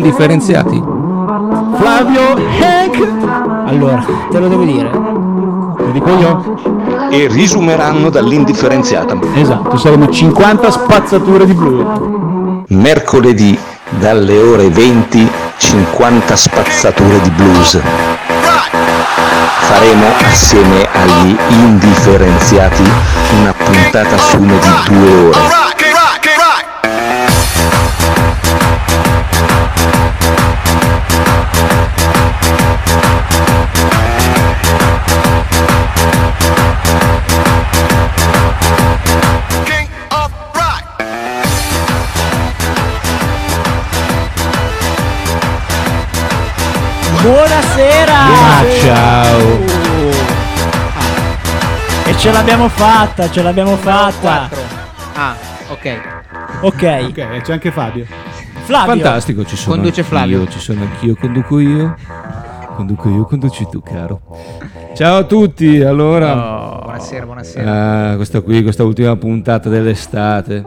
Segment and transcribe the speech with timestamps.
[0.00, 0.82] indifferenziati.
[1.76, 3.08] Flavio Hank.
[3.66, 4.90] Allora, te lo devo dire.
[4.90, 7.08] Lo dico io?
[7.10, 9.18] E risumeranno dall'indifferenziata.
[9.34, 12.64] Esatto, saremo 50 spazzature di blu.
[12.68, 13.58] Mercoledì
[13.98, 17.78] dalle ore 20 50 spazzature di blues.
[19.60, 22.82] Faremo assieme agli indifferenziati
[23.40, 25.69] una puntata sume di due ore.
[47.60, 48.14] Buonasera!
[48.80, 49.38] Ciao.
[52.06, 54.48] E ce l'abbiamo fatta, ce l'abbiamo fatta.
[55.12, 55.36] Ah,
[55.68, 56.00] ok.
[56.62, 58.06] Ok, Ok, c'è anche Fabio.
[58.64, 58.92] Flavio.
[59.02, 60.48] Fantastico, ci sono Conduce anch'io, Flavio.
[60.48, 61.96] ci sono anch'io, conduco io.
[62.76, 64.22] Conduco io, conduci tu, caro.
[64.94, 66.78] Ciao a tutti, allora.
[66.82, 68.10] Buonasera, buonasera.
[68.12, 70.64] Ah, questa qui, questa ultima puntata dell'estate.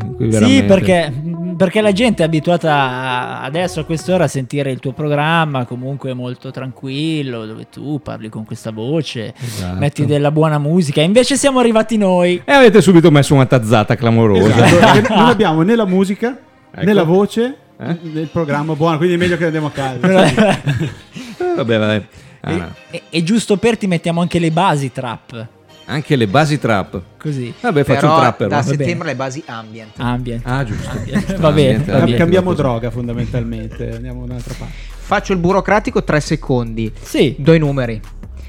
[0.00, 1.12] in cui Sì, veramente- perché,
[1.58, 6.50] perché la gente è abituata adesso a quest'ora a sentire il tuo programma comunque molto
[6.50, 9.78] tranquillo, dove tu parli con questa voce, Esatto.
[9.78, 11.02] metti della buona musica.
[11.02, 12.40] Invece siamo arrivati noi.
[12.44, 14.64] E avete subito messo una tazzata clamorosa.
[14.64, 16.92] Esatto, non abbiamo né la musica né Ecco.
[16.92, 17.98] la voce Eh?
[18.02, 20.86] del programma buono, quindi è meglio che andiamo a casa.
[21.40, 22.02] Eh, vabbè, vabbè.
[22.40, 25.46] Ah, e, e giusto per ti mettiamo anche le basi trap.
[25.88, 27.00] Anche le basi trap.
[27.18, 27.52] Così.
[27.60, 28.48] Vabbè, faccio Però un trapper.
[28.48, 29.92] da settembre le basi ambient.
[29.98, 30.42] Ambient.
[30.46, 30.90] Ah, giusto.
[31.38, 32.16] Va bene, va bene.
[32.16, 34.74] Cambiamo droga fondamentalmente, andiamo un'altra parte.
[35.08, 36.92] Faccio il burocratico 3 secondi.
[37.00, 37.34] Sì.
[37.38, 38.00] Do i numeri.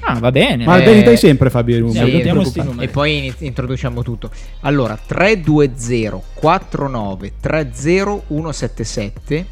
[0.02, 0.64] Ah, va bene.
[0.64, 2.60] Ma Eh, ben dai sempre Fabio i numeri, sì.
[2.78, 4.30] E poi iniz- introduciamo tutto.
[4.60, 9.46] Allora, 320 49 30 177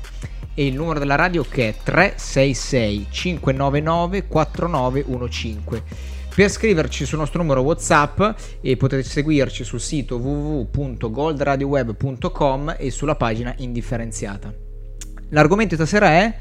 [0.55, 5.83] e il numero della radio che è 366 599 4915.
[6.39, 8.21] Per scriverci sul nostro numero WhatsApp
[8.61, 14.55] e potete seguirci sul sito www.goldradioweb.com e sulla pagina indifferenziata.
[15.31, 16.33] L'argomento di stasera è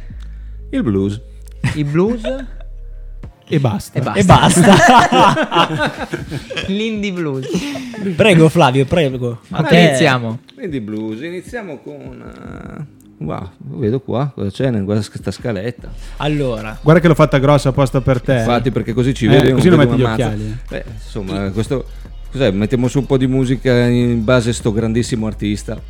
[0.69, 1.19] Il blues.
[1.73, 2.21] il blues
[3.49, 3.97] E basta.
[3.97, 4.19] e basta.
[4.19, 4.75] E basta.
[6.67, 7.47] L'indie blues.
[8.15, 9.39] prego Flavio, prego.
[9.49, 10.41] Ok, te- iniziamo.
[10.53, 12.85] Quindi blues, iniziamo con...
[13.19, 15.89] eh, Wow, vedo qua cosa c'è in questa scaletta.
[16.17, 18.37] Allora, Guarda che l'ho fatta grossa apposta per te.
[18.39, 20.25] Infatti, perché così ci Eh, così non metti gli mazza.
[20.27, 20.57] occhiali.
[20.69, 21.85] Beh, insomma, questo
[22.31, 22.51] cos'è?
[22.51, 25.81] Mettiamo su un po' di musica in base a sto grandissimo artista.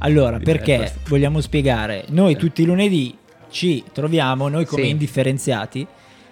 [0.00, 1.08] allora perché Belfast.
[1.08, 2.04] vogliamo spiegare?
[2.10, 3.16] Noi tutti i lunedì
[3.50, 4.90] ci troviamo, noi come Sì.
[4.90, 5.86] indifferenziati,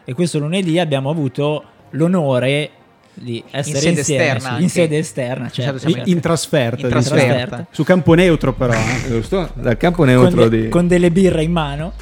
[0.05, 2.71] e questo lunedì abbiamo avuto l'onore
[3.19, 6.87] di essere sede insieme esterna sì, in sede esterna, certo, Certo, siamo In, in trasferta.
[6.87, 7.17] In diciamo.
[7.17, 7.67] trasferta.
[7.71, 8.73] Su campo neutro però.
[8.75, 9.09] eh.
[9.09, 9.49] Giusto?
[9.55, 10.69] Dal campo con, neutro de- di...
[10.69, 11.93] con delle birre in mano,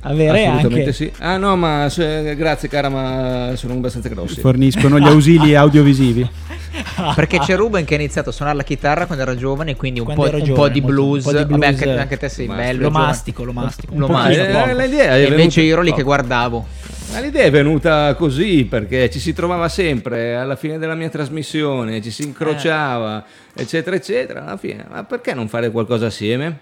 [0.00, 1.12] avere Assolutamente anche sì.
[1.18, 4.40] Ah no, ma se- grazie cara, ma sono abbastanza grossi.
[4.40, 6.28] Forniscono gli ausili audiovisivi.
[7.14, 10.12] Perché c'è Ruben che ha iniziato a suonare la chitarra quando era giovane, quindi un,
[10.12, 11.24] po', ero un giovane, po' di blues.
[11.24, 12.80] un po' di Vabbè, blues, anche, anche te sei bello.
[12.82, 13.06] lo giovane.
[13.06, 13.94] mastico, lo mastico.
[13.96, 14.42] Lo mastico.
[14.42, 16.66] Eh, l'idea E invece io ero lì che guardavo.
[17.14, 22.02] Ma l'idea è venuta così perché ci si trovava sempre alla fine della mia trasmissione,
[22.02, 24.44] ci si incrociava, eccetera, eccetera.
[24.44, 26.60] Alla fine, ma perché non fare qualcosa assieme?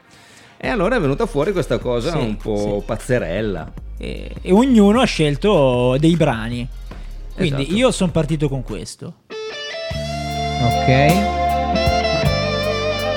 [0.58, 3.72] E allora è venuta fuori questa cosa Sì, un po' pazzerella.
[3.98, 6.66] e, e ognuno ha scelto dei brani.
[7.34, 7.76] Quindi Esatto.
[7.76, 9.14] io sono partito con questo.
[10.62, 11.40] Ok.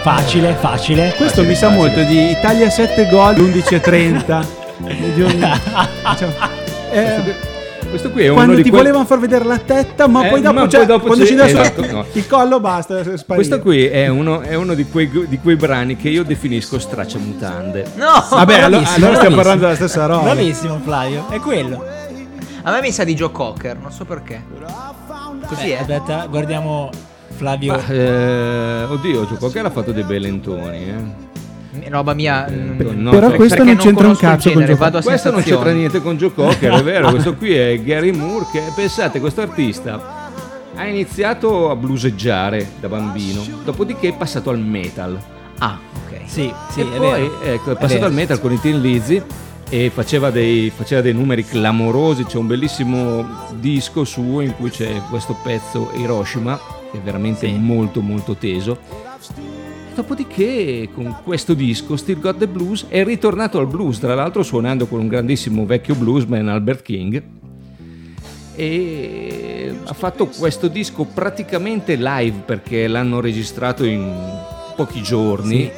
[0.02, 1.14] Facile, facile.
[1.18, 4.64] Questo mi sa molto di Italia 7 gol 11.30.
[7.00, 7.54] Eh,
[7.90, 10.30] Questo qui è uno quando di ti quei- volevano far vedere la tetta, ma Eh,
[10.30, 12.06] poi dopo, ma cioè, poi dopo quando ci dà su- esatto, no.
[12.14, 13.00] il collo basta.
[13.02, 13.24] sparire.
[13.26, 17.86] Questo qui è uno, è uno di, quei, di quei brani che io definisco stracciamutande.
[17.96, 18.26] No!
[18.30, 20.24] Vabbè, allora, allora stiamo parlando della stessa roba.
[20.34, 21.86] Bravissimo Flavio, è quello.
[22.64, 24.44] A me mi sa di Joe Cocker, non so perché.
[25.48, 25.82] Così Eh, è.
[25.82, 26.90] Aspetta, guardiamo
[27.36, 27.74] Flavio.
[27.74, 30.84] Ma, eh, oddio, Gio Cocker ha fatto dei bei lentoni.
[30.90, 31.25] Eh.
[31.90, 32.48] Roba mia.
[32.50, 34.76] mm, No, Però perché- questo perché non c'entra un conosco il cazzo con genere, Joe
[34.78, 37.10] vado a Questo non c'entra niente con Joe Cocker, è vero.
[37.10, 40.24] Questo qui è Gary Moore che, pensate, questo artista
[40.76, 45.18] ha iniziato a bluseggiare da bambino, dopodiché è passato al metal.
[45.60, 46.20] Ah, ok.
[46.26, 47.42] Sì, sì, e è poi vero.
[47.44, 48.06] ecco, è È passato vero.
[48.08, 49.22] al metal con i Tin Lizzy
[49.70, 52.26] e faceva dei, faceva dei numeri clamorosi.
[52.26, 53.26] C'è un bellissimo
[53.58, 56.60] disco suo in cui c'è questo pezzo Hiroshima,
[56.92, 57.54] che è veramente Sì.
[57.58, 58.78] molto molto teso.
[59.96, 64.88] Dopodiché con questo disco Still Got the Blues è ritornato al blues, tra l'altro suonando
[64.88, 67.24] con un grandissimo vecchio bluesman Albert King.
[68.56, 74.14] E ha fatto questo disco praticamente live perché l'hanno registrato in
[74.76, 75.72] pochi giorni,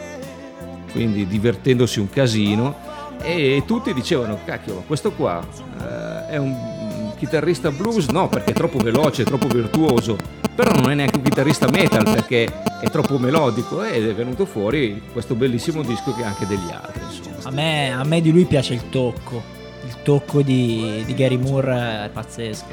[0.91, 2.75] quindi divertendosi un casino.
[3.21, 5.45] E tutti dicevano, cacchio, questo qua
[5.79, 6.86] eh, è un
[7.17, 8.07] chitarrista blues?
[8.07, 10.15] No, perché è troppo veloce, è troppo virtuoso,
[10.55, 12.45] però non è neanche un chitarrista metal perché
[12.81, 17.01] è troppo melodico ed è venuto fuori questo bellissimo disco che ha anche degli altri.
[17.43, 19.55] A me, a me di lui piace il tocco.
[19.85, 22.65] Il tocco di, di Gary Moore è pazzesco.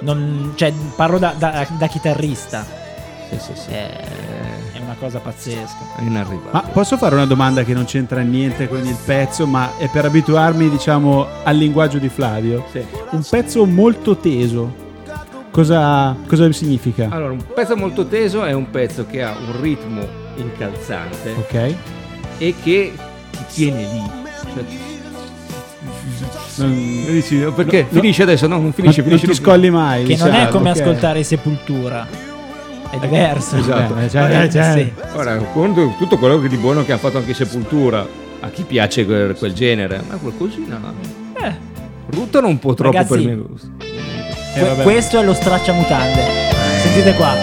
[0.00, 2.64] Non- cioè, parlo da, da- da chitarrista.
[3.30, 3.70] Sì, sì, sì.
[3.70, 3.88] È,
[4.72, 5.76] è una cosa pazzesca.
[5.96, 6.50] È inarrivabile.
[6.52, 10.04] Ma posso fare una domanda che non c'entra niente con il pezzo, ma è per
[10.06, 12.66] abituarmi, diciamo, al linguaggio di Flavio?
[12.72, 12.84] Sì.
[13.10, 14.88] Un pezzo molto teso.
[15.50, 17.08] Cosa, cosa significa?
[17.10, 20.06] Allora, un pezzo molto teso è un pezzo che ha un ritmo
[20.36, 21.74] incalzante Ok.
[22.38, 22.92] e che
[23.30, 24.10] ti tiene lì.
[24.54, 24.64] Cioè,
[26.56, 28.00] Non, dici, perché no.
[28.00, 28.46] finisce adesso?
[28.46, 29.40] No, non finisce, non, non finisce.
[29.40, 30.04] ti scogli mai.
[30.04, 30.80] Che non è diciamo, come ok.
[30.80, 32.06] ascoltare Sepultura.
[32.90, 33.56] È diverso.
[33.56, 33.96] Esatto.
[33.98, 34.92] Eh, cioè, eh, cioè, Sì.
[35.16, 38.06] Ora, con tutto quello che di buono che ha fatto anche Sepultura,
[38.40, 40.80] a chi piace quel, quel genere, ma qualcosina.
[41.40, 41.68] Eh,
[42.10, 43.34] Ruttano un po' troppo Ragazzi, per me.
[43.36, 43.68] gusto.
[43.78, 44.82] eh, que- vabbè.
[44.82, 46.22] questo è lo stracciamutande.
[46.82, 47.34] Sentite qua.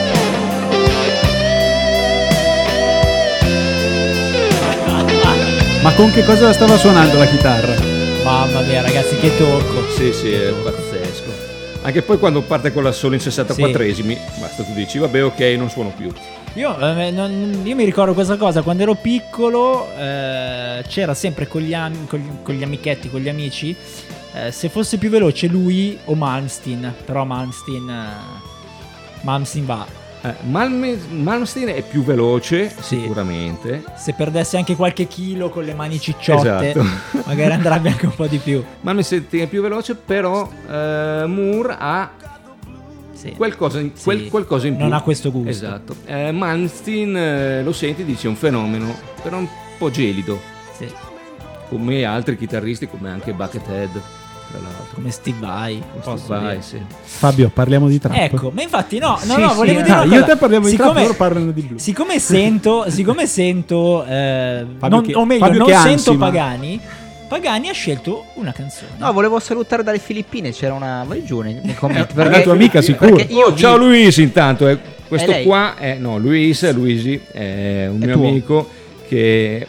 [5.81, 7.73] Ma con che cosa stava suonando la chitarra?
[8.23, 9.87] Mamma mia, ragazzi, che tocco.
[9.95, 11.06] Sì, sì, è pazzesco.
[11.87, 15.69] Anche poi quando parte con la solo in 64esimi, basta tu dici, vabbè, ok, non
[15.69, 16.11] suono più.
[16.55, 19.87] Io, eh, non- io mi ricordo questa cosa quando ero piccolo.
[19.97, 23.73] eh, c'era sempre con gli, am- con gli- con gli amichetti, con gli amici.
[24.33, 26.93] eh, se fosse più veloce lui o Malmsteen.
[27.05, 27.89] Però Malmsteen.
[27.89, 29.85] eh, Malmsteen va.
[30.23, 32.99] Eh, Malme- Malmsteen è più veloce, Sì.
[33.01, 33.83] sicuramente.
[33.95, 36.85] Se perdesse anche qualche chilo con le mani cicciotte, Esatto.
[37.27, 38.63] magari andrebbe anche un po' di più.
[38.81, 42.11] Malmsteen è più veloce, però eh, Moore ha
[43.13, 43.31] Sì.
[43.37, 44.03] qualcosa in, Sì.
[44.03, 44.83] quel- qualcosa in più.
[44.83, 45.49] Non ha questo gusto.
[45.49, 45.95] Esatto.
[46.05, 49.47] Eh, Malmsteen eh, lo senti, dici è un fenomeno, però un
[49.77, 50.39] po' gelido,
[50.77, 50.87] Sì.
[51.69, 53.89] come altri chitarristi, come anche Buckethead,
[54.49, 54.85] tra l'altro.
[54.95, 55.81] Come Steve Vai.
[56.01, 56.81] posso Vai, sì.
[57.03, 58.15] Fabio, parliamo di trap.
[58.17, 59.83] Ecco, ma infatti no, no, Sì, no, sì, volevo eh.
[59.83, 60.23] dire una Io cosa.
[60.23, 61.81] e te parliamo di trap, Siccome- loro parlano di blues.
[61.81, 66.25] Siccome sento, siccome sento, eh, non- che- o meglio, Fabio non sento ansima.
[66.25, 66.81] Pagani,
[67.27, 68.91] Pagani ha scelto una canzone.
[68.97, 71.03] No, volevo salutare dalle Filippine, c'era una...
[71.05, 72.13] Vai giù nei, commenti.
[72.17, 73.15] È una tua amica, sicuro.
[73.31, 74.79] Oh, ciao vi- Luis intanto, eh,
[75.09, 78.27] questo È qua è, no, Luis, Luisi, è un È mio tuo?
[78.29, 78.69] amico
[79.09, 79.67] che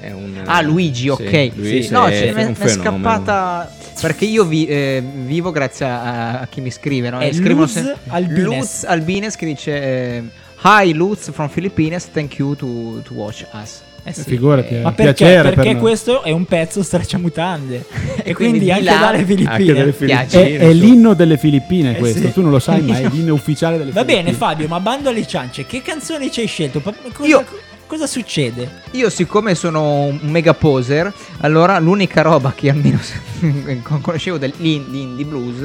[0.00, 0.40] è un...
[0.46, 1.50] Ah, Luigi, sì, ok.
[1.56, 2.66] Luis no, è cioè, è fenomeno.
[2.68, 3.70] scappata.
[4.00, 7.10] Perché io vi- eh, vivo grazie a, a chi mi scrive.
[7.10, 7.18] No?
[7.18, 8.44] È scrivono Luz sem- Albines.
[8.44, 10.22] Luz Albines che dice: eh,
[10.64, 13.82] Hi Luz from Philippines, thank you to, to watch us.
[14.08, 14.22] Eh sì.
[14.22, 15.12] Figurati, è Ma perché?
[15.14, 15.80] piacere per Perché noi.
[15.80, 17.84] questo è un pezzo stracciamutande.
[18.22, 19.92] e quindi quindi, di anche là- dalle Filippine.
[19.92, 20.26] Filippine.
[20.28, 22.32] È, è l'inno delle Filippine Eh questo, sì.
[22.32, 24.22] tu non lo sai, ma è l'inno ufficiale delle Va Filippine.
[24.24, 26.80] bene Fabio, ma bando alle ciance, che canzoni ci hai scelto?
[26.80, 26.96] Cosa,
[27.28, 27.44] Io-
[27.86, 28.82] cosa succede?
[28.92, 32.98] Io, siccome sono un mega poser, allora l'unica roba che almeno
[34.02, 35.60] conoscevo dell'indie blues,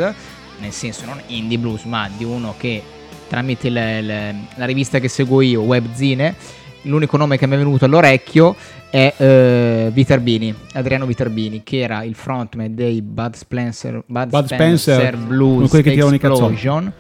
[0.59, 2.81] nel senso non indie blues, ma di uno che
[3.27, 6.36] tramite le- le- la rivista che seguo io, Webzine,
[6.84, 8.55] l'unico nome che mi è venuto all'orecchio
[8.89, 14.77] è eh, Viterbini, Adriano Viterbini, che era il frontman dei Bud Spencer, Bud Bud Spencer,
[15.00, 15.74] Spencer, Blues.
[15.74, 16.91] Explosion.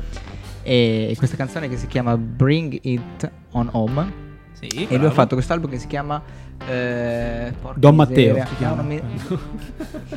[0.63, 4.20] E questa canzone che si chiama Bring It On Home.
[4.61, 6.21] Sì, E lui ha fatto quest'album che si chiama
[6.69, 8.81] eh, Don miseria, Matteo si chiama.
[8.83, 9.01] mi-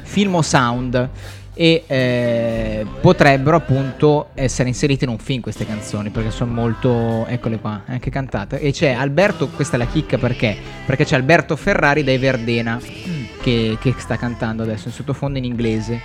[0.03, 1.09] Filmo Sound.
[1.57, 7.61] E eh, potrebbero appunto essere inserite in un film queste canzoni perché sono molto eccole
[7.61, 10.57] qua anche cantate e c'è Alberto questa è la chicca perché?
[10.85, 12.81] Perché c'è Alberto Ferrari dai Verdena
[13.41, 16.01] che, che sta cantando adesso in sottofondo in inglese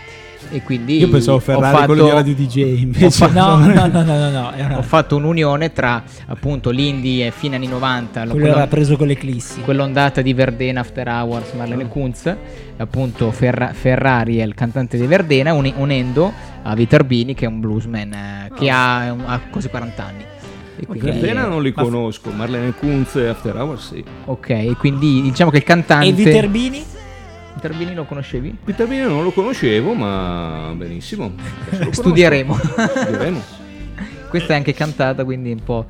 [0.52, 3.10] e quindi Io pensavo Ferrari, fatto- quello di Radio DJ, invece.
[3.10, 7.56] fatto- No, no, no, no, no, no, ho fatto un'unione tra appunto l'indie e fine
[7.58, 9.62] anni 90 quello quello- era preso con l'eclissi.
[9.62, 12.34] quell'ondata di Verdena After Hours Marlene Kunz
[12.78, 16.32] appunto Ferra- Ferrari è il cantante di Verdena uni- unendo
[16.64, 20.24] a Viterbini che è un bluesman eh, che ha, ha quasi 40 anni
[20.88, 24.04] quindi, Verdena non li conosco, Marlene Kunz e After Hours sì.
[24.26, 26.84] ok e quindi diciamo che il cantante E Viterbini?
[27.60, 28.56] Viterbini lo conoscevi?
[28.64, 31.34] Peter Bini non lo conoscevo, ma benissimo.
[31.72, 32.56] Lo studieremo.
[32.56, 33.42] Studieremo.
[34.30, 35.86] questa è anche cantata quindi un po'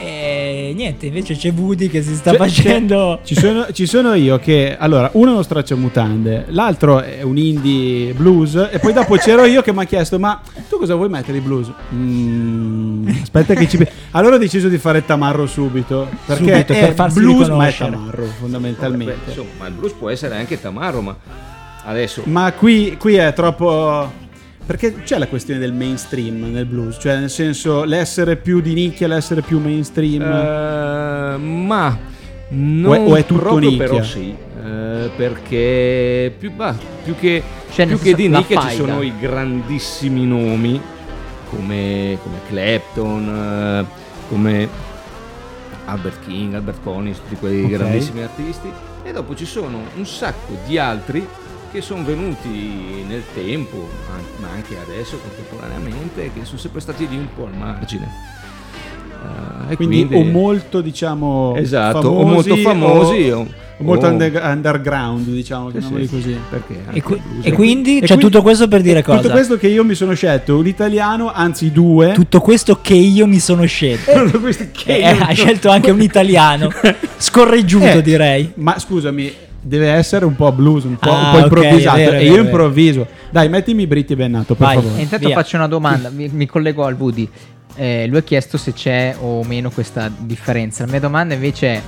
[0.00, 3.18] E niente, invece c'è Woody che si sta C'è- facendo...
[3.24, 8.12] Ci sono, ci sono io che allora uno è uno stracciamutande l'altro è un indie
[8.12, 11.32] blues e poi dopo c'ero io che mi ha chiesto ma tu cosa vuoi mettere
[11.32, 11.68] di blues?
[11.92, 16.94] Mm, aspetta che ci allora ho deciso di fare tamarro subito perché Subito, è per
[16.94, 19.30] farsi blues ma è tamarro fondamentalmente.
[19.30, 21.16] Insomma, ma il blues può essere anche Tamaro, ma
[21.84, 24.26] adesso ma qui, qui è troppo
[24.68, 29.08] perché c'è la questione del mainstream nel blues cioè nel senso l'essere più di nicchia
[29.08, 31.98] l'essere più mainstream Eh, ma
[32.50, 33.86] Non o, è, o è tutto proprio nicchia?
[33.88, 38.84] però sì, eh, perché più, bah, più che, Cioè, più che di nicchia ci faida.
[38.84, 40.78] sono i grandissimi nomi
[41.50, 44.68] come, come Clapton, eh, come
[45.86, 47.70] Albert King, Albert Collins, tutti quei Ok.
[47.70, 48.70] grandissimi artisti
[49.02, 51.26] e dopo ci sono un sacco di altri
[51.70, 53.88] che sono venuti nel tempo,
[54.40, 58.08] ma anche adesso contemporaneamente, che sono sempre stati lì un po' al margine.
[59.68, 63.46] Eh, e Quindi, quindi- o molto diciamo Esatto, o famosi, molto famosi o, o-
[63.78, 66.08] o molto o- under- underground diciamo Sì, sì.
[66.08, 69.18] così Perché E, qui- e quindi c'è quindi- tutto questo per dire cosa?
[69.20, 73.26] tutto questo che io mi sono scelto un italiano anzi due Tutto questo che io
[73.26, 74.12] mi sono scelto.
[74.24, 76.70] Tutto questo che Eh, io- ha scelto anche un italiano.
[77.18, 78.52] Scorreggiuto, Eh, direi.
[78.54, 79.32] ma scusami
[79.68, 82.30] deve essere un po' blues un po', un Ah, po' ok, improvvisato vero, e io
[82.32, 84.76] vero, improvviso dai mettimi Britti Bennato per Vai.
[84.78, 85.36] E favore intanto Via.
[85.36, 87.28] faccio una domanda, mi, mi collego al Woody.
[87.76, 90.84] Eh, lui ha chiesto se c'è o meno questa differenza.
[90.84, 91.82] La mia domanda invece è: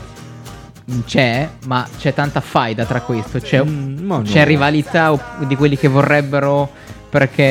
[1.04, 3.38] c'è, ma c'è tanta faida tra questo?
[3.40, 4.22] C'è, Mm, no.
[4.22, 6.70] c'è rivalità di quelli che vorrebbero
[7.10, 7.42] perché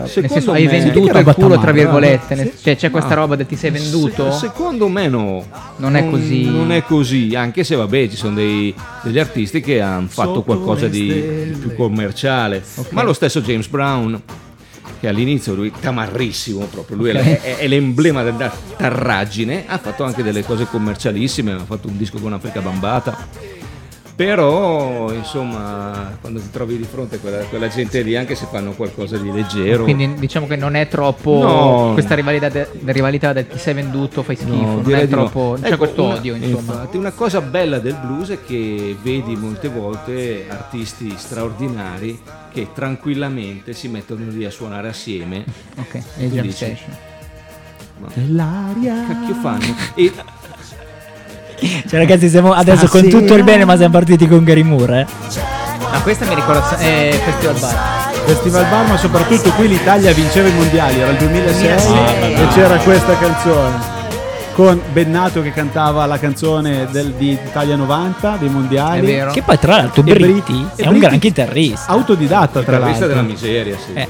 [0.00, 2.42] nel Secondo senso hai venduto il culo tra tamara, virgolette, no?
[2.42, 4.30] nel- cioè c'è questa roba del ti sei venduto?
[4.32, 5.46] Se- secondo me no.
[5.76, 6.44] Non è così.
[6.50, 10.42] Non è così, anche se vabbè ci sono dei- degli artisti che hanno fatto Sotto
[10.42, 11.56] qualcosa di stelle.
[11.56, 12.62] più commerciale.
[12.90, 14.20] Ma lo stesso James Brown,
[15.00, 17.40] che all'inizio lui tamarrissimo proprio, lui è- Ok.
[17.42, 22.18] è, è l'emblema della tarraggine, ha fatto anche delle cose commercialissime, ha fatto un disco
[22.18, 23.56] con Africa Bambata.
[24.18, 28.72] Però, insomma, quando ti trovi di fronte a quella, quella gente lì, anche se fanno
[28.72, 31.90] qualcosa di leggero, Quindi diciamo che non è troppo No.
[31.92, 35.20] questa rivalità, de- rivalità del ti sei venduto, fai schifo, non direi è di no.
[35.20, 36.56] troppo, non c'è Ecco, questo una- odio insomma.
[36.72, 42.20] Infatti, una cosa bella del blues è che vedi molte volte artisti straordinari
[42.52, 45.44] che tranquillamente si mettono lì a suonare assieme.
[45.76, 46.96] Ok, e jam dici, session.
[48.00, 49.74] Ma dell'aria cacchio fanno?
[49.94, 50.12] E
[51.60, 53.18] Cioè, ragazzi, siamo adesso con Stasera.
[53.20, 55.00] tutto il bene, ma siamo partiti con Gary Moore.
[55.00, 55.06] Eh?
[55.90, 58.10] Ma questa mi ricorda eh, Festival Bar.
[58.26, 62.32] Festival Bar ma soprattutto qui l'Italia vinceva i mondiali era il 2006 2006.
[62.34, 63.96] e c'era questa canzone
[64.52, 69.30] con Bennato che cantava la canzone del- di Italia 90 dei mondiali È vero.
[69.30, 70.20] Che poi, tra l'altro, Britti
[70.52, 71.90] Bri- è un Britti- gran chitarrista.
[71.92, 73.92] autodidatta tra chitarrista l'altro della miseria, sì.
[73.94, 74.08] Eh,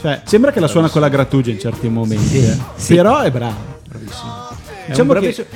[0.00, 2.56] Cioè, sembra che la suona con la grattugia in certi momenti eh.
[2.76, 2.94] sì.
[2.94, 4.48] però è bravo Bravissimo.
[4.86, 5.46] È Diciamo un che-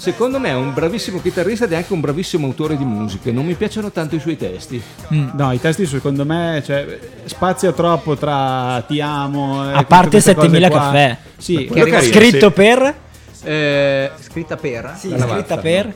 [0.00, 3.32] Secondo me è un bravissimo chitarrista ed è anche un bravissimo autore di musiche.
[3.32, 4.82] Non mi piacciono tanto i suoi testi.
[5.08, 10.34] no i testi secondo me cioè, spazia troppo tra ti amo e A parte tutte
[10.34, 10.78] queste cose 7000 qua.
[10.80, 11.16] caffè.
[11.36, 12.12] sì Quello che carino.
[12.14, 12.52] Scritto sì.
[12.54, 12.94] per?
[13.42, 14.94] Eh, scritta per?
[14.96, 15.94] Sì, scritta Vazza, per?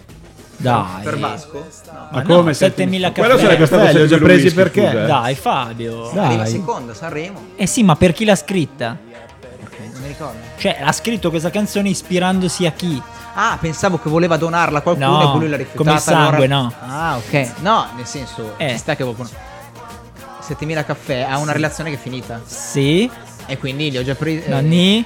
[0.59, 1.03] Dai.
[1.03, 1.67] Per Vasco?
[2.13, 3.41] ma no, come 7000 Quello caffè.
[3.43, 5.07] sarebbe stato Eh, li ho già presi whisky, perché scusa, eh.
[5.07, 6.11] Dai, Fabio.
[6.13, 6.27] Dai.
[6.27, 7.41] Arriva seconda, Sanremo.
[7.57, 8.99] Eh sì, ma per chi l'ha scritta?
[9.63, 10.39] Ok, non mi ricordo.
[10.59, 13.03] Cioè, ha scritto questa canzone ispirandosi a chi?
[13.35, 15.85] Ah, pensavo che voleva donarla a qualcuno No, e lui l'ha rifiutata.
[15.91, 16.73] come sangue, allora- no.
[16.87, 17.53] Ah, ok.
[17.61, 18.71] No, nel senso, Eh.
[18.71, 19.29] ci sta che qualcuno
[20.41, 23.11] 7000 caffè ha una relazione che è finita Sì.
[23.47, 24.49] e quindi li ho già presi.
[24.49, 25.05] Nonni?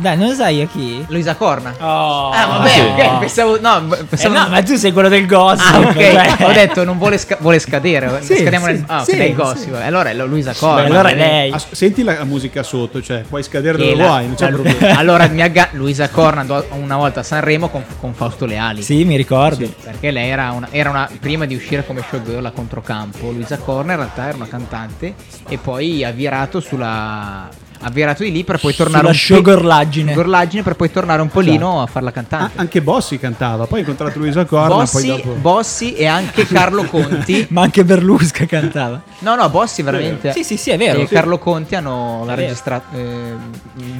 [0.00, 1.04] Dai, non sai a chi?
[1.08, 1.74] Luisa Corna.
[1.80, 2.30] Oh.
[2.30, 2.80] Ah, vabbè, sì.
[2.80, 5.74] ok, pensavo no, Eh pensavo no, ma tu sei quello del gossip.
[5.74, 5.92] Ah, ok.
[6.36, 6.36] cioè.
[6.46, 8.20] Ho detto non vuole, sca- vuole scadere.
[8.22, 9.34] Sì, Scadiamo sì, nel, ah, sì, nel sì.
[9.34, 9.74] gossip.
[9.74, 10.84] Allora è Luisa Beh, Corna.
[10.84, 11.50] allora è lei.
[11.50, 14.96] As- senti la musica sotto cioè puoi scadere Che dove la- vuoi non c'è problema
[14.98, 18.82] allora mi agga- Luisa Corna andò una volta a Sanremo con, con Fausto Leali.
[18.82, 19.68] Sì, mi ricordo.
[19.82, 23.30] Perché lei era una, era una- prima di uscire come showgirl a controcampo.
[23.32, 25.14] Luisa Corna in realtà era una cantante
[25.48, 27.48] e poi ha virato sulla.
[27.80, 30.12] Ha virato di lì per poi tornare Sulla un showgirlaggine.
[30.12, 32.58] showgirlaggine per poi tornare un polino a fare la Ah, cantante.
[32.58, 36.84] anche Bossi cantava poi ha incontrato Luisa Corna Bossi, poi dopo Bossi e anche Carlo
[36.84, 37.46] Conti.
[37.50, 39.00] Ma anche Berlusca cantava.
[39.20, 40.32] No, no, Bossi veramente.
[40.32, 40.98] Sì, sì, sì, è vero.
[41.00, 41.14] E Sì.
[41.14, 42.96] Carlo Conti hanno registrato.
[42.96, 43.00] eh,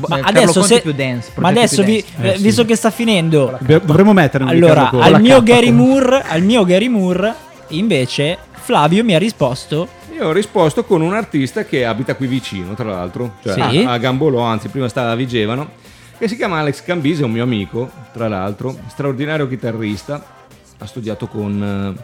[0.06, 1.30] Ma eh, Carlo adesso, Conti se, più dance.
[1.36, 5.42] ma adesso più vi- eh, visto che sta finendo, Dobbiamo- dovremmo mettere allora al mio
[5.72, 7.34] Moore, al mio Gary Moore,
[7.68, 9.88] invece, Flavio mi ha risposto.
[10.18, 13.84] Io ho risposto con un artista che abita qui vicino, tra l'altro, cioè Sì.
[13.84, 15.70] a, a Gambolò, anzi prima stava a Vigevano,
[16.18, 20.24] che si chiama Alex Cambise, è un mio amico, tra l'altro, straordinario chitarrista,
[20.78, 22.02] ha studiato con, eh,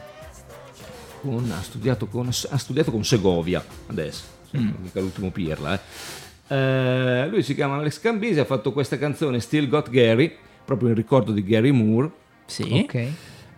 [1.23, 4.23] con- ha studiato con, ha studiato con Segovia adesso,
[4.57, 4.71] Mm.
[4.83, 5.75] mica l'ultimo pirla.
[5.75, 6.55] eh.
[6.55, 10.33] Eh, lui si chiama Alex Cambise, ha fatto questa canzone Still Got Gary,
[10.65, 12.11] proprio in ricordo di Gary Moore,
[12.47, 12.85] Sì.
[12.85, 13.07] Ok.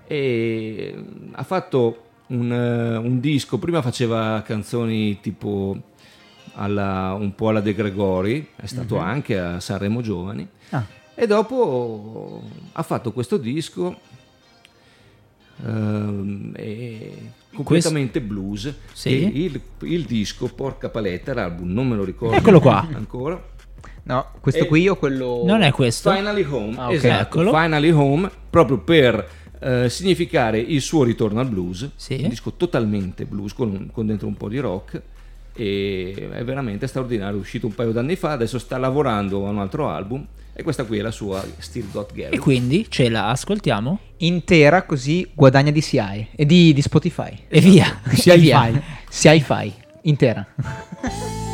[0.06, 5.76] e mm, ha fatto un, eh, un disco, prima faceva canzoni tipo
[6.54, 10.85] alla- un po' alla De Gregori, è stato anche a Sanremo Giovani, Ah.
[11.14, 12.42] e dopo
[12.73, 13.99] ha fatto questo disco
[15.64, 18.73] ehm, e completamente blues.
[18.92, 19.09] Sì.
[19.09, 22.87] E il, il disco, porca paletta, l'album, non me lo ricordo Eccolo qua.
[22.92, 23.54] ancora.
[24.04, 25.42] No, questo E- qui o quello.
[25.45, 26.12] Non è questo?
[26.12, 26.92] Finally Home, Ah, ok.
[26.92, 27.50] esatto, Eccolo.
[27.59, 29.28] Finally Home, proprio per
[29.60, 32.18] eh, significare il suo ritorno al blues, Sì.
[32.22, 35.00] un disco totalmente blues con, con dentro un po' di rock
[35.54, 39.58] e è veramente straordinario, è uscito un paio d'anni fa, adesso sta lavorando a un
[39.58, 42.34] altro album e questa qui è la sua Still Got Gary.
[42.36, 47.38] E quindi ce la ascoltiamo Intera così guadagna di CI e di, di Spotify.
[47.48, 48.00] e via.
[48.25, 48.66] E via.
[48.68, 48.80] hi-fi.
[49.10, 49.72] CI-Fi.
[50.02, 50.46] Intera.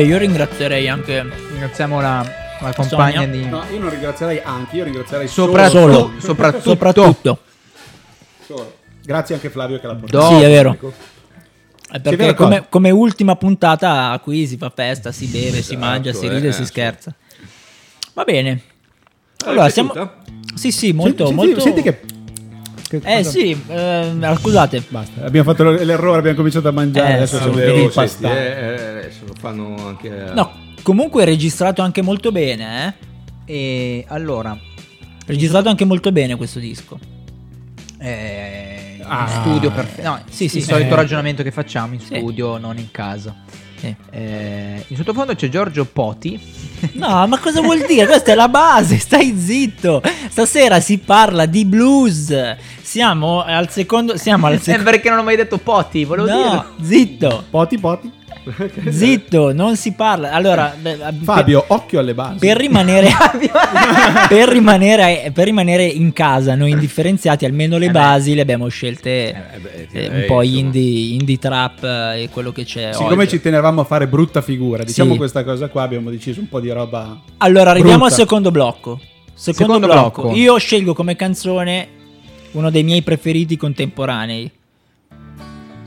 [0.00, 2.26] Vabbè, io ringrazierei anche Ringraziamo la,
[2.60, 3.26] la compagna Sonia.
[3.26, 3.46] di...
[3.46, 6.12] No, io non ringrazierei anche, io ringrazierei Soprattutto, Solo.
[6.18, 7.38] soprattutto, soprattutto.
[8.46, 8.74] solo.
[9.02, 10.28] Grazie anche a Flavio che l'ha portato.
[10.28, 10.78] Do- Sì, è vero.
[11.90, 16.26] Perché vero, come, come ultima puntata qui si fa festa, si beve, si mangia, si
[16.26, 17.14] eh, ride, si eh, scherza.
[18.14, 18.62] Va bene.
[19.44, 19.92] Allora, siamo...
[20.54, 21.60] Sì, sì, molto, Senti, molto...
[21.60, 22.00] senti che...
[22.98, 24.82] che- Eh sì, eh, scusate.
[24.88, 28.34] Basta, abbiamo fatto l'errore, abbiamo cominciato a mangiare, Eh, adesso sì, siamo sì, senti, pastati.
[28.36, 32.94] eh, eh, adesso lo fanno anche No, comunque è registrato anche molto bene,
[33.46, 33.52] eh.
[33.52, 34.58] E allora,
[35.26, 36.98] Registrato anche molto bene questo disco.
[37.98, 39.26] eh, in Ah.
[39.40, 40.08] studio perfetto.
[40.08, 40.70] No, Sì, sì, il sì.
[40.70, 40.96] solito Eh.
[40.96, 42.16] ragionamento che facciamo in Sì.
[42.16, 43.34] studio, non in casa.
[43.78, 43.94] Sì.
[44.10, 46.38] Eh, in sottofondo c'è Giorgio Poti.
[46.94, 48.06] No, ma cosa vuol dire?
[48.06, 50.02] Questa è la base, stai zitto.
[50.30, 52.34] Stasera si parla di blues.
[52.90, 54.16] Siamo al secondo.
[54.16, 54.90] Siamo al Eh, secondo.
[54.90, 56.64] perché non ho mai detto Poti, volevo No, dirlo.
[56.82, 58.10] zitto, Poti, poti.
[58.90, 60.32] zitto, non si parla.
[60.32, 62.38] Allora, beh, Fabio, occhio alle basi.
[62.38, 63.08] per rimanere,
[64.28, 67.98] per rimanere, per rimanere in casa, noi indifferenziati, almeno le Eh beh.
[67.98, 72.50] basi le abbiamo scelte Eh, beh, eh, un po' indie, indie trap eh, e quello
[72.50, 72.92] che c'è.
[72.92, 73.28] Siccome oggi.
[73.36, 75.16] ci tenevamo a fare brutta figura, diciamo Sì.
[75.18, 77.20] questa cosa qua, abbiamo deciso un po' di roba...
[77.38, 78.14] Allora, arriviamo brutta.
[78.14, 78.98] al secondo blocco.
[79.34, 80.22] Secondo, Secondo blocco.
[80.22, 80.36] blocco.
[80.36, 81.88] Io scelgo come canzone
[82.52, 84.50] uno dei miei preferiti contemporanei.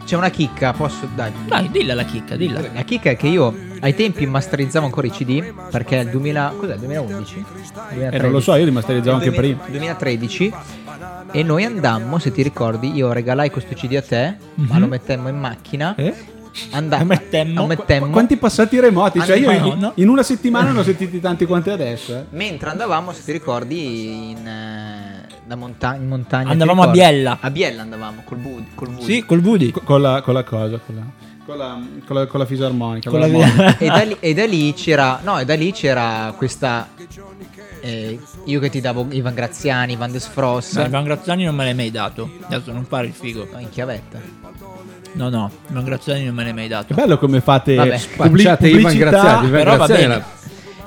[0.05, 1.31] C'è una chicca, posso dai.
[1.47, 2.59] Dai, dilla la chicca, dilla.
[2.73, 6.75] La chicca è che io ai tempi masterizzavo ancora i CD perché il 2000 cos'è?
[6.75, 7.45] 2011?
[8.11, 9.63] Eh, non lo so, io li masterizzavo anche prima.
[9.65, 10.53] 2013
[11.31, 14.79] e noi andammo, se ti ricordi, io regalai questo CD a te, ma Mhm.
[14.81, 15.95] lo mettemmo in macchina.
[15.95, 16.13] Eh?
[16.71, 17.61] Andà- Lo mettemmo?
[17.61, 18.09] lo mettemmo.
[18.11, 19.21] Quanti passati remoti?
[19.21, 22.13] Cioè io in, no, in una settimana ne ho sentiti tanti quanti adesso.
[22.15, 22.25] eh.
[22.31, 25.12] Mentre andavamo, se ti ricordi, in, eh,
[25.55, 26.49] monta- in montagna.
[26.51, 26.87] Andavamo a?
[26.87, 27.37] Biella.
[27.41, 28.67] A Biella andavamo col Woody.
[28.75, 29.03] Col Woody.
[29.03, 29.71] Sì, col Woody.
[29.71, 31.01] Co- Con la, con la cosa, con la,
[31.45, 33.09] con la, con la, con la fisarmonica.
[33.09, 35.19] Con la- e, da lì, e da lì c'era.
[35.23, 36.87] No, e da lì c'era questa.
[37.81, 40.75] eh, io che ti davo Ivan Graziani, Van des Fross.
[40.77, 42.29] No, Ivan Graziani non me l'hai mai dato.
[42.47, 43.47] Adesso non fare il figo.
[43.51, 44.19] No, in chiavetta.
[45.15, 46.93] No, no, Ivan Graziani non me l'hai mai Che dato.
[46.95, 47.99] bello come fate Vabbè.
[48.15, 49.09] pubblic- Spacciate Ivan pubblicità.
[49.09, 50.23] Graziani, Ivan però va Graziani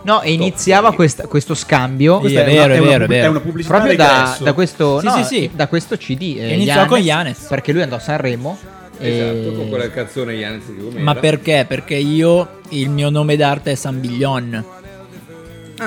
[0.06, 2.14] No, e iniziava questa- questo scambio.
[2.16, 3.30] Sì, Questa è vero, una- è una vero, è vero.
[3.30, 5.50] una pubblicità Proprio da, da questo, Sì, no, sì, sì.
[5.52, 6.36] da questo CD.
[6.38, 7.46] eh, Iniziò con Yanez.
[7.48, 8.56] Perché lui andò a Sanremo.
[8.98, 10.34] Esatto, e- con quella canzone
[10.78, 11.02] Gomera.
[11.02, 11.64] Ma perché?
[11.68, 14.64] Perché io, il mio nome d'arte è San Biglion.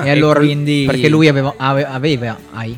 [0.04, 2.78] e allora, quindi- perché lui aveva, ave- aveva hai,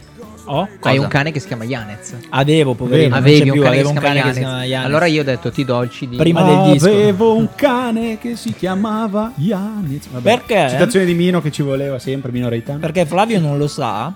[0.54, 1.00] Oh, hai cosa?
[1.02, 2.14] un cane che si chiama Yanez.
[2.30, 3.10] Avevo, poverino.
[3.10, 4.66] non Avevi c'è un più, cane, avevo che, un si chiama cane che si chiama
[4.66, 4.86] Yanez.
[4.88, 6.16] Allora io ho detto ti do il CD.
[6.18, 6.88] Prima del disco.
[6.90, 10.08] Avevo un cane che si chiamava Yanez.
[10.10, 10.68] Vabbè, Perché?
[10.70, 12.80] Citazione di Mino che ci voleva sempre, Mino Reitano.
[12.80, 14.14] Perché Flavio non lo sa,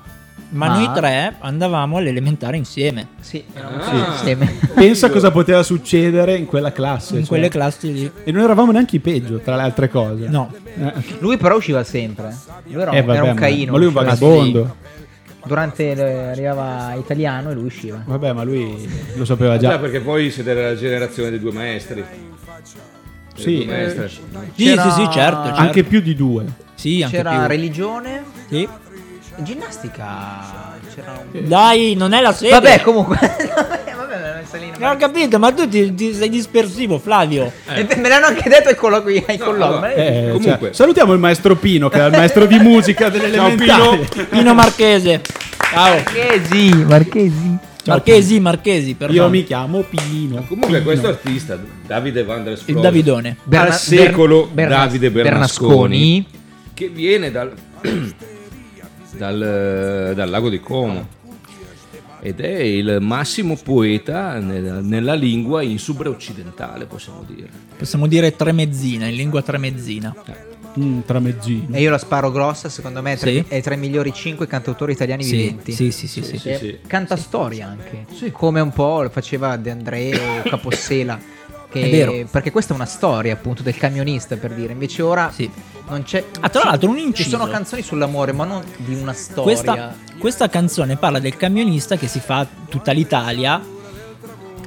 [0.49, 3.07] ma, Ma- noi tre andavamo all'elementare insieme.
[3.21, 4.11] Sì, Ah.
[4.11, 4.53] insieme.
[4.75, 7.13] Pensa cosa poteva succedere in quella classe.
[7.13, 7.27] In cioè.
[7.29, 8.11] quelle classi lì.
[8.25, 10.27] E non eravamo neanche i peggio, tra le altre cose.
[10.27, 10.51] No.
[10.77, 12.35] Eh, Lui però usciva sempre.
[12.65, 13.71] Lui era, eh, vabbè, era un caino.
[13.71, 14.75] Ma lui è un vagabondo.
[15.45, 18.01] Durante le- arrivava italiano e lui usciva.
[18.05, 19.79] Vabbè, ma lui lo sapeva Già, già.
[19.79, 22.03] perché poi siete della generazione dei due maestri.
[22.03, 22.34] Delle
[23.36, 23.55] Sì.
[23.58, 24.10] due maestre.
[24.10, 24.21] Sì,
[24.63, 25.43] C'era- sì, sì, certo.
[25.45, 25.60] certo.
[25.60, 26.45] Anche più di due.
[26.73, 27.47] Sì, anche C'era più.
[27.47, 28.67] religione, Sì.
[29.38, 30.73] ginnastica.
[30.93, 31.47] C'era un...
[31.47, 32.51] Dai, non è la sede.
[32.51, 33.17] Vabbè, comunque.
[34.53, 37.51] lì, non- ho capito, ma tu ti, ti sei dispersivo, Flavio.
[37.67, 39.23] E Me l'hanno anche detto ai colloqui.
[39.27, 39.79] Ai colloqui.
[39.79, 39.86] no.
[39.88, 40.58] Eh, Comunque.
[40.67, 44.08] cioè, salutiamo il maestro Pino, che è il maestro di musica delle Ciao, elementari.
[44.29, 45.21] Pino Marchese.
[45.71, 45.95] Ciao.
[45.95, 47.58] Marchesi, Marchesi.
[47.88, 49.19] Marchesi, Marchesi, perdono.
[49.23, 50.43] Io mi chiamo Pino.
[50.47, 50.84] Comunque Pino.
[50.84, 53.36] questo artista, Davide Van der Il Davidone.
[53.43, 56.25] Berna- al secolo Ber- Davide Bernasconi,
[56.73, 57.51] che viene dal,
[59.17, 61.08] dal, dal lago di Como
[62.25, 67.47] ed è il massimo poeta nel- nella lingua insubre occidentale, possiamo dire.
[67.77, 70.15] Possiamo dire tremezzina, in lingua tremezzina.
[70.79, 71.67] Mm, tramezzino.
[71.75, 73.45] E io la sparo grossa, secondo me è tra, Sì.
[73.47, 75.71] è tra i migliori 5 cantautori italiani Sì, viventi.
[75.71, 76.38] sì, sì, sì, sì.
[76.39, 76.77] Sì, sì.
[76.88, 81.19] Canta storia anche, come un po' lo faceva De André o Capossela.
[81.81, 82.27] vero.
[82.31, 85.49] Perché questa è una storia appunto del camionista per dire, invece ora Sì.
[85.89, 86.23] non c'è...
[86.39, 87.29] Ah, tra l'altro un Ci inciso.
[87.29, 89.43] sono canzoni sull'amore, ma non di una storia.
[89.43, 93.61] Questa, questa canzone parla del camionista che si fa tutta l'Italia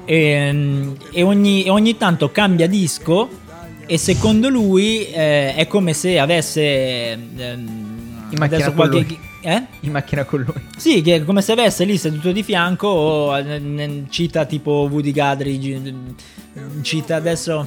[0.05, 3.29] e, e ogni, e ogni tanto cambia disco
[3.87, 6.63] e secondo lui eh, è come se avesse...
[7.13, 9.19] ehm, In macchina qualche-.
[9.41, 9.67] Eh?
[9.81, 10.63] In macchina con lui.
[10.77, 14.89] Sì, che è come se avesse lì seduto di fianco, o, eh, n- cita tipo
[14.91, 15.95] Woody Guthrie,
[16.83, 17.67] cita adesso...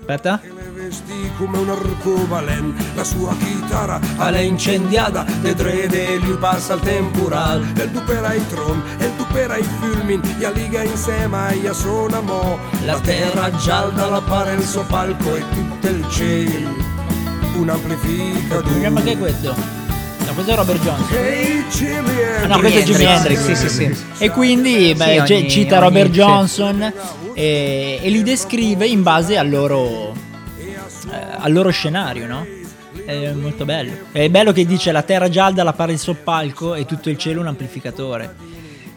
[0.00, 0.40] Aspetta.
[0.42, 6.80] le vestì come un arcobaleno la sua chitarra Alle incendiata, de drede gli passa il
[6.80, 12.58] temporal e tu per tron e tu per filmin e liga insieme e suona mo
[12.84, 16.92] La terra gialda la pare il suo palco e tutto il cielo
[17.56, 18.88] un amplificatore.
[18.90, 19.81] Ma che è questo?
[20.26, 21.16] No, questo è Robert Johnson.
[21.16, 21.50] Hey
[22.42, 23.40] Ah, no, questo è Jimi Hendrix.
[23.52, 23.96] Sì, sì, sì.
[24.18, 26.12] E quindi beh, Sì, ogni- cita ogni- Robert sì.
[26.18, 26.92] Johnson
[27.34, 32.46] e, e li descrive in base al loro, eh, al loro scenario, no?
[33.04, 33.92] È molto bello.
[34.12, 37.40] È bello che dice la terra gialda, la pare il soppalco e tutto il cielo
[37.40, 38.34] un amplificatore.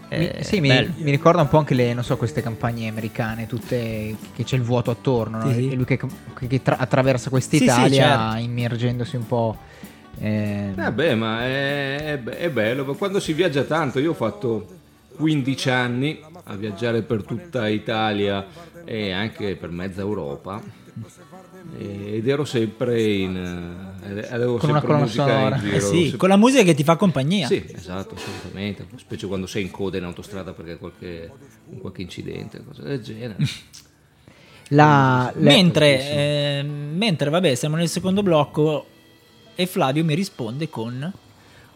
[0.09, 3.47] Mi- È sì, mi, mi ricorda un po' anche le, non so, queste campagne americane,
[3.47, 5.47] tutte che c'è il vuoto attorno, no?
[5.49, 5.71] Sì, sì.
[5.71, 5.99] e lui che,
[6.47, 8.37] che- tra- attraversa Sì, sì, quest'Italia certo.
[8.43, 9.57] immergendosi un po'.
[10.19, 14.67] Eh, Vabbè, ma è, è be- è bello, quando si viaggia tanto, io ho fatto
[15.15, 18.45] 15 anni a viaggiare per tutta Italia
[18.83, 20.61] e anche per mezza Europa
[21.77, 26.09] ed ero sempre in eh, avevo Con una sempre colonna musica in giro Eh sì,
[26.11, 27.47] se- con la musica che ti fa compagnia.
[27.47, 31.31] sì, esatto, assolutamente, specie quando sei in coda in autostrada perché qualche,
[31.79, 33.35] qualche incidente, cose del genere.
[34.69, 38.87] la, le- Mentre, eh, mentre, vabbè, siamo nel secondo blocco
[39.55, 41.11] e Flavio mi risponde con...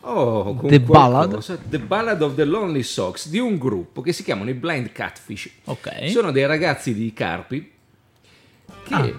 [0.02, 1.58] Oh, con The qualcosa.
[1.62, 5.50] The Ballad of the Lonely Socks di un gruppo che si chiamano i Blind Catfish.
[5.66, 6.10] Ok.
[6.10, 7.70] Sono dei ragazzi di Carpi
[8.86, 9.10] che Ah,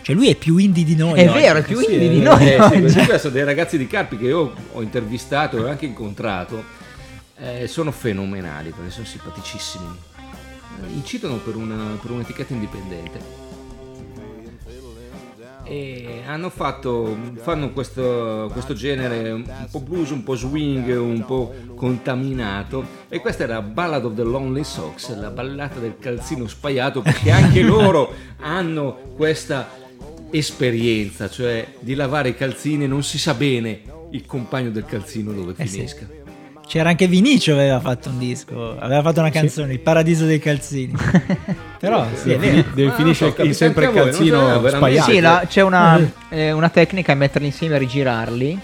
[0.00, 1.20] Cioè lui è più indie di noi.
[1.20, 1.38] È oggi.
[1.38, 2.54] vero, è più Sì, indie di noi.
[2.54, 5.84] eh, sì, questi sono dei ragazzi di Carpi che io ho intervistato e ho anche
[5.84, 6.64] incontrato.
[7.38, 9.84] Eh, sono fenomenali perché sono simpaticissimi.
[10.84, 13.41] Eh, incitano per, una- per un'etichetta indipendente.
[15.72, 21.54] E hanno fatto, fanno questo, questo genere un po' blues, un po' swing, un po'
[21.74, 22.84] contaminato.
[23.08, 27.62] E questa era Ballad of the Lonely Socks, la ballata del calzino spaiato, perché anche
[27.64, 29.66] loro hanno questa
[30.30, 33.80] esperienza, cioè di lavare i calzini e non si sa bene
[34.10, 35.76] il compagno del calzino dove Eh sì.
[35.76, 36.06] finisca.
[36.66, 40.92] C'era anche Vinicio aveva fatto un disco, aveva fatto una canzone, Il paradiso dei calzini.
[41.82, 42.64] Però sì, vero.
[42.74, 44.76] Devi Ah, finire so, sempre il voi, calzino veramente.
[44.76, 45.10] spaiato.
[45.10, 48.58] Sì, la- c'è una, eh, una tecnica è metterli insieme e rigirarli.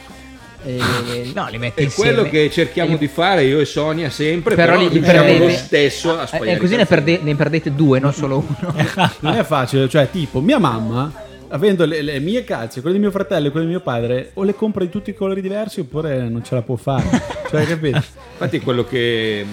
[0.65, 2.13] E- no, li metti È insieme.
[2.15, 5.45] quello che cerchiamo E di fare io e Sonia sempre, Però però, li- riusciamo perdete.
[5.45, 8.75] lo stesso a Eh, spaiare eh, così ne, perde- ne perdete due, non solo uno.
[9.21, 11.11] Non è facile, cioè tipo mia mamma
[11.49, 14.43] avendo le, le mie calze, quelle di mio fratello e quelle di mio padre, o
[14.43, 17.05] le compra di tutti i colori diversi oppure non ce la può fare.
[17.51, 17.97] cioè, capito?
[17.97, 19.45] Infatti è quello che,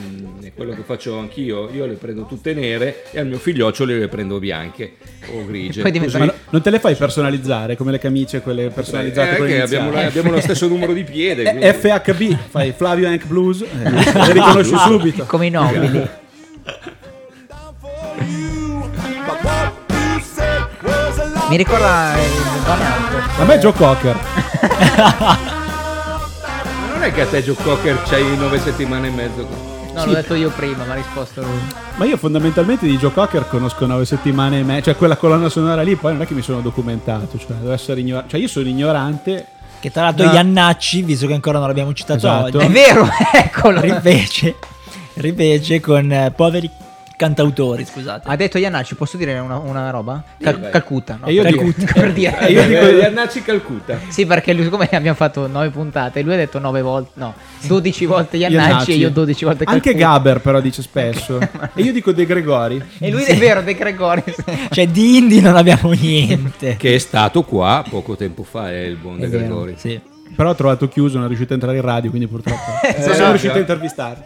[0.56, 4.38] quello che faccio anch'io, io le prendo tutte nere e al mio figlioccio le prendo
[4.40, 4.94] bianche
[5.34, 5.82] o grigie.
[5.82, 9.38] poi diventa- Ma Così- no- non te le fai personalizzare come le camicie, quelle personalizzate
[9.48, 11.44] Eh, abbiamo, la- abbiamo lo stesso numero di piede.
[11.44, 15.24] quindi- FHB, fai Flavio Hank Blues, eh, le riconosci subito.
[15.26, 16.08] Come i nobili.
[21.56, 22.32] Mi ricorda il
[22.66, 23.40] Burnout.
[23.40, 24.20] A me Joe Cocker.
[25.08, 25.38] Ma
[26.92, 29.48] non è che a te Joe Cocker c'hai nove settimane e mezzo.
[29.94, 31.58] No, l'ho detto io prima, ma ha risposto lui.
[31.96, 35.82] Ma io fondamentalmente di Joe Cocker conosco nove settimane e me, cioè quella colonna sonora
[35.82, 38.68] lì, poi non è che mi sono documentato, cioè devo essere ignorante, cioè io sono
[38.68, 39.48] ignorante.
[39.80, 40.34] Che tra l'altro No.
[40.34, 42.60] Iannacci, visto che ancora non l'abbiamo citato Esatto.
[42.60, 43.80] È oggi, vero, eccolo.
[43.80, 44.58] ripece,
[45.14, 46.70] ripece con eh, poveri
[47.18, 48.28] cantautori, scusate.
[48.28, 50.24] Ha detto Iannacci, posso dire una, una roba?
[50.40, 50.72] Cal- vai.
[50.72, 51.28] Calcutta, no?
[51.28, 52.40] E io per, dico- per dire.
[52.40, 54.00] E io dico- Eh, Iannacci Calcutta.
[54.10, 57.34] Sì, perché lui, siccome abbiamo fatto 9 puntate, lui ha detto 9 volte, no,
[57.68, 58.92] 12 volte Iannacci, Iannacci.
[58.92, 60.08] e io 12 volte Anche Calcutta.
[60.08, 61.40] Gaber però dice spesso.
[61.40, 62.84] e io dico De Gregori.
[63.00, 64.24] E lui è vero, De Gregori.
[64.70, 66.76] Cioè di indie non abbiamo niente.
[66.78, 69.40] Che è stato qua poco tempo fa, è il buon È De vero.
[69.44, 69.74] Gregori.
[69.78, 70.00] Sì.
[70.36, 72.60] Però ho trovato chiuso, non è riuscito a entrare in radio, quindi purtroppo
[73.06, 74.24] non sono riuscito a intervistare.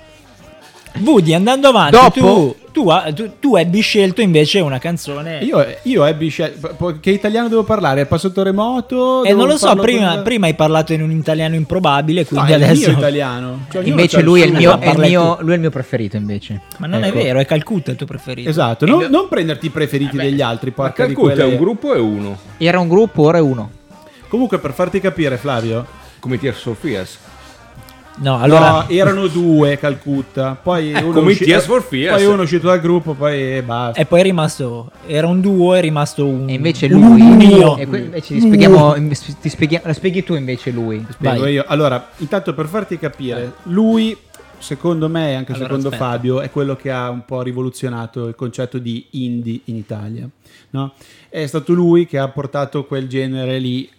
[0.97, 5.39] Woody, andando avanti, Dopo- tu, tu, tu- tu ebbi scelto invece una canzone.
[5.43, 6.97] Io, io ebbi scelto.
[6.99, 8.01] Che italiano devo parlare?
[8.01, 9.23] È passato remoto?
[9.23, 12.27] E Devo non lo so, prima, con- prima hai parlato in un italiano improbabile, No,
[12.27, 12.89] quindi è il adesso...
[12.89, 13.65] mio italiano.
[13.71, 16.61] Cioè, Invece lui è il mio, è il mio- lui è il mio preferito invece.
[16.77, 17.17] Ma non Ecco.
[17.17, 18.49] è vero, è Calcutta il tuo preferito.
[18.49, 21.51] Esatto, non, non prenderti i preferiti degli altri, Ma porca di Calcutta è quelle...
[21.53, 23.71] un gruppo e uno, Era un gruppo, ora è uno.
[24.27, 25.85] Comunque, per farti capire, Flavio,
[26.19, 27.17] come Tears for Fears.
[28.21, 28.71] No, allora...
[28.71, 30.57] no, erano due Calcutta.
[30.61, 32.15] Poi uno, come è usci- Tears for Fears.
[32.15, 33.99] poi uno è uscito dal gruppo, poi basta.
[33.99, 34.91] E poi è rimasto...
[35.05, 36.49] Era un duo, è rimasto un...
[36.49, 37.21] E invece un lui.
[37.21, 37.77] unio.
[37.77, 38.95] E que- invece ti spieghiamo,
[39.41, 41.05] ti spieghiamo, la spieghi tu invece lui.
[41.09, 41.53] Spiego vai.
[41.53, 41.63] io.
[41.67, 44.15] Allora, intanto per farti capire, lui,
[44.57, 46.09] secondo me e anche Allora, secondo aspetta.
[46.11, 50.27] Fabio, è quello che ha un po' rivoluzionato il concetto di indie in Italia.
[50.71, 50.93] no?
[51.29, 53.89] È stato lui che ha portato quel genere lì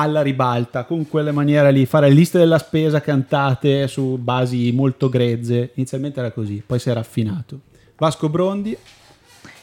[0.00, 5.70] alla ribalta, con quelle maniere lì, fare liste della spesa cantate su basi molto grezze.
[5.74, 7.58] Inizialmente era così, poi si è raffinato.
[7.96, 8.76] Vasco Brondi,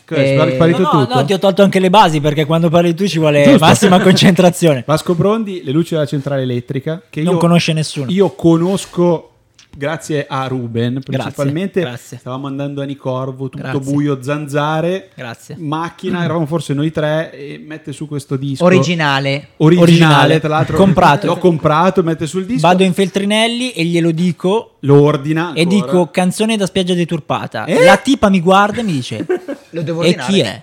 [0.10, 1.13] Eh, No, no, tutto.
[1.15, 3.65] no, ti ho tolto anche le basi perché quando parli tu ci vuole Giusto.
[3.65, 4.84] massima concentrazione.
[4.88, 8.10] Vasco Brondi, le luci della centrale elettrica, che Non io conosce nessuno.
[8.10, 9.32] Io conosco
[9.78, 12.18] grazie a Ruben, principalmente grazie.
[12.18, 13.80] stavamo andando a Nicorvo, tutto Grazie.
[13.92, 15.56] buio, zanzare, Grazie.
[15.60, 19.50] macchina, eravamo forse noi tre e mette su questo disco Originale.
[19.58, 20.40] originale, Originale.
[20.40, 21.28] tra l'altro Comprato.
[21.28, 25.76] l'ho comprato, mette sul disco, Vado in Feltrinelli e glielo dico lo ordina e ancora.
[25.86, 27.66] dico canzone da spiaggia deturpata.
[27.66, 27.84] Eh?
[27.84, 29.26] La tipa mi guarda e mi dice
[29.72, 30.32] Lo devo E ordinare.
[30.32, 30.62] chi è?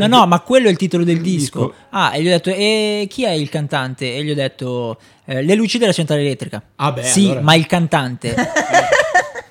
[0.00, 1.58] No, no, ma quello è il titolo del disco.
[1.66, 1.74] disco.
[1.90, 4.14] Ah, e gli ho detto E chi è il cantante?
[4.14, 4.96] E gli ho detto
[5.30, 6.62] "Eh, Le luci della centrale elettrica.
[6.76, 7.40] Ah, beh, Sì, allora.
[7.42, 8.34] ma il cantante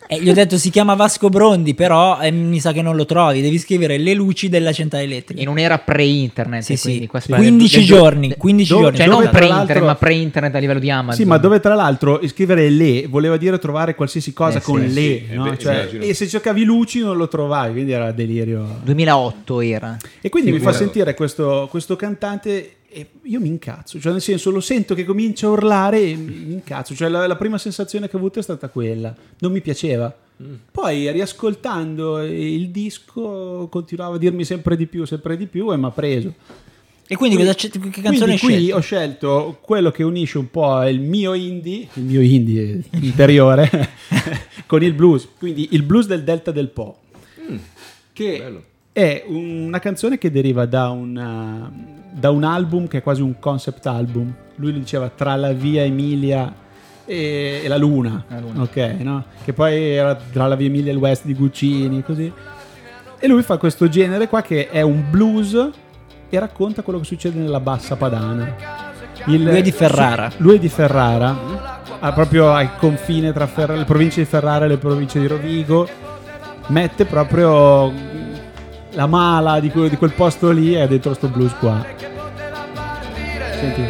[0.10, 3.04] E gli ho detto si chiama Vasco Brondi, però eh, mi sa che non lo
[3.04, 5.42] trovi, devi scrivere le luci della centrale elettrica.
[5.42, 6.62] In un'era pre-internet.
[6.64, 7.06] Sì, sì.
[7.10, 8.98] quindi si 15 parla- giorni, 15 dove- giorni.
[9.00, 11.22] Cioè, Dove non pre-internet, ma pre-internet a livello di Amazon.
[11.22, 14.94] Sì, ma dove tra l'altro scrivere le voleva dire trovare qualsiasi cosa Eh, con sì,
[14.94, 15.46] le, sì, no?
[15.46, 18.80] eh beh, Cioè, e se cercavi luci non lo trovavi, quindi era delirio.
[18.86, 19.98] 2008 era.
[20.22, 24.50] E quindi mi fa sentire questo, questo cantante e io mi incazzo, cioè nel senso
[24.50, 28.16] lo sento che comincia a urlare e mi incazzo, cioè la, la prima sensazione che
[28.16, 30.16] ho avuto è stata quella, non mi piaceva.
[30.72, 35.86] Poi riascoltando il disco continuava a dirmi sempre di più, sempre di più e mi
[35.86, 36.34] ha preso.
[37.08, 40.84] E quindi c'è- che canzone hai Quindi qui ho scelto quello che unisce un po'
[40.84, 43.70] il mio indie, il mio indie interiore,
[44.68, 47.00] con il blues, quindi il blues del Delta del Po,
[48.14, 48.64] che bello.
[48.92, 51.72] è una canzone che deriva da, una-
[52.18, 54.34] da un album che è quasi un concept album.
[54.56, 56.52] Lui lo diceva tra la via Emilia
[57.06, 58.62] e, e la Luna, La Luna.
[58.64, 59.24] ok, no?
[59.44, 62.32] che poi era tra la via Emilia e il West di Guccini, così.
[63.20, 65.70] E lui fa questo genere qua che è un blues
[66.30, 68.56] e racconta quello che succede nella bassa padana.
[69.26, 70.32] Il- Lui è di Ferrara.
[70.38, 71.36] Lui è di Ferrara,
[72.00, 75.88] ha proprio al confine tra Ferra- le province di Ferrara e le province di Rovigo.
[76.68, 77.92] Mette proprio
[78.92, 81.86] la mala di, que- di quel posto lì ha dentro sto blues qua.
[83.60, 83.82] Senti.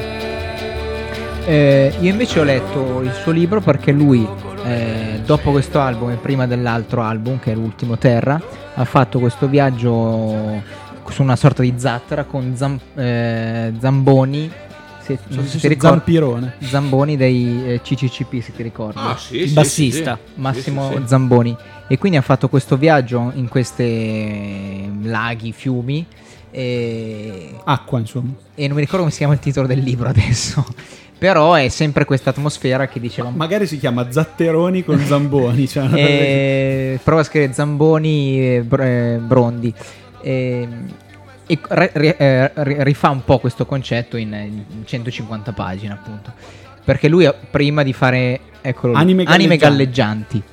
[1.45, 4.27] Eh, io invece ho letto il suo libro perché lui,
[4.65, 8.41] eh, dopo questo album e prima dell'altro album, che è l'ultimo Terra,
[8.73, 10.61] ha fatto questo viaggio
[11.09, 14.51] su una sorta di zattera con Zam- eh, Zamboni.
[15.07, 16.53] Se, non so se ti ricordi, Zampirone.
[16.59, 18.99] Zamboni dei eh, CCCP, se ti ricordi.
[19.01, 20.19] Ah, sì, Il sì, bassista.
[20.21, 20.39] sì, sì.
[20.41, 21.07] Massimo Sì, sì, sì.
[21.07, 21.55] Zamboni
[21.87, 26.05] e quindi ha fatto questo viaggio in queste laghi, fiumi
[26.51, 28.31] e, Acqua, insomma.
[28.55, 30.65] e non mi ricordo come si chiama il titolo del libro adesso
[31.17, 35.67] però è sempre questa atmosfera che diceva Magari si chiama Zatteroni con Zamboni.
[35.67, 39.73] Cioè eh, prova a scrivere Zamboni e Br- eh, Brondi
[40.21, 40.67] e,
[41.47, 46.31] e re- ri- eh, ri- rifà un po' questo concetto in, in 150 pagine appunto
[46.83, 49.57] perché lui prima di fare eccolo Anime galleggianti.
[49.57, 50.43] galleggianti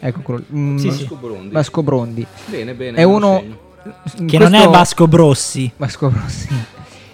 [0.00, 0.98] ecco quello mm, Sì, sì.
[1.02, 1.48] Vasco Brondi.
[1.50, 2.96] Vasco Brondi Bene, bene.
[2.98, 3.42] è uno
[4.26, 5.70] Che non è Vasco Brossi.
[5.76, 6.48] Vasco Rossi.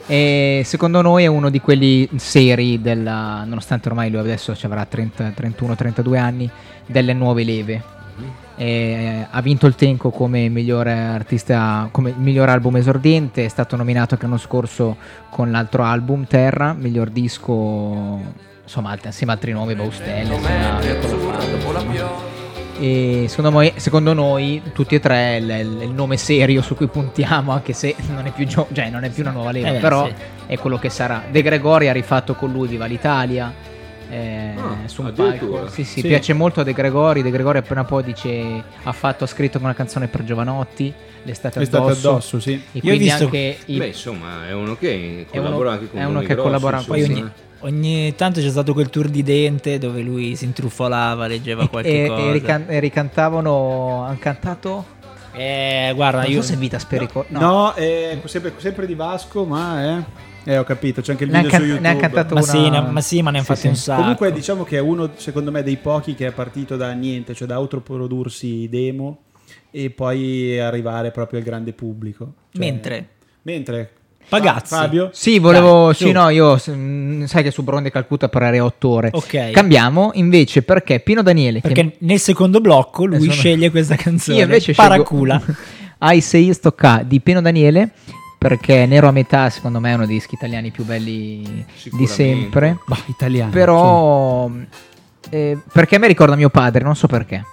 [0.07, 4.85] E secondo noi è uno di quelli seri della, nonostante ormai lui adesso ci avrà
[4.87, 6.51] 30, 31 32 anni
[6.87, 7.83] delle nuove leve
[8.61, 14.15] E, ha vinto il Tenco come migliore artista come miglior album esordiente è stato nominato
[14.15, 14.97] anche l'anno scorso
[15.31, 18.19] con l'altro album Terra miglior disco
[18.65, 20.81] insomma alt- insieme a altri nomi insomma,
[21.33, 22.37] Fardo, insomma.
[22.81, 26.75] E secondo noi, secondo noi, tutti e tre, è il, il- il nome serio su
[26.77, 29.69] cui puntiamo, anche se non è più, gio- cioè, non è più una nuova leva,
[29.69, 30.13] Eh però sì.
[30.47, 31.23] è quello che sarà.
[31.31, 33.53] De Gregori ha rifatto con lui Viva l'Italia.
[34.11, 35.69] Eh, Ah, su un palco.
[35.69, 36.07] sì, sì, Sì.
[36.09, 37.23] piace molto a De Gregori.
[37.23, 40.93] De Gregori appena poi dice ha fatto ha scritto una canzone per Giovanotti
[41.25, 42.53] l'estate È stato addosso, addosso, sì.
[42.53, 45.73] e Io ho quindi visto- anche il- Beh, insomma, è uno che È uno- collabora
[45.73, 47.31] anche con è uno che grossi, collabora insomma, Poi ogni,
[47.61, 52.07] ogni tanto c'è stato quel tour di dente dove lui si intrufolava, leggeva qualche e-
[52.09, 52.23] cosa.
[52.23, 54.97] e rican- e ricantavano hanno cantato?
[55.33, 59.83] Eh, guarda, non io so se Vita Sperico No, è sempre, sempre di Vasco, ma
[59.83, 60.03] è...
[60.51, 61.89] Eh, ho capito, c'è anche il Ne video su can- YouTube.
[61.89, 63.67] ne ha cantato ma, una- sì, ne- ma sì, ma ne ha Sì, fatti sì.
[63.69, 64.01] un sacco.
[64.01, 67.47] Comunque diciamo che è uno, secondo me, dei pochi che è partito da niente, cioè
[67.47, 69.19] da autoprodursi demo
[69.71, 72.33] e poi arrivare proprio al grande pubblico.
[72.53, 73.09] Cioè- Mentre
[73.43, 73.91] Mentre...
[74.29, 74.75] Pagazzi.
[74.75, 75.09] Fabio?
[75.13, 75.87] Sì, volevo.
[75.87, 76.11] Dai, sì, su.
[76.13, 76.61] no, io.
[76.71, 79.11] mm, Sai che su Bronde Calcutta parlerei 8 ore.
[79.13, 79.53] Ok.
[79.53, 81.61] Cambiamo invece perché Pino Daniele.
[81.63, 84.37] che- Perché nel secondo blocco lui sono- sceglie questa canzone.
[84.39, 85.39] io invece Paracula.
[85.41, 85.61] scelgo
[85.99, 87.93] Ai sei sto ca di Pino Daniele.
[88.39, 92.79] Perché Nero a metà, secondo me, è uno dei dischi italiani più belli di sempre.
[92.87, 93.51] Bah, italiano.
[93.51, 94.49] Però.
[95.31, 97.45] eh, perché a me ricorda mio padre, non so perché.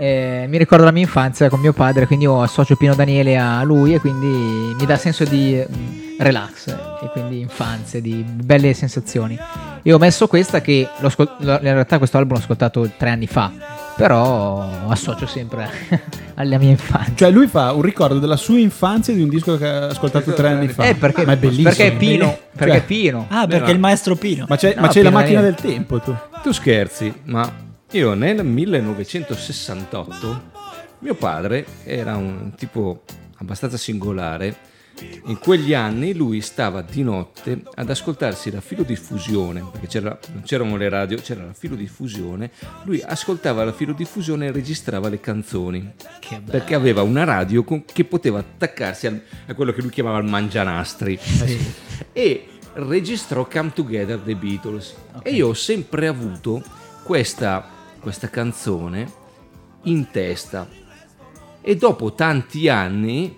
[0.00, 3.62] Eh, mi ricorda la mia infanzia con mio padre, quindi io associo Pino Daniele a
[3.64, 5.66] lui e quindi mi dà senso di eh,
[6.20, 9.36] relax e quindi infanzia, di belle sensazioni.
[9.82, 13.26] Io ho messo questa che l'ho ascol- in realtà questo album l'ho ascoltato tre anni
[13.26, 13.50] fa,
[13.96, 15.68] però associo sempre
[16.34, 17.14] alla mia infanzia.
[17.16, 20.48] Cioè lui fa un ricordo della sua infanzia di un disco che ha ascoltato tre
[20.48, 20.84] anni fa.
[20.84, 21.68] Eh, perché, ma è bellissimo.
[21.70, 23.26] perché è Pino, perché Cioè, è Pino.
[23.30, 23.72] Ah, perché no.
[23.72, 24.46] il maestro Pino.
[24.48, 25.56] Ma c'è, No, ma c'è la Pino macchina Daniele.
[25.60, 26.14] del tempo tu.
[26.42, 30.42] Tu scherzi, ma Io nel 1968
[31.00, 33.02] mio padre era un tipo
[33.38, 34.66] abbastanza singolare.
[35.26, 40.76] In quegli anni lui stava di notte ad ascoltarsi la filodiffusione, perché c'era- non c'erano
[40.76, 42.50] le radio, c'era la filodiffusione.
[42.82, 45.92] Lui ascoltava la filodiffusione e registrava le canzoni.
[46.44, 50.24] Perché aveva una radio con- che poteva attaccarsi al- a quello che lui chiamava il
[50.28, 51.16] mangianastri.
[52.12, 54.94] E registrò Come Together dei Beatles.
[55.22, 56.60] E io ho sempre avuto
[57.04, 57.66] questa,
[58.00, 59.10] questa canzone
[59.82, 60.68] in testa.
[61.60, 63.36] E dopo tanti anni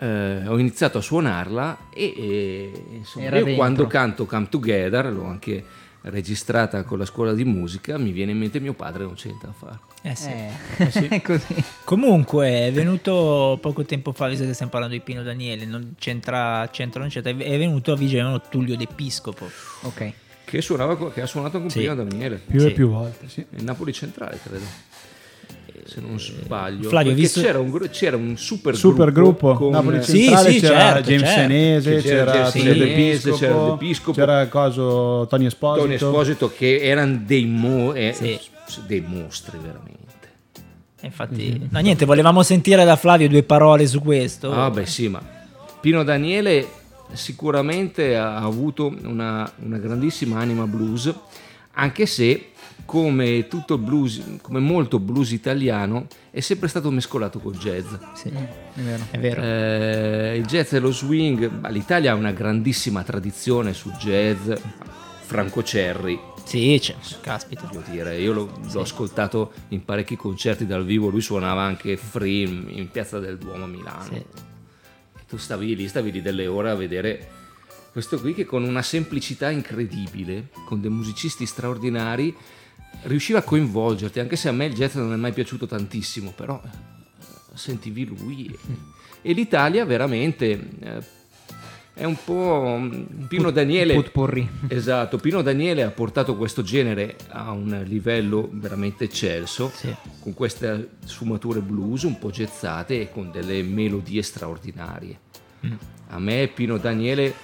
[0.00, 3.54] eh, ho iniziato a suonarla e, e, insomma, io dentro.
[3.54, 5.64] quando canto Come Together, l'ho anche
[6.02, 9.46] registrata con la scuola di musica, mi viene in mente mio padre non c'è niente
[9.46, 9.78] da fare.
[10.02, 10.30] Eh sì.
[10.30, 11.54] Eh, è così.
[11.84, 16.68] Comunque è venuto poco tempo fa, visto che stiamo parlando di Pino Daniele, non c'entra,
[16.70, 19.48] c'entra non c'entra, è venuto a Vigevano Tullio D'Episcopo.
[19.82, 20.12] Ok.
[20.48, 21.80] Che, suonava, che ha suonato con Sì.
[21.80, 22.40] Pino Daniele.
[22.46, 22.66] Più Sì.
[22.66, 23.44] e più volte, sì.
[23.56, 24.64] Il Napoli centrale, credo.
[25.84, 26.86] Se non sbaglio.
[26.86, 30.60] Eh, Flavio, Perché visto- c'era, un, c'era un super, Super gruppo, con- Napoli Centrale, sì,
[30.60, 31.40] c'era certo, James certo.
[31.40, 32.74] Senese, Che c'era c'era James Tullio
[33.36, 35.82] Senese, D'Episcopo, c'era c'era coso Tony Esposito.
[35.82, 38.38] Tony Esposito che erano dei, mo- eh, Sì.
[38.86, 39.96] dei mostri veramente.
[41.00, 44.52] Infatti, no niente, volevamo sentire da Flavio due parole su questo.
[44.52, 45.22] Ah, beh, sì, ma
[45.80, 46.66] Pino Daniele
[47.12, 51.12] sicuramente ha avuto una, una grandissima anima blues,
[51.72, 52.50] anche se
[52.84, 57.86] come tutto il blues, come molto blues italiano, è sempre stato mescolato col jazz.
[58.14, 59.04] Sì, è vero.
[59.10, 59.42] È vero.
[59.42, 64.50] Eh, il jazz e lo swing, l'Italia ha una grandissima tradizione sul jazz.
[65.20, 67.68] Franco Cerri, Sì, c'è, caspita.
[67.70, 72.46] voglio dire, io l'ho, l'ho ascoltato in parecchi concerti dal vivo, lui suonava anche free
[72.48, 74.04] in, in Piazza del Duomo a Milano.
[74.04, 74.24] Sì.
[75.28, 77.28] Tu stavi lì, stavi lì delle ore a vedere
[77.92, 82.34] questo qui che con una semplicità incredibile, con dei musicisti straordinari,
[83.02, 86.62] riusciva a coinvolgerti, anche se a me il jazz non è mai piaciuto tantissimo, però
[86.64, 86.68] eh,
[87.54, 88.58] sentivi lui e,
[89.22, 91.02] e l'Italia veramente eh,
[91.98, 94.48] è un po' mm, Pino Daniele Potpourri.
[94.68, 99.92] Esatto, Pino Daniele ha portato questo genere a un livello veramente eccelso, Sì.
[100.20, 105.18] con queste sfumature blues un po' gezzate e con delle melodie straordinarie.
[106.10, 107.34] A me Pino Daniele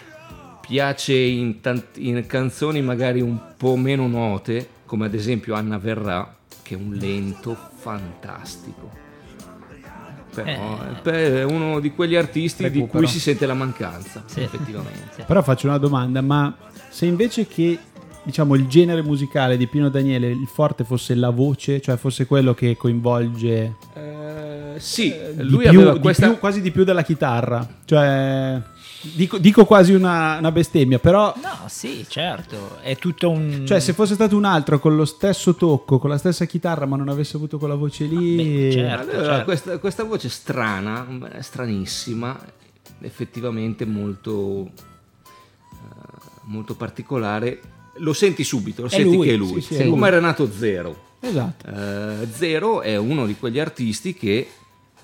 [0.61, 6.37] piace in, tant- in canzoni magari un po' meno note, come ad esempio Anna Verrà,
[6.63, 9.03] che è un lento fantastico.
[10.43, 12.99] Però è uno di quegli artisti di Recupero.
[12.99, 14.41] cui si sente la mancanza, Sì.
[14.41, 15.25] effettivamente.
[15.27, 16.55] Però faccio una domanda, ma
[16.91, 17.79] se invece che
[18.23, 22.55] diciamo il genere musicale di Pino Daniele il forte fosse la voce, cioè fosse quello
[22.55, 26.29] che coinvolge Eh, sì, di lui più- aveva di questa...
[26.29, 28.61] più- quasi di più della chitarra, cioè
[29.15, 32.79] dico, dico quasi una, una bestemmia, però No, sì, certo.
[32.81, 33.65] È tutto un.
[33.67, 36.97] cioè se fosse stato un altro con lo stesso tocco, con la stessa chitarra, ma
[36.97, 39.11] non avesse avuto quella voce lì, Beh, certo.
[39.17, 41.07] Aveva questa, questa voce strana,
[41.41, 42.39] stranissima,
[43.01, 45.75] effettivamente molto, eh,
[46.45, 47.61] molto particolare.
[47.99, 50.11] Lo senti subito, lo È senti lui, che è lui, sì, sì, è come lui.
[50.11, 50.97] Renato Zero.
[51.21, 51.67] esatto.
[51.69, 54.49] Eh, Zero è uno di quegli artisti che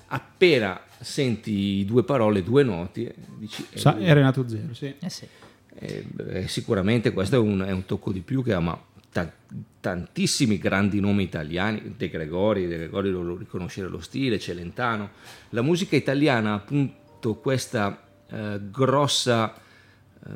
[0.07, 3.65] appena senti due parole, due noti, eh, dici...
[3.71, 4.05] è Sa- lui.
[4.05, 4.93] è Renato Zero, sì.
[4.99, 5.27] Eh sì.
[5.73, 8.79] Eh, beh, sicuramente questo è un, è un tocco di più che ama
[9.11, 9.31] ta-
[9.79, 15.11] tantissimi grandi nomi italiani, De Gregori, De Gregori lo, lo riconoscere lo stile, Celentano.
[15.49, 20.29] La musica italiana ha appunto questa eh, grossa, eh,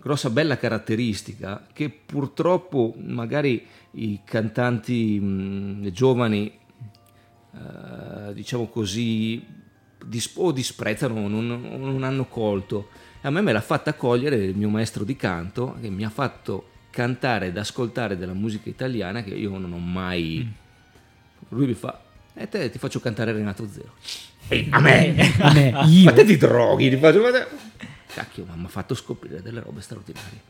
[0.00, 6.52] grossa bella caratteristica che purtroppo magari i cantanti mh, giovani
[7.54, 9.44] eh, diciamo così,
[10.08, 12.88] dis- o disprezzano non, non hanno colto.
[13.22, 16.70] A me me l'ha fatta cogliere il mio maestro di canto che mi ha fatto
[16.90, 20.50] cantare ed ascoltare della musica italiana che io non ho mai...
[21.50, 22.00] Lui mi fa,
[22.34, 23.92] e te ti faccio cantare Renato Zero.
[24.48, 25.14] E a me?
[25.40, 26.12] A me, Ma io.
[26.12, 26.90] te ti droghi?
[26.90, 27.20] Ti faccio...
[27.20, 27.46] ma te-
[28.14, 30.40] Cacchio, ma mi ha fatto scoprire delle robe straordinarie.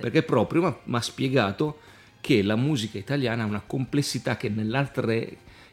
[0.00, 1.80] Perché proprio mi ha spiegato
[2.20, 4.52] che la musica italiana ha una complessità che,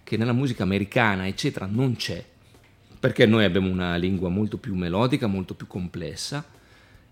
[0.03, 2.23] che nella musica americana, eccetera, non c'è.
[2.99, 6.43] Perché noi abbiamo una lingua molto più melodica, molto più complessa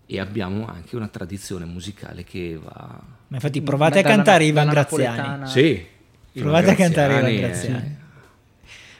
[0.06, 3.00] e abbiamo anche una tradizione musicale che va...
[3.28, 5.48] Ma infatti provate a cantare Ivan dalla Graziani.
[5.48, 5.84] Sì.
[6.32, 7.96] Provate a cantare Ivan Ivan Graziani.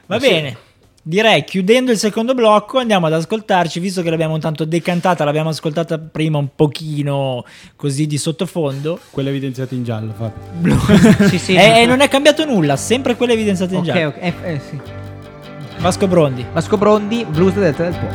[0.07, 0.29] Va sì.
[0.29, 0.57] bene.
[1.03, 5.99] Direi chiudendo il secondo blocco andiamo ad ascoltarci, visto che l'abbiamo tanto decantata, l'abbiamo ascoltata
[5.99, 7.45] prima un pochino
[7.77, 8.99] così di sottofondo.
[9.11, 11.29] Quella evidenziata in giallo, Fabio.
[11.29, 11.55] Sì, sì.
[11.55, 14.09] E, e non è cambiato nulla, sempre quelle evidenziate in Ok, giallo.
[14.09, 14.17] ok.
[14.21, 14.81] Eh, eh, sì.
[15.87, 16.45] Vasco Brondi.
[16.53, 18.09] Vasco Brondi, Blues del Delta del Po.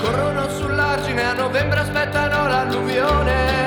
[0.00, 3.66] Corrono sull'argine, a novembre aspettano l'alluvione.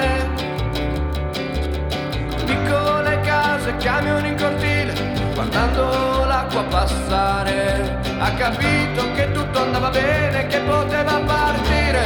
[3.64, 4.94] e camion in cortile,
[5.34, 12.06] guardando l'acqua passare, ha capito che tutto andava bene, che poteva partire.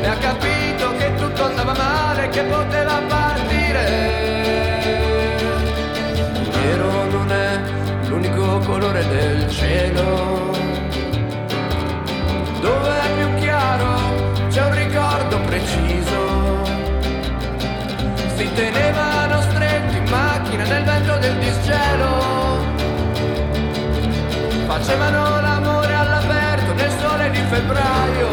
[0.00, 3.19] E ha capito che tutto andava male, che poteva partire.
[9.70, 10.50] Cielo.
[12.60, 13.88] Dove è più chiaro
[14.48, 16.18] c'è un ricordo preciso.
[18.34, 22.58] Si tenevano stretti in macchina nel vento del disgelo.
[24.66, 28.28] Facevano l'amore all'aperto nel sole di febbraio.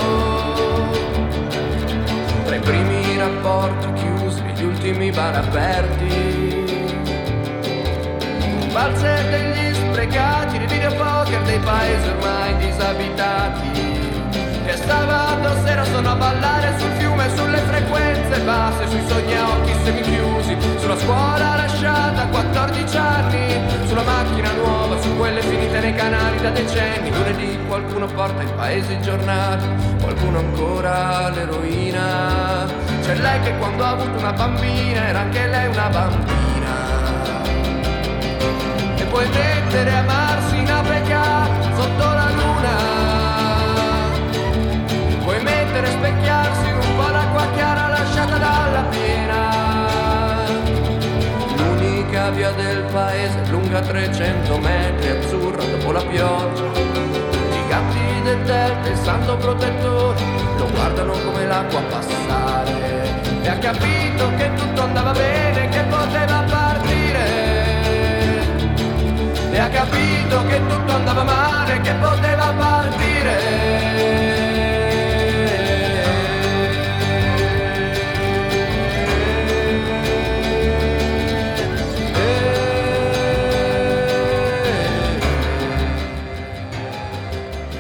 [2.45, 6.36] Tra i primi rapporti chiusi gli ultimi bar aperti.
[8.77, 13.71] Valzer degli sprecati, nei videopoker dei paesi ormai disabitati.
[14.65, 19.73] E sabato sera sono a ballare sul fiume, sulle frequenze basse, sui sogni a occhi
[19.83, 26.39] semichiusi, sulla scuola lasciata a 14 anni, sulla macchina nuova, su quelle finite nei canali
[26.39, 27.11] da decenni.
[27.11, 29.67] Lunedì qualcuno porta in paese i giornali,
[29.99, 32.67] qualcuno ancora l'eroina.
[33.01, 36.86] C'è lei che quando ha avuto una bambina era anche lei una bambina
[38.39, 42.75] e puoi mettere a amarsi in Africa sotto la luna.
[45.23, 49.65] Puoi mettere a specchiarsi in un po' l'acqua chiara lasciata dalla piena.
[51.55, 56.63] L'unica via del paese lunga 300 metri, azzurra dopo la pioggia.
[56.63, 60.19] I gatti del delta, il santo protettore,
[60.57, 63.05] lo guardano come l'acqua passare.
[63.41, 66.66] E ha capito che tutto andava bene, che poteva partire
[69.57, 73.35] e ha capito che tutto andava male, che poteva partire.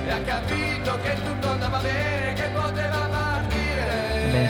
[0.09, 4.49] Ha capito che tutto andava bene, che poteva partire.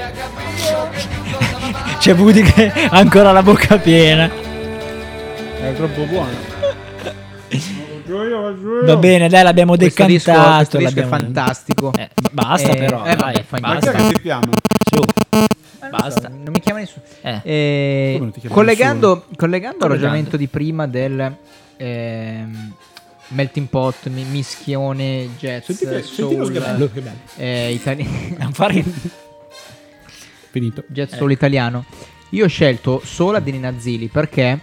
[0.00, 1.96] Ha capito che tutto andava male.
[1.98, 4.46] C'è Woody che ha ancora la bocca piena.
[5.68, 6.30] È troppo buono.
[8.84, 10.56] Va bene, dai, l'abbiamo Questo decantato.
[10.56, 11.92] questo disco è fantastico.
[11.96, 13.92] Eh, basta Eh, però, eh, dai, vabbè, Ma basta.
[13.92, 14.48] che ti chiama?
[14.90, 14.96] Su.
[15.30, 15.46] Non
[15.80, 16.28] so, Basta.
[16.28, 17.04] non mi chiama nessuno.
[17.22, 17.40] Eh.
[17.44, 19.86] Eh, ti chiama collegando, collegando al Collegando.
[19.88, 21.34] ragionamento di prima del
[21.76, 22.72] ehm,
[23.28, 26.90] melting pot, mi- mischione, jazz, Senti, senti soul, che bello.
[27.36, 28.08] eh, itali-
[28.52, 28.84] Fare-
[30.50, 30.84] Finito.
[30.88, 31.84] jazz soul italiano.
[32.30, 34.58] Io ho scelto Sola di Nina Zilli perché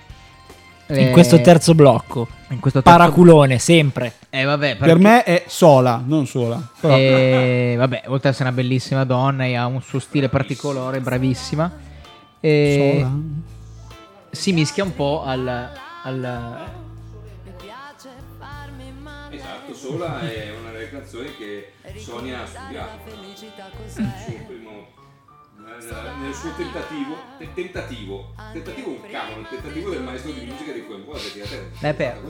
[0.87, 2.27] In eh, questo terzo blocco.
[2.49, 4.13] in questo terzo- Paraculone, sempre.
[4.29, 6.61] Eh, vabbè, Per me è sola, non sola.
[6.79, 10.99] Però E, vabbè, oltre ad essere una bellissima donna e ha un suo stile particolare,
[10.99, 11.71] bravissima.
[12.39, 13.11] E sola.
[14.29, 15.69] si mischia un po' al,
[16.03, 16.57] al-
[19.31, 22.99] Esatto, Sola è una delle canzoni che Sonia ha studiato.
[23.05, 24.87] Nel suo primo-
[25.63, 30.71] nel- nel suo tentativo, te- tentativo, tentativo un cavolo, il tentativo del maestro di musica
[30.71, 30.83] di
[31.41, 32.21] a te Beh, per-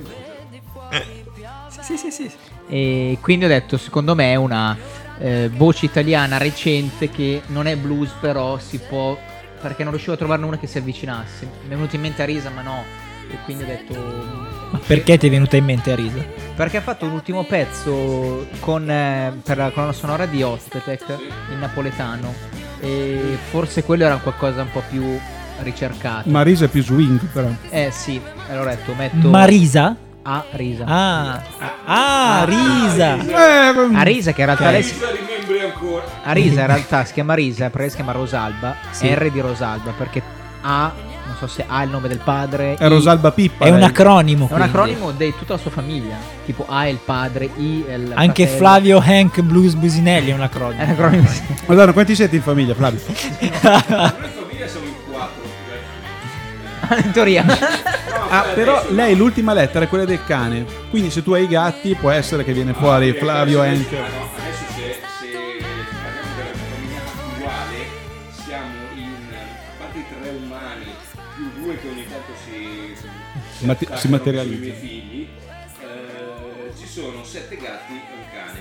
[1.82, 2.32] Sì, sì, sì.
[2.68, 4.78] E quindi ho detto, secondo me è una
[5.20, 9.18] eh, voce italiana recente che non è blues, però si può.
[9.62, 11.46] Perché non riuscivo a trovarne una che si avvicinasse.
[11.62, 12.84] Mi è venuto in mente Arisa, ma no.
[13.30, 13.94] E quindi ho detto.
[13.96, 16.24] Ma perché ti è venuta in mente Arisa?
[16.56, 21.18] Perché ha fatto un ultimo pezzo con, eh, per la colonna sonora di Ospetec
[21.52, 22.55] in napoletano.
[22.86, 25.18] E forse quello era qualcosa un po' più
[25.62, 26.30] ricercato.
[26.30, 27.48] Marisa è più swing, però.
[27.70, 29.96] eh sì, allora ho detto metto Marisa?
[30.28, 30.86] a Risa.
[30.88, 31.42] Ah,
[31.86, 33.16] ah, Risa.
[33.20, 36.04] Eh, A Risa che in realtà lei si- la rimembri ancora.
[36.24, 39.08] A Risa in realtà si chiama Risa, perché si chiama Rosalba, Sì.
[39.14, 40.22] R di Rosalba, perché
[40.62, 40.92] A,
[41.26, 43.66] non so se A è il nome del padre, è I- Rosalba Pippa.
[43.66, 44.48] È un acronimo.
[44.50, 44.78] è un quindi.
[44.78, 46.16] acronimo di tutta la sua famiglia,
[46.46, 48.58] tipo A è il padre, I è il Anche fratello.
[48.58, 50.82] Flavio Hank Blues Businelli è un acronimo.
[50.82, 51.28] È un acronimo.
[51.66, 53.00] Madonna, quanti siete in famiglia, Flavio?
[53.06, 55.44] Noi in famiglia siamo in quattro.
[57.04, 57.46] in teoria.
[58.30, 60.66] Ah, però lei l'ultima lettera è quella del cane.
[60.90, 64.06] Quindi se tu hai i gatti può essere che viene fuori Flavio adesso, Hank.
[73.66, 74.56] Mate- si attaccano materializza.
[74.58, 75.28] sui miei figli,
[75.82, 78.60] eh, ci sono sette gatti e un cane.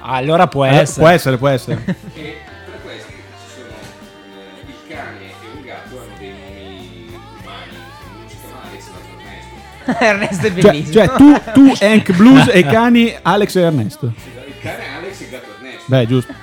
[0.00, 1.00] allora può Eh, essere.
[1.00, 1.84] può essere, può essere.
[2.14, 2.36] E
[2.66, 7.76] tra questi ci sono eh, il cane e un gatto hanno dei nomi umani,
[8.16, 10.04] uno si chiama Alex e l'altro Ernesto.
[10.04, 10.92] Ernesto è Cioè, bellissimo.
[10.92, 14.06] cioè, tu, tu, Hank Blues e i cani Alex e Ernesto.
[14.06, 15.82] Il cane Alex e il gatto Ernesto.
[15.86, 16.34] Beh, giusto.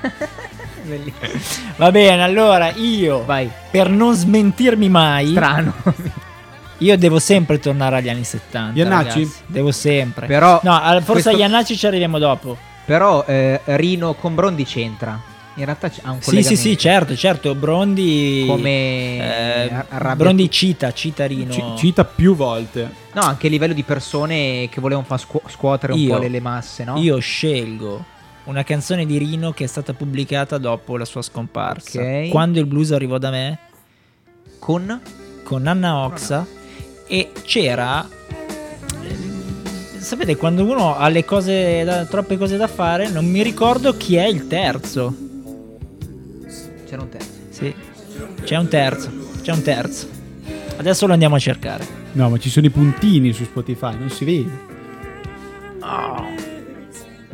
[0.84, 1.72] Bellissimo.
[1.76, 3.48] Va bene, allora io, Vai.
[3.70, 5.74] per non smentirmi mai, Strano.
[6.80, 8.78] Io devo sempre tornare agli anni 70.
[8.80, 9.32] Iannacci?
[9.48, 10.28] Devo sempre.
[10.28, 12.58] Però, no, forse questo- agli Iannacci ci arriviamo dopo.
[12.86, 15.20] però eh, Rino con Brondi c'entra.
[15.56, 16.80] In realtà c- ha un Sì, sì, sì, collegamento.
[16.82, 17.56] certo, certo.
[17.56, 18.46] Brondi.
[18.48, 21.52] Come eh, arrabbia- Brondi cita, cita Rino.
[21.52, 22.90] Ci- cita più volte.
[23.12, 26.30] No, anche a livello di persone che volevano far scuo- scuotere un Io- po' le,
[26.30, 26.98] le masse, no?
[26.98, 28.06] Io scelgo
[28.46, 32.00] una canzone di Rino che è stata pubblicata dopo la sua scomparsa.
[32.02, 32.30] Ok.
[32.30, 33.58] Quando il blues arrivò da me
[34.60, 35.02] Con
[35.44, 36.46] con Anna Oxa
[37.10, 38.08] e c'era
[39.98, 44.16] sapete quando uno ha le cose da- troppe cose da fare non mi ricordo chi
[44.16, 45.14] è il terzo
[46.88, 47.30] c'era un terzo.
[47.50, 47.76] sì
[48.44, 50.08] c'è un terzo c'è un terzo
[50.78, 54.26] adesso lo andiamo a cercare No, ma ci sono i puntini su Spotify, non si
[54.26, 54.68] vede.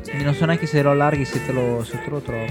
[0.04, 2.46] Quindi non so neanche se lo allarghi se te lo, se te lo trovo.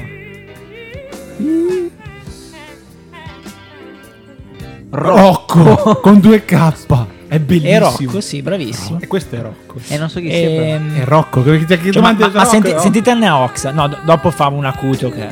[4.95, 7.07] Rocco con 2K.
[7.27, 7.79] È e bellissimo.
[8.11, 9.81] Rocco sì bravissimo E questo è Rocco.
[9.89, 10.47] E non so chi sia.
[10.49, 10.63] però.
[10.63, 11.43] Ehm, È Rocco.
[11.43, 12.83] Che, che, cioè, ma, ma- Rocco, senti- Rocco.
[12.83, 15.29] sentite Oxa no do- dopo famo un acuto che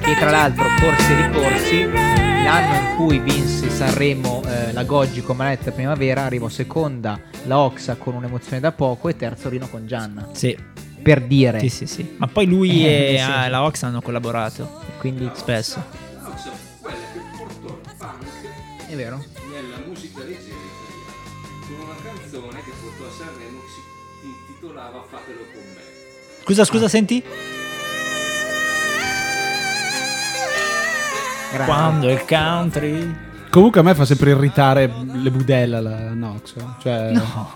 [0.00, 1.82] Che tra l'altro, corsi e ricorsi,
[2.44, 7.94] l'anno in cui vinse Sanremo eh, la Goggi con Manetta Primavera, arrivò seconda la Oxa
[7.96, 10.28] con un'emozione da poco e terzo Rino con Gianna.
[10.32, 10.56] sì
[11.02, 11.58] Per dire.
[11.60, 13.50] sì sì sì ma poi lui Eh, e sì.
[13.50, 15.82] la Oxa hanno collaborato Quindi spesso
[18.98, 19.24] vero.
[19.50, 21.16] nella musica leggera italiana
[21.66, 23.68] con una canzone che portò a Sanremo che
[24.20, 25.82] si intitolava Fatelo con me.
[26.44, 27.22] scusa scusa senti
[31.50, 31.64] Grande.
[31.72, 36.52] quando il country Comunque a me fa sempre irritare le budella la Nox.
[36.82, 37.52] Cioè, no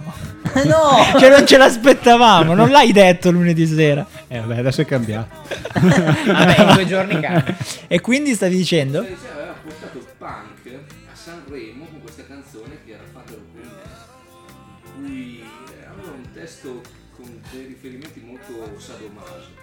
[1.18, 5.28] cioè non ce l'aspettavamo non l'hai detto lunedì sera Eh, vabbè, adesso è cambiato.
[5.78, 7.56] Vabbè, in due giorni cambia.
[7.88, 9.98] e quindi stavi dicendo aveva portato
[17.82, 19.60] riferimenti molto sadomaso.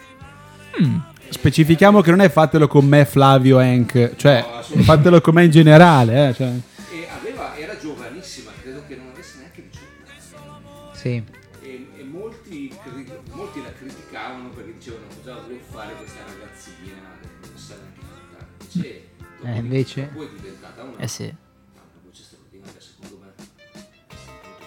[1.29, 5.51] Specifichiamo che non è fatelo con me Flavio Hank, cioè No, fatelo con me in
[5.51, 6.29] generale.
[6.29, 6.47] Eh, cioè.
[6.91, 10.97] E aveva, era giovanissima, credo che non avesse neanche 18 anni.
[10.97, 11.23] Sì.
[11.61, 17.57] E, e molti, cri- molti la criticavano perché dicevano cosa deve fare questa ragazzina non
[17.57, 18.47] sa neanche cantare.
[18.73, 19.09] Invece,
[19.43, 20.09] Eh, invece?
[20.11, 23.31] dopo è diventata una, eh sì una voce straordinaria secondo me.
[23.37, 23.43] Molto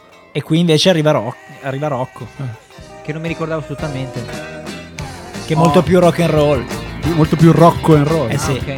[0.08, 0.30] brava.
[0.32, 2.26] e qui invece arriva, Roc- arriva Rocco
[3.02, 4.24] Che non mi ricordavo assolutamente.
[5.46, 6.64] che è molto più rock and roll
[7.14, 8.30] Molto più rocco and roll.
[8.30, 8.74] eh sì Ok.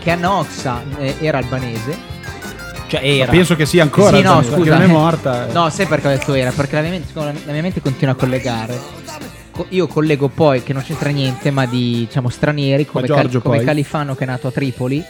[0.00, 1.96] Che Anna Oxa eh, era albanese.
[2.88, 4.16] cioè Ma era penso che sia ancora.
[4.16, 4.72] sì, no, perché scusa.
[4.72, 5.48] non è morta.
[5.48, 5.52] eh.
[5.52, 6.50] No, sai perché ho detto era?
[6.50, 8.78] Perché la mia mente, siccome la mia mente continua a collegare.
[9.52, 13.56] Co- Io collego poi che non c'entra niente, ma di diciamo stranieri come, Giorgio come
[13.58, 13.64] poi?
[13.66, 15.02] Califano che è nato a Tripoli.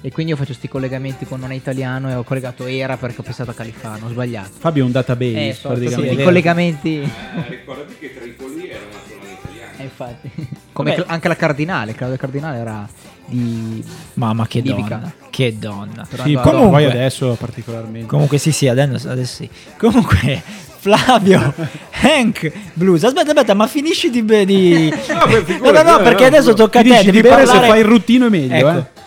[0.00, 3.20] E quindi io faccio questi collegamenti con non è italiano e ho collegato era perché
[3.20, 4.50] ho pensato a Califano, ho sbagliato.
[4.58, 5.48] Fabio è un database.
[5.48, 6.06] Eh, so, praticamente.
[6.12, 6.24] i vero.
[6.24, 7.00] collegamenti.
[7.00, 7.10] Eh,
[7.48, 9.72] ricordati che Tripoli era una colonia italiana.
[9.76, 10.30] Eh, infatti.
[10.72, 11.04] Come Vabbè.
[11.08, 12.88] Anche la Cardinale, Claudia Cardinale era
[13.26, 13.84] di.
[14.14, 14.96] mamma che Libica.
[14.96, 18.06] donna che donna Sì, Comunque- poi adesso particolarmente.
[18.08, 20.42] comunque sì sì adesso, adesso sì comunque
[20.78, 21.52] Flavio
[22.00, 24.88] Hank Blues aspetta aspetta ma finisci di, di...
[25.62, 28.26] no no no perché adesso tocca a te devi di parlare se fai il ruttino
[28.26, 28.54] è meglio.
[28.54, 28.78] Ecco.
[28.78, 29.06] Eh.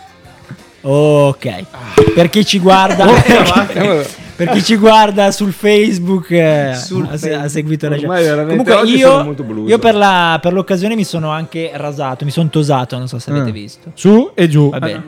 [0.84, 1.64] Ok,
[2.14, 3.04] per chi ci guarda,
[4.34, 9.34] per chi ci guarda sul Facebook, eh, Sul ha, ha seguito la veramente Comunque io,
[9.66, 13.30] io per, la- per l'occasione mi sono anche rasato, mi sono tosato, non so se
[13.30, 13.54] avete Mm.
[13.54, 13.90] visto.
[13.94, 14.70] Su e giù.
[14.70, 15.02] Va bene.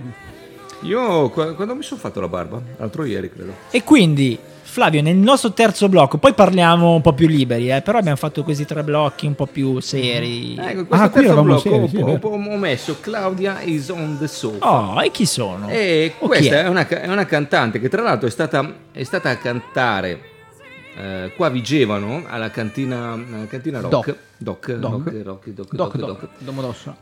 [0.82, 2.60] Io qua- quando mi sono fatto la barba?
[2.76, 3.52] L'altro ieri credo.
[3.70, 4.38] E quindi,
[4.74, 8.42] Flavio, nel nostro terzo blocco, poi parliamo un po' più liberi, eh, però abbiamo fatto
[8.42, 10.56] questi tre blocchi un po' più seri.
[10.58, 13.88] Ecco, in Ah, questo qui terzo blocco seri, ho, sì, ho- ho messo Claudia is
[13.90, 14.68] on the sofa.
[14.68, 15.68] Oh, e chi sono?
[15.68, 16.64] E O questa è?
[16.64, 20.20] è una, è una cantante che tra l'altro è stata, è stata a cantare
[20.96, 23.90] eh, qua a Vigevano alla cantina, alla cantina Rock.
[23.90, 24.16] Doc.
[24.38, 24.90] Doc, Doc.
[25.02, 26.28] Doc, Rock, Doc, Doc, Doc, Doc, Doc.
[26.38, 26.96] Domodossola.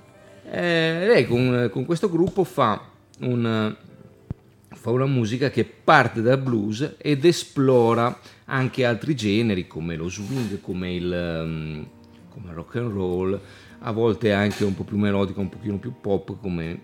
[0.50, 2.78] Eh, lei con, con questo gruppo fa,
[3.20, 3.74] un,
[4.82, 10.60] fa una musica che parte dal blues ed esplora anche altri generi come lo swing,
[10.60, 11.86] come il, um,
[12.28, 13.40] come rock and roll,
[13.78, 16.80] a volte anche un po' più melodico, un pochino più pop come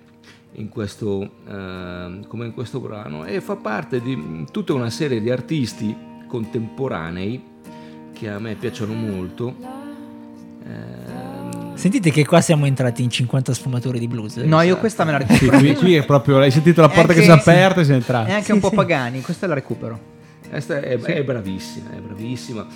[0.52, 5.30] in questo, eh, come in questo brano e fa parte di tutta una serie di
[5.30, 5.96] artisti
[6.28, 7.42] contemporanei
[8.12, 9.56] che a me piacciono molto.
[10.64, 11.27] Ehm,
[11.78, 14.34] Sentite che qua siamo entrati in 50 sfumatori di blues.
[14.38, 15.58] No, io questa me la Sì, recupero.
[15.58, 16.38] qui, qui è proprio.
[16.38, 17.48] Hai sentito la porta Eh, che sì, si è sì.
[17.50, 18.28] aperta e sei entrato.
[18.28, 20.00] È anche un po' Pagani, questa la recupero.
[20.48, 22.66] Questa è, è bravissima, è bravissima.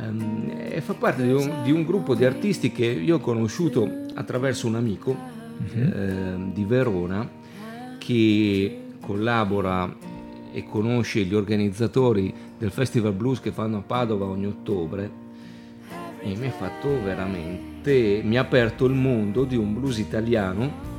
[0.00, 3.86] Ehm, e fa parte di un, di un gruppo di artisti che io ho conosciuto
[4.14, 5.14] attraverso un amico
[5.74, 7.28] ehm, di Verona
[7.98, 9.94] che collabora
[10.52, 15.10] e conosce gli organizzatori del Festival Blues che fanno a Padova ogni ottobre
[16.22, 20.94] e mi ha fatto veramente, mi ha aperto il mondo di un blues italiano,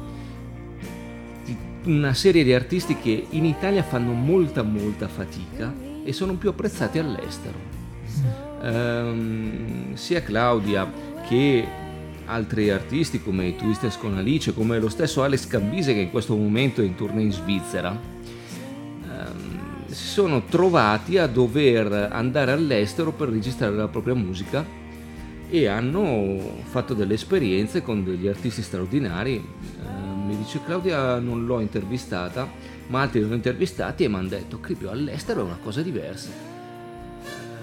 [1.43, 5.73] di una serie di artisti che in Italia fanno molta molta fatica
[6.03, 7.57] e sono più apprezzati all'estero.
[8.61, 10.91] Ehm, sia Claudia
[11.27, 11.67] che
[12.25, 16.35] altri artisti come i Twisters con Alice, come lo stesso Alex Cambise che in questo
[16.35, 17.99] momento è in tournée in Svizzera,
[19.03, 24.85] ehm, si sono trovati a dover andare all'estero per registrare la propria musica
[25.49, 29.35] e hanno fatto delle esperienze con degli artisti straordinari.
[29.35, 32.49] Eh, mi dice Claudia non l'ho intervistata,
[32.87, 36.55] ma altri l'hanno intervistati e mi hanno detto che più all'estero è una cosa diversa.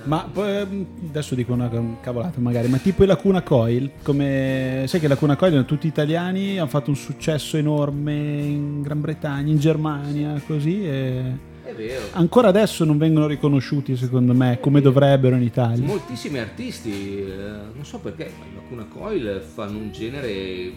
[0.04, 1.70] Ma ehm, adesso dico una
[2.00, 5.86] cavolata magari, ma tipo i Lacuna Coil, come sai che i Lacuna Coil erano tutti
[5.86, 11.52] italiani, hanno fatto un successo enorme in Gran Bretagna, in Germania, così e.
[12.12, 15.84] ancora adesso non vengono riconosciuti secondo me come dovrebbero in Italia.
[15.84, 17.26] Moltissimi artisti, eh,
[17.74, 20.72] non so perché, ma i Lacuna Coil fanno un genere eh,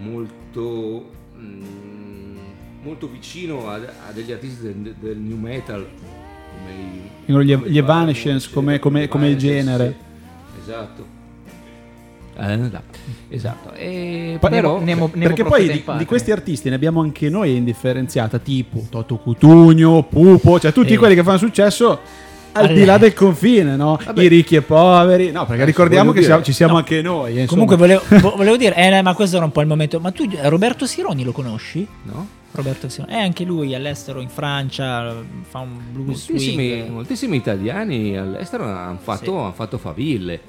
[0.00, 2.36] molto, mm,
[2.82, 5.86] molto vicino a, a degli artisti del, del new metal.
[7.26, 9.96] Come Gli- gli come Evanescence, come- come- come il genere.
[10.54, 10.60] sì.
[10.60, 11.11] Esatto.
[12.34, 12.70] Eh,
[13.28, 13.72] esatto.
[13.74, 17.56] E Pa- però, Nemo- Nemo Perché poi di, di questi artisti ne abbiamo anche noi
[17.56, 20.96] indifferenziata, tipo Toto Cutugno, Pupo, cioè tutti Sì.
[20.96, 21.98] quelli che fanno successo
[22.54, 23.98] al di Alle- là del confine, no?
[24.16, 27.36] I ricchi e poveri, no, perché ricordiamo che siamo- ci siamo anche noi.
[27.36, 27.64] eh, insomma.
[27.66, 30.00] Comunque volevo, vo- volevo dire, eh, ma questo era un po' il momento.
[30.00, 31.86] Ma tu Roberto Sironi lo conosci?
[32.04, 32.26] no?
[32.54, 33.12] Roberto Sironi.
[33.12, 35.14] Eh, anche lui all'estero in Francia
[35.48, 36.88] fa un blues moltissimi, swing.
[36.90, 39.30] moltissimi italiani all'estero hanno fatto, Sì.
[39.30, 40.40] hanno fatto faville.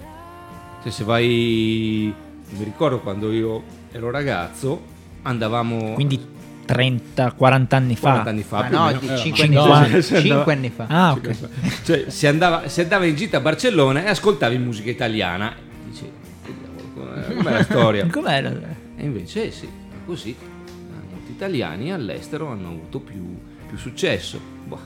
[0.83, 2.13] Cioè, se vai,
[2.49, 4.81] mi ricordo quando io ero ragazzo,
[5.23, 6.19] andavamo Quindi
[6.65, 8.09] 30-40 anni fa.
[8.23, 8.67] 40 anni fa.
[8.69, 8.99] No, meno.
[8.99, 10.01] di Eh, 5 ma anni no, fa.
[10.01, 10.85] se andava- 5 anni fa.
[10.87, 11.35] Ah, ok.
[11.83, 15.55] Cioè, si andava, si andava in gita a Barcellona e ascoltavi musica italiana.
[15.55, 16.11] E
[16.43, 18.07] che diavolo, com'è- la storia?
[18.07, 18.49] Com'era?
[18.97, 20.29] E invece sì, è così.
[20.31, 24.39] Eh, Molti italiani all'estero hanno avuto più, più successo.
[24.65, 24.79] Boh.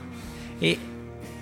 [0.60, 0.78] E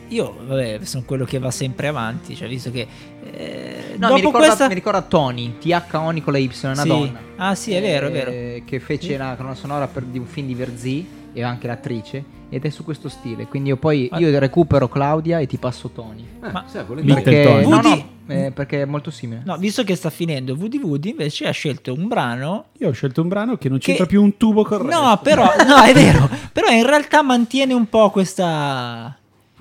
[0.08, 2.34] io, vabbè, sono quello che va sempre avanti.
[2.36, 2.86] Cioè, visto che.
[3.32, 4.68] eh, No, dopo mi ricorda, questa.
[4.68, 6.88] mi ricorda Tony, TH-Oni con la Y, una Sì.
[6.88, 7.18] donna.
[7.36, 8.30] Ah, sì, è vero, è vero.
[8.30, 12.34] Eh, Che fece la colonna sonora per, di un film di Verzì e anche l'attrice.
[12.48, 13.46] Ed è su questo stile.
[13.46, 16.24] Quindi io poi Ma- io recupero Claudia e ti passo Tony.
[16.44, 17.62] Eh, Ma- sai, Perché, Tony.
[17.62, 19.42] no, Woody- no, eh, perché è molto simile.
[19.44, 22.66] No, visto che sta finendo VDVD, invece ha scelto un brano.
[22.78, 25.44] Io ho scelto un brano che non Che- c'entra più un tubo il No, però,
[25.66, 26.30] no, è vero.
[26.52, 29.16] Però in realtà mantiene un po' questa.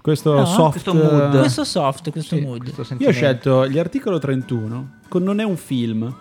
[0.06, 1.34] Questo No, soft questo mood.
[1.34, 2.72] eh, Questo soft, questo Sì, mood.
[2.76, 6.14] questo Io ho scelto gli articolo 31 con non è un film.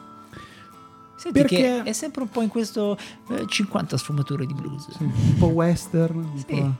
[1.16, 2.96] Senti Perché- che è sempre un po' in questo
[3.28, 4.86] eh, 50 sfumature di blues.
[5.00, 6.44] Un po' western, un Sì.
[6.46, 6.72] po'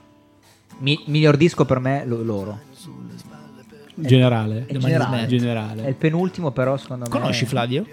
[0.79, 2.59] Mi- miglior disco per me lo- loro.
[3.93, 4.65] generale.
[4.65, 5.27] È generale.
[5.27, 5.83] generale.
[5.83, 7.09] È il penultimo, però, secondo me.
[7.11, 7.85] Conosci Flavio?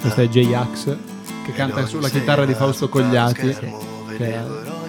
[0.00, 0.96] Questo è J-Ax
[1.44, 3.54] che canta sulla chitarra di Fausto Cogliati,
[4.20, 4.38] che è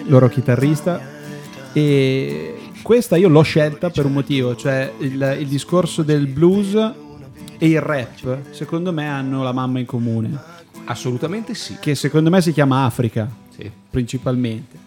[0.03, 0.99] il loro chitarrista.
[1.73, 6.73] E questa io l'ho scelta per un motivo, cioè il, il discorso del blues
[7.57, 10.37] e il rap, secondo me hanno la mamma in comune,
[10.85, 11.77] Assolutamente sì.
[11.79, 13.69] che secondo me si chiama Africa, Sì.
[13.89, 14.77] principalmente.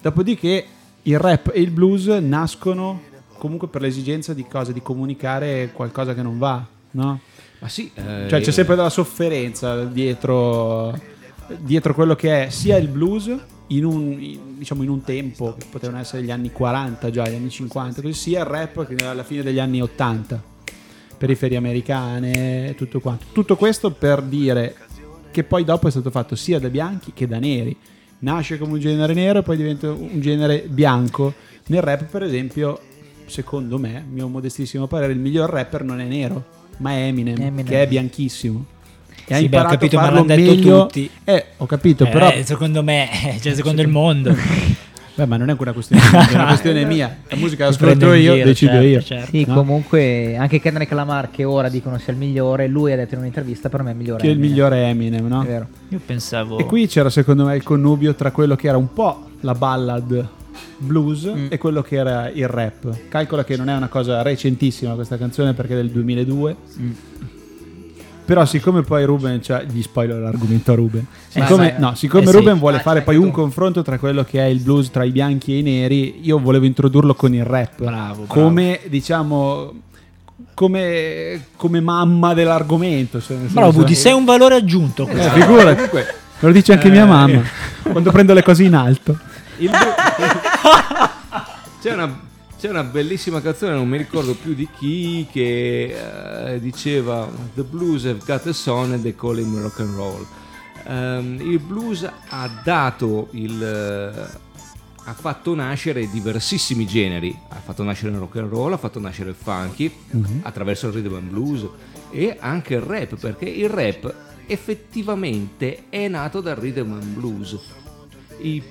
[0.00, 0.64] Dopodiché
[1.02, 3.02] il rap e il blues nascono
[3.38, 4.70] comunque per l'esigenza di cosa?
[4.70, 7.20] Di comunicare qualcosa che non va, no?
[7.58, 10.96] Ma sì, eh, Cioè c'è sempre della sofferenza dietro,
[11.58, 13.34] dietro quello che è sia il blues
[13.70, 17.34] in un, in- diciamo in un tempo che potevano essere gli anni 40 già, gli
[17.34, 20.42] anni 50, così sia il rap che alla fine degli anni 80,
[21.18, 23.26] periferie americane, tutto quanto.
[23.32, 24.74] Tutto questo per dire
[25.30, 27.76] che poi dopo è stato fatto sia da bianchi che da neri.
[28.20, 31.32] Nasce come un genere nero e poi diventa un genere bianco.
[31.66, 32.80] Nel rap, per esempio,
[33.26, 36.44] secondo me, mio modestissimo parere, il miglior rapper non è nero,
[36.78, 37.64] ma è Eminem, Eminem.
[37.64, 38.78] che è bianchissimo.
[39.30, 40.86] E ha Sì, beh, imparato capito, a ma farlo l'hanno detto meglio.
[40.86, 41.10] tutti.
[41.24, 43.08] Eh, ho capito, Eh, però secondo me,
[43.40, 44.34] cioè secondo il mondo.
[45.12, 47.16] Beh, ma non è una questione mia, è una questione mia.
[47.28, 49.02] La musica la ascolto io, giro, decido certo, io.
[49.02, 49.30] certo.
[49.30, 49.54] Sì, No?
[49.54, 53.68] comunque anche Kendrick Lamar che ora dicono sia il migliore, lui ha detto in un'intervista
[53.68, 54.20] per me è il migliore.
[54.22, 54.50] Che è il Eminem.
[54.50, 55.42] migliore Eminem, no?
[55.42, 55.66] È vero.
[55.90, 56.58] Io pensavo.
[56.58, 60.28] E qui c'era secondo me il connubio tra quello che era un po' la ballad
[60.78, 61.46] blues Mm.
[61.50, 63.08] e quello che era il rap.
[63.08, 66.56] Calcola che non è una cosa recentissima questa canzone perché è del 2002.
[66.80, 66.90] Mm.
[68.30, 72.32] Però siccome poi Ruben, cioè, gli spoiler l'argomento a Ruben, siccome, no, siccome Eh sì.
[72.36, 73.22] Ruben vuole Vai, fare poi tu.
[73.24, 76.38] un confronto tra quello che è il blues tra i bianchi e i neri, io
[76.38, 77.78] volevo introdurlo con il rap.
[77.78, 78.26] Bravo, bravo.
[78.28, 79.72] Come diciamo
[80.54, 83.20] come, come mamma dell'argomento.
[83.26, 85.08] nel Bravo Budi, sei un valore aggiunto.
[85.08, 85.88] Eh, figurati.
[85.92, 86.04] Me
[86.38, 87.42] lo dice anche mia Eh, mamma
[87.82, 89.18] quando prendo le cose in alto.
[89.56, 89.78] Il blu-
[91.82, 92.16] c'è, una,
[92.60, 98.04] c'è una bellissima canzone, non mi ricordo più di chi, che eh, diceva The blues
[98.04, 100.26] have got a son and they call him rock and roll.
[100.84, 103.62] Ehm, il blues ha dato il...
[103.62, 104.48] eh,
[105.04, 109.30] ha fatto nascere diversissimi generi, ha fatto nascere il rock and roll, ha fatto nascere
[109.30, 109.90] il funky
[110.42, 111.66] attraverso il rhythm and blues
[112.10, 117.58] e anche il rap, perché il rap effettivamente è nato dal rhythm and blues.
[118.38, 118.62] I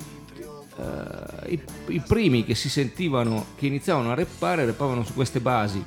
[0.80, 5.84] eh, i, i primi che si sentivano, che iniziavano a rappare, rappavano su queste basi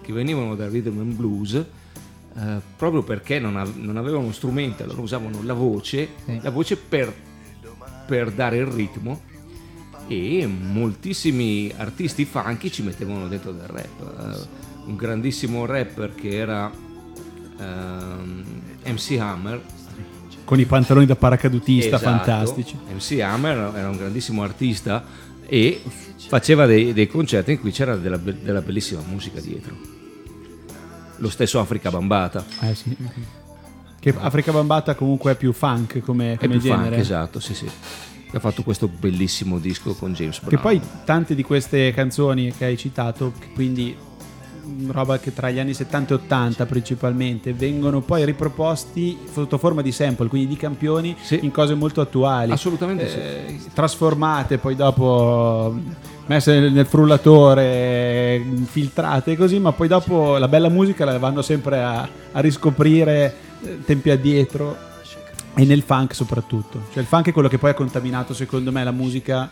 [0.00, 5.00] che venivano dal rhythm and blues, eh, proprio perché non, av- non avevano strumenti, allora
[5.00, 6.38] usavano la voce, Sì.
[6.42, 7.12] la voce per,
[8.06, 9.20] per dare il ritmo
[10.08, 14.34] e moltissimi artisti funky ci mettevano dentro del rap.
[14.46, 16.70] Eh, un grandissimo rapper che era
[17.58, 18.44] ehm,
[18.86, 19.60] MC Hammer,
[20.50, 22.02] Con i pantaloni da paracadutista Esatto.
[22.10, 22.76] fantastici.
[22.92, 25.04] MC Hammer era un grandissimo artista
[25.46, 25.80] e
[26.26, 29.76] faceva dei, dei concerti in cui c'era della, della bellissima musica dietro.
[31.18, 32.44] Lo stesso Africa Bambata.
[32.62, 32.96] Eh, sì.
[34.00, 36.88] Che Africa Bambata comunque è più funk come, È come più genere.
[36.88, 37.70] funk, esatto, sì, sì.
[38.32, 40.50] Ha fatto questo bellissimo disco con James Brown.
[40.50, 43.96] Che poi tante di queste canzoni che hai citato, quindi
[44.88, 49.92] roba che tra gli anni 70 e 80 principalmente, vengono poi riproposti sotto forma di
[49.92, 51.40] sample, quindi di campioni Sì.
[51.42, 52.52] in cose molto attuali.
[52.52, 53.16] Assolutamente sì.
[53.18, 55.74] Eh, Trasformate poi dopo
[56.26, 62.08] messe nel frullatore, filtrate così, ma poi dopo la bella musica la vanno sempre a,
[62.32, 64.76] a riscoprire eh, tempi addietro
[65.56, 66.82] e nel funk soprattutto.
[66.92, 69.50] Cioè il funk è quello che poi ha contaminato secondo me la musica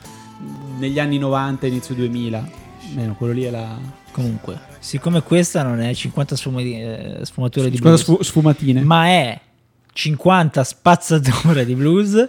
[0.78, 2.48] negli anni 90 e inizio 2000.
[2.90, 3.76] Almeno quello lì è la
[4.12, 8.80] Comunque, siccome questa non è 50 sfumati- eh, sfumature di Scusa, blues, sfu- sfumatine.
[8.82, 9.38] ma è
[9.92, 12.28] 50 spazzature di blues,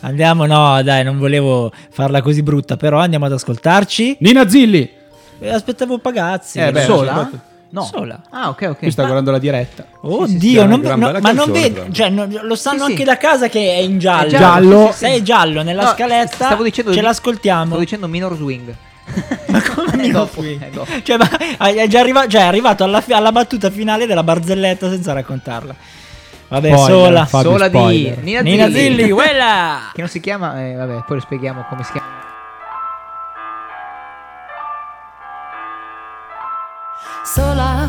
[0.00, 4.16] andiamo, no dai, non volevo farla così brutta, però andiamo ad ascoltarci.
[4.20, 4.88] Nina Zilli!
[5.42, 6.58] Eh, Aspettavo Pagazzi.
[6.58, 7.30] Eh, beh, Sola?
[7.72, 7.82] No.
[7.84, 8.20] Sola.
[8.30, 8.78] Ah, ok, ok.
[8.78, 9.86] Qui sta guardando la diretta.
[10.00, 11.86] Oddio, sì, non- no, ma non canzone, però.
[11.92, 12.90] cioè, no, lo sanno Sì, sì.
[12.90, 14.26] anche da casa che è in giallo.
[14.26, 14.86] È giallo, Giallo.
[14.88, 17.66] sì, sì, Se è giallo nella No, scaletta, stavo dicendo ce di- l'ascoltiamo.
[17.66, 18.74] Stavo dicendo minor swing.
[19.46, 20.58] Ma come mi offri?
[20.58, 20.90] è dopo.
[21.02, 21.28] Cioè, ma
[21.58, 25.74] è, già arriva- cioè, è arrivato alla, fi- alla battuta finale della barzelletta senza raccontarla.
[26.48, 27.26] Vabbè, Spoiler, sola.
[27.26, 28.14] Fabio, Sola di.
[28.20, 28.96] Nina, Nina Zilli.
[28.96, 29.90] Zilli, quella!
[29.92, 32.18] Che non si chiama, eh, vabbè, poi lo spieghiamo come si chiama.
[37.22, 37.88] sola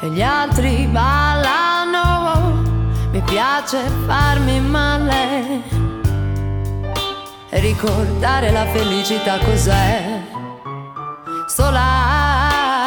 [0.00, 2.62] e gli altri ballano,
[3.10, 5.62] mi piace farmi male
[7.60, 10.20] ricordare la felicità cos'è.
[11.46, 12.86] Sola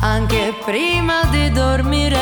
[0.00, 2.18] anche prima di dormire,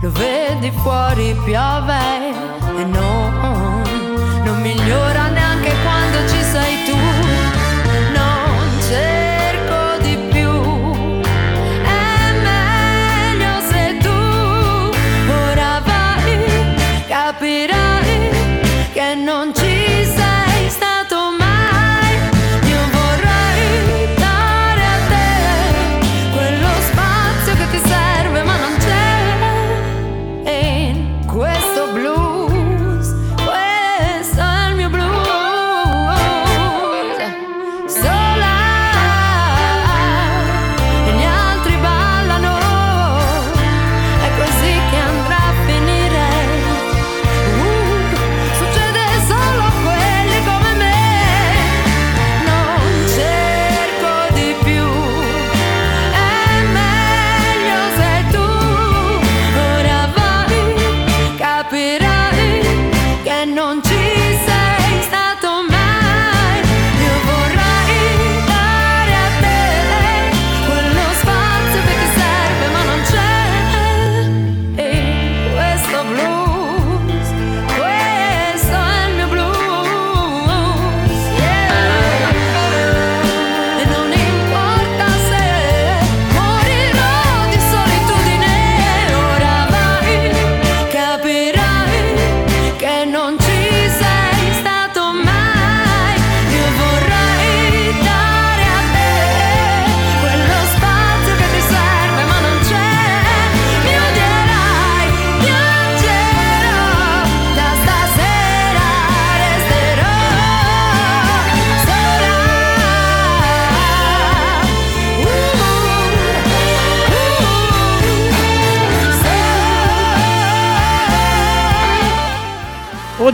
[0.00, 2.28] lo vedi fuori piove
[2.76, 3.47] e non,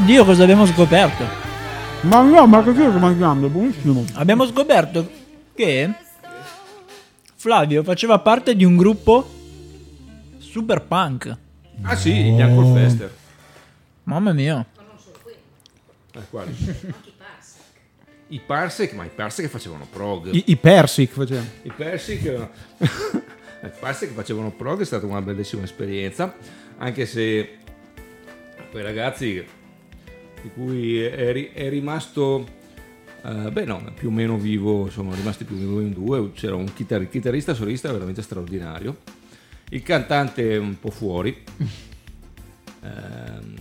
[0.05, 1.25] Oddio, cosa abbiamo scoperto?
[2.03, 3.49] Ma no, ma che sto mangiando?
[3.49, 4.05] Buonissimo.
[4.17, 5.11] Abbiamo scoperto
[5.55, 5.91] che
[7.35, 9.27] Flavio faceva parte di un gruppo
[10.37, 11.35] super punk.
[11.81, 13.15] Ah sì, il Bianco Fester.
[14.03, 14.63] Mamma mia.
[16.13, 16.55] Eh, quali?
[18.29, 20.35] I Parsec, ma i Parsec facevano prog.
[20.35, 21.49] I, i Persic facevano.
[21.63, 22.25] I Persic,
[22.77, 26.37] i Parsec facevano prog, è stata una bellissima esperienza,
[26.77, 27.57] anche se
[28.71, 29.63] quei ragazzi
[30.45, 32.47] di cui è, ri- è rimasto,
[33.25, 36.55] eh, beh no, più o meno vivo, sono rimasti più o meno in due, c'era
[36.55, 38.99] un chitar- chitarrista solista veramente straordinario,
[39.71, 41.35] il cantante un po' fuori,
[42.83, 43.55] ehm,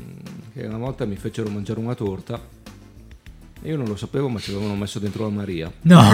[0.54, 2.38] che una volta mi fecero mangiare una torta.
[3.62, 5.72] e Io non lo sapevo, ma ci avevano messo dentro la Maria.
[5.84, 6.02] No,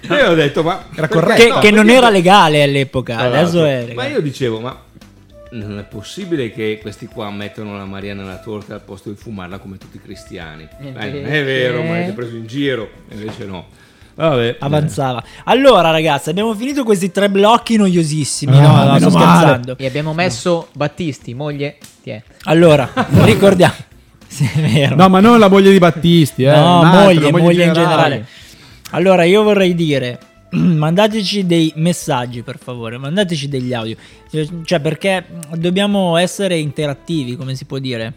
[0.00, 1.42] E io ho detto, ma Era corretto.
[1.42, 1.58] che, no?
[1.58, 4.80] che non era legale all'epoca, adesso è Ma io dicevo, ma
[5.52, 9.58] non è possibile che questi qua mettono la Maria nella torta al posto di fumarla
[9.58, 10.68] come tutti i cristiani.
[10.80, 12.88] E Eh, non è vero, ma avete preso in giro.
[13.10, 13.66] Invece no.
[14.14, 14.56] Vabbè.
[14.58, 15.22] Avanzava.
[15.44, 18.58] Allora, ragazzi, abbiamo finito questi tre blocchi noiosissimi.
[18.58, 19.36] Ah, no, no, sto male.
[19.38, 19.76] scherzando.
[19.78, 21.76] E abbiamo messo Battisti, moglie.
[22.02, 22.22] Ti è.
[22.44, 22.90] Allora,
[23.22, 23.74] ricordiamo.
[24.26, 24.96] Sì, è vero.
[24.96, 26.50] No, ma non la moglie di Battisti, eh.
[26.50, 28.26] No, moglie, la moglie in generale.
[28.90, 30.18] Allora, io vorrei dire,
[30.56, 33.96] mandateci dei messaggi, per favore, mandateci degli audio.
[34.64, 35.24] Cioè, perché
[35.54, 38.12] dobbiamo essere interattivi, come si può dire?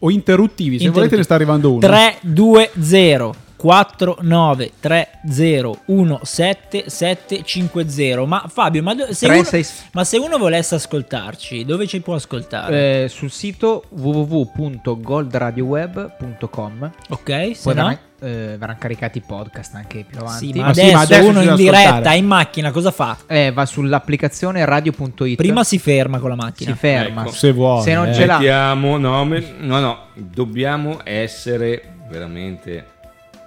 [0.00, 0.90] O interruttivi, se Interruttivi.
[0.92, 1.78] volete ne sta arrivando uno.
[1.80, 10.16] 320 49 30 17 750 ma Fabio ma, do- se Tre, uno, sei- ma se
[10.16, 17.82] uno volesse ascoltarci dove ci può ascoltare Eh, sul sito www.goldradioweb.com ok se poi no
[17.82, 20.52] verranno, eh, verranno caricati i podcast anche più avanti.
[20.52, 22.16] sì, ma Ma sì, adesso, ma adesso uno in diretta ascoltare.
[22.16, 23.16] in macchina cosa fa?
[23.26, 25.36] Eh, va sull'applicazione radio.it.
[25.36, 27.22] prima si ferma con la macchina si ferma.
[27.22, 27.32] Ecco.
[27.32, 27.82] Se vuoi.
[27.82, 28.14] Se non eh.
[28.14, 28.38] ce l'ha.
[28.38, 32.86] Mettiamo, no, no, no, dobbiamo essere veramente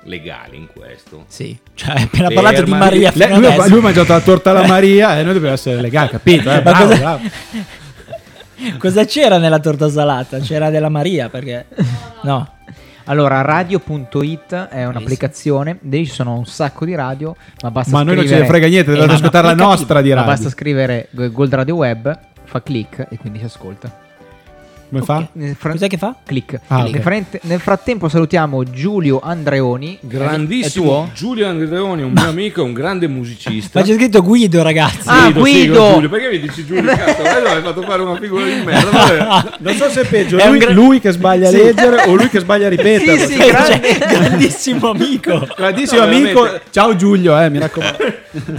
[0.05, 1.26] legali in questo.
[1.28, 2.71] sì cioè appena parlato di.
[2.71, 3.69] Maria fino lui, adesso.
[3.69, 6.51] lui ha mangiato la torta alla Maria e noi dobbiamo essere legali, capito?
[6.51, 6.61] Eh?
[6.61, 7.21] Bravo, cosa- bravo.
[8.80, 10.39] cosa c'era nella torta salata?
[10.39, 11.67] c'era della Maria perché
[12.24, 12.52] no
[13.05, 18.15] Allora, radio.it è un'applicazione, lì ci sono un sacco di radio, ma basta Ma noi
[18.15, 20.31] non ce scrivere ne frega niente, Eh, ma ascoltare la nostra di ma radio.
[20.31, 24.02] basta scrivere Gold Radio Web, fa click e quindi si ascolta.
[24.93, 25.27] Come fa?
[25.33, 26.15] Nel fra- cos'è che fa?
[26.23, 26.59] Click.
[26.67, 26.99] Ah, nel, ok.
[27.01, 29.97] frate- nel frattempo salutiamo Giulio Andreoni.
[30.01, 31.09] Grandissimo?
[31.15, 33.79] Giulio Andreoni, un mio amico, è un grande musicista.
[33.81, 35.93] ma c'è scritto Guido ragazzi Ah, Guido!
[35.93, 36.83] Giulio, perché mi dici Giulio?
[36.95, 39.51] Cazzo, hai fatto fare una figura di merda.
[39.63, 42.29] Non so se è peggio È lui, gra- lui che sbaglia a leggere o lui
[42.29, 43.17] che sbaglia a ripetere.
[43.17, 43.97] Sì, sì, Cioè, grande.
[43.97, 46.41] grandissimo amico Grandissimo No, amico.
[46.41, 46.65] veramente.
[46.69, 47.97] Ciao Giulio, eh, mi raccomando.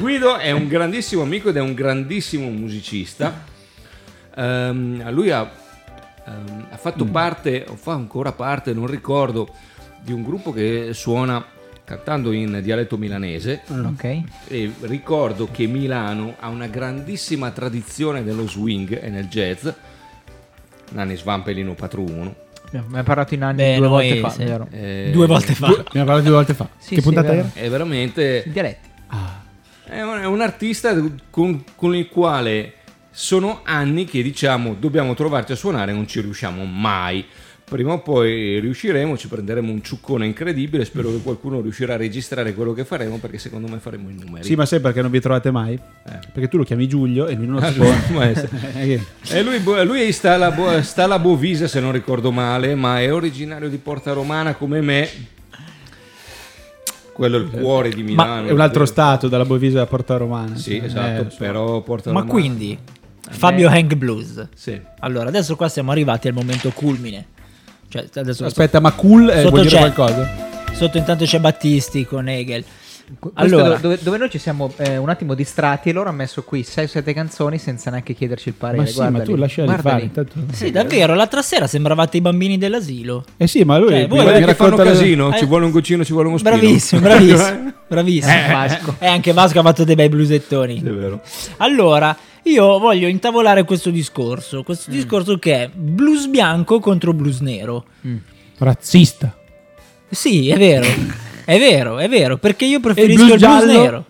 [0.01, 3.45] Guido è un grandissimo amico ed è un grandissimo musicista.
[4.37, 5.49] Ehm, lui ha,
[6.27, 9.49] ehm, ha fatto parte, o fa ancora parte, non ricordo,
[10.01, 11.45] di un gruppo che suona
[11.85, 13.63] cantando in dialetto milanese.
[13.69, 14.23] Ok.
[14.49, 19.69] E ricordo che Milano ha una grandissima tradizione nello swing e nel jazz.
[20.93, 22.43] Nani Svampelino Patruno.
[22.71, 24.31] Mi hai parlato in anni Beh, due volte fa.
[24.31, 24.45] sì.
[24.45, 24.67] vero?
[24.71, 26.69] Eh, due volte fa Mi ha parlato due volte fa.
[26.77, 27.51] Sì, che sì, puntata era?
[27.53, 28.89] È veramente Dialetti.
[29.85, 30.93] È un, è un artista
[31.31, 32.75] con, con il quale
[33.17, 37.25] sono anni che diciamo dobbiamo trovarci a suonare e non ci riusciamo mai.
[37.65, 40.85] Prima o poi riusciremo, ci prenderemo un ciuccone incredibile.
[40.85, 44.45] Spero che qualcuno riuscirà a registrare quello che faremo perché secondo me faremo i numeri.
[44.45, 45.79] Sì, ma sai perché non vi trovate mai?
[46.05, 48.33] Perché tu lo chiami Giulio e lui non lo Ah, suona.
[48.77, 49.01] Eh,
[49.31, 53.11] E lui, lui sta, alla, Bo- sta alla Bovisa se non ricordo male, ma è
[53.11, 55.09] originario di Porta Romana come me.
[57.15, 58.49] Quello è il cuore di Milano.
[58.49, 60.57] è un altro stato dalla Bovisa a Porta Romana.
[60.57, 61.37] Sì, Eh, esatto, so.
[61.39, 62.39] però Porta ma Romana.
[62.39, 62.77] quindi
[63.31, 64.79] Fabio Hank Blues Sì.
[65.01, 67.27] allora adesso qua siamo arrivati al momento culmine
[67.89, 70.29] cioè adesso Aspetta, ma cool eh, vuol dire c'è- qualcosa?
[70.73, 72.65] sotto intanto c'è Battisti con Hegel
[73.35, 76.43] allora do- dove, dove noi ci siamo eh, un attimo distratti e loro hanno messo
[76.43, 78.79] qui 6 o 7 canzoni senza neanche chiederci il parere.
[78.79, 80.03] Ma sì, Guarda ma tu lasciali fare.
[80.05, 84.09] intanto- sì davvero l'altra sera sembravate i bambini dell'asilo Eh sì, ma lui Cioè, mi-
[84.09, 86.57] voi che fanno racconta le- casino, Eh, ci vuole un goccino, ci vuole uno spino.
[86.57, 88.97] bravissimo bravissimo bravissimo Eh, Vasco.
[88.99, 91.21] e anche Vasco ha fatto dei bei blusettoni È vero.
[91.59, 94.63] Allora, io voglio intavolare questo discorso.
[94.63, 94.95] Questo Mm.
[94.95, 97.85] discorso che è blues bianco contro blues nero.
[98.59, 99.37] Razzista.
[100.11, 100.87] Sì, è vero.
[101.45, 102.37] è vero, è vero.
[102.39, 104.05] Perché io preferisco blues il blues, nero.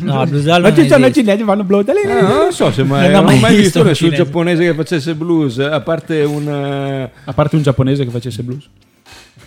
[0.00, 1.78] No, il blues giallo Ma ci sono i cinesi fanno blu.
[1.80, 4.24] Eh, non lo so se mai, Non ho mai mai visto visto un nessun cinese.
[4.24, 6.46] giapponese che facesse blues, a parte un...
[6.48, 8.68] eh, A parte un giapponese che facesse blues.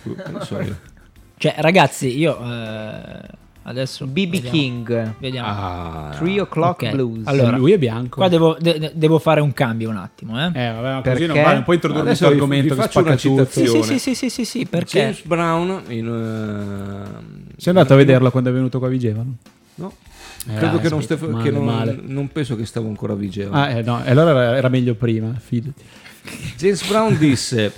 [0.04, 0.78] non so io.
[1.36, 2.36] Cioè, ragazzi, io...
[2.40, 4.40] eh, Adesso BB.
[4.42, 5.14] King.
[5.18, 5.46] Vediamo.
[5.48, 7.26] Ah, 3 o'clock Ok, blues.
[7.26, 8.16] allora, lui è bianco.
[8.16, 10.46] Qua devo, de- devo fare un cambio un attimo, eh.
[10.52, 11.10] Eh, vabbè, ma Perché?
[11.12, 13.50] così non vale, non puoi introdurre questo argomento vi che faccio una spacca tutto.
[13.50, 13.84] Sì, citazione.
[13.84, 14.98] sì, sì, sì, sì, sì, perché?
[14.98, 19.36] James Brown in, eh, Sei andato a vederlo quando è venuto qua a Vigevano?
[19.76, 19.92] No.
[20.48, 23.62] Eh, Credo che, non, stai- male, che non, non penso che stavo ancora a Vigevano.
[23.62, 25.82] Ah, eh, no, e allora era, era meglio prima, fidati.
[26.56, 27.72] James Brown disse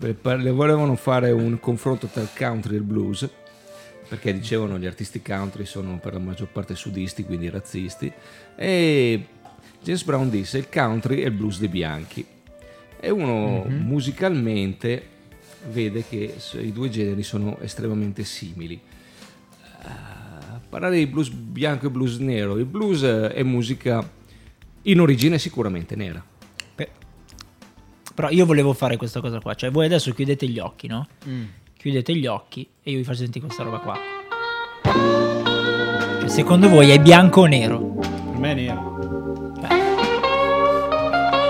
[0.00, 3.28] le volevano fare un confronto tra il country e il blues
[4.08, 8.10] perché dicevano gli artisti country sono per la maggior parte sudisti quindi razzisti.
[8.56, 9.26] E
[9.82, 12.24] James Brown disse il country è il blues dei bianchi
[13.00, 15.16] e uno musicalmente
[15.70, 18.80] vede che i due generi sono estremamente simili.
[19.82, 22.56] Ah, parlare di blues bianco e blues nero.
[22.56, 24.08] Il blues eh, è musica
[24.82, 26.24] in origine sicuramente nera.
[26.74, 26.90] Per-
[28.14, 31.06] Però io volevo fare questa cosa qua, cioè voi adesso chiudete gli occhi, no?
[31.78, 33.96] Chiudete gli occhi e io vi faccio sentire questa roba qua.
[36.20, 37.78] Cioè, secondo voi è bianco o nero?
[38.00, 38.96] Per me è nero.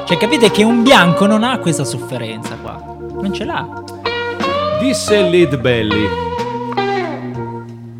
[0.06, 2.96] Cioè capite che un bianco non ha questa sofferenza qua.
[3.20, 3.66] Non ce l'ha.
[4.80, 6.06] Disse Lead Belly.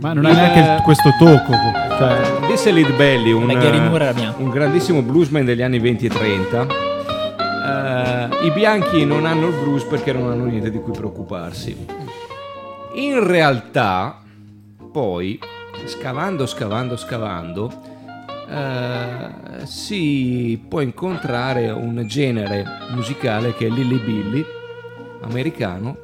[0.01, 1.53] Ma non ha neanche il- questo tocco.
[1.99, 4.43] Cioè, Disse Lead Belly, un, Beh, Gary Moore era bianco.
[4.43, 6.67] un grandissimo bluesman degli anni 20 e 30.
[7.67, 11.97] Eh, I bianchi non hanno il blues perché non hanno niente di cui preoccuparsi.
[12.99, 14.21] In realtà,
[14.91, 15.39] poi,
[15.85, 17.83] scavando, scavando, scavando,
[18.51, 24.45] eh, si può incontrare un genere musicale che è l'Illy Billy,
[25.21, 25.99] americano,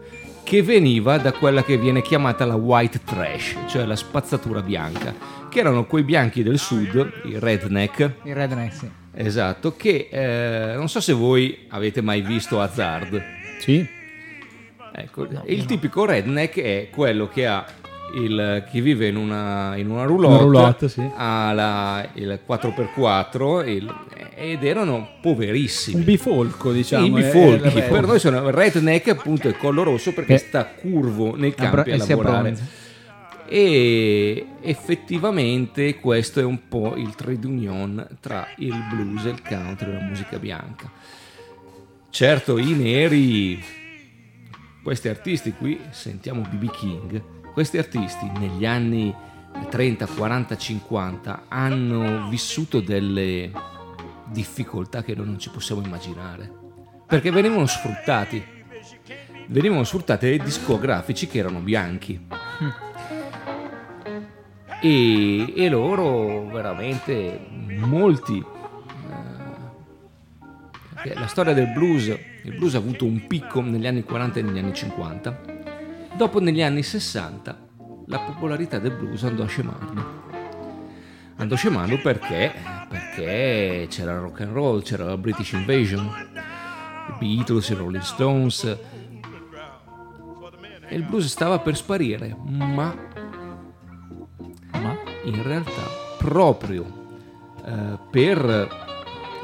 [0.45, 5.13] che veniva da quella che viene chiamata la white trash, cioè la spazzatura bianca,
[5.51, 8.89] che erano quei bianchi del sud, i redneck, Il redneck, sì.
[9.15, 13.21] esatto, che eh, non so se voi avete mai visto Hazard.
[13.59, 14.03] sì.
[14.97, 17.65] Ecco, il tipico redneck è quello che ha
[18.17, 21.03] il, che vive in una, in una roulotte, Una roulotte, sì.
[21.17, 23.93] ha la- il 4x4 il-
[24.37, 25.97] ed erano poverissimi.
[25.99, 27.07] Un bifolco, diciamo.
[27.07, 30.39] I è- bifolchi, è il per noi sono redneck appunto è collo rosso perché Eh.
[30.39, 32.57] sta curvo nei Abbra- campi a e si lavorare.
[33.47, 39.93] E effettivamente questo è un po' il trade union tra il blues, il country e
[39.95, 40.91] la musica bianca.
[42.11, 43.63] Certo, i neri,
[44.85, 47.23] questi artisti qui, sentiamo BB King,
[47.55, 49.15] questi artisti negli anni
[49.71, 53.51] 30, 40, 50 hanno vissuto delle
[54.27, 56.53] difficoltà che noi non ci possiamo immaginare,
[57.07, 58.45] perché venivano sfruttati,
[59.47, 62.27] venivano sfruttati dai discografici che erano bianchi.
[64.83, 67.41] E, e loro veramente
[67.79, 68.45] molti
[71.05, 74.43] eh, la storia del blues il blues ha avuto un picco negli anni 40 e
[74.43, 75.41] negli anni 50
[76.17, 77.67] dopo negli anni 60
[78.07, 80.23] la popolarità del blues andò a scemando
[81.37, 82.53] andò scemando perché
[82.89, 86.11] perché c'era il rock and roll c'era la British Invasion
[87.09, 88.79] i Beatles i Rolling Stones.
[90.87, 92.95] E il blues stava per sparire ma
[94.73, 95.83] ma in realtà
[96.19, 96.85] proprio
[97.65, 98.39] eh, per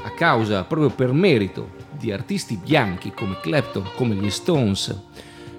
[0.02, 4.98] a causa proprio per merito di artisti bianchi come Clapton, come gli Stones,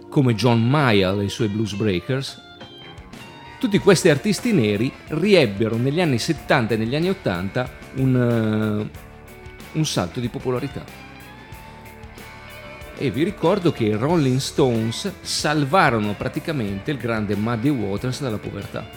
[0.10, 2.42] come John Mayall e i suoi Blues Breakers,
[3.60, 9.00] tutti questi artisti neri riebbero negli anni 70 e negli anni 80 un, eh,
[9.74, 10.84] un salto di popolarità.
[12.98, 18.88] E vi ricordo che i Rolling Stones salvarono praticamente il grande Muddy Waters dalla povertà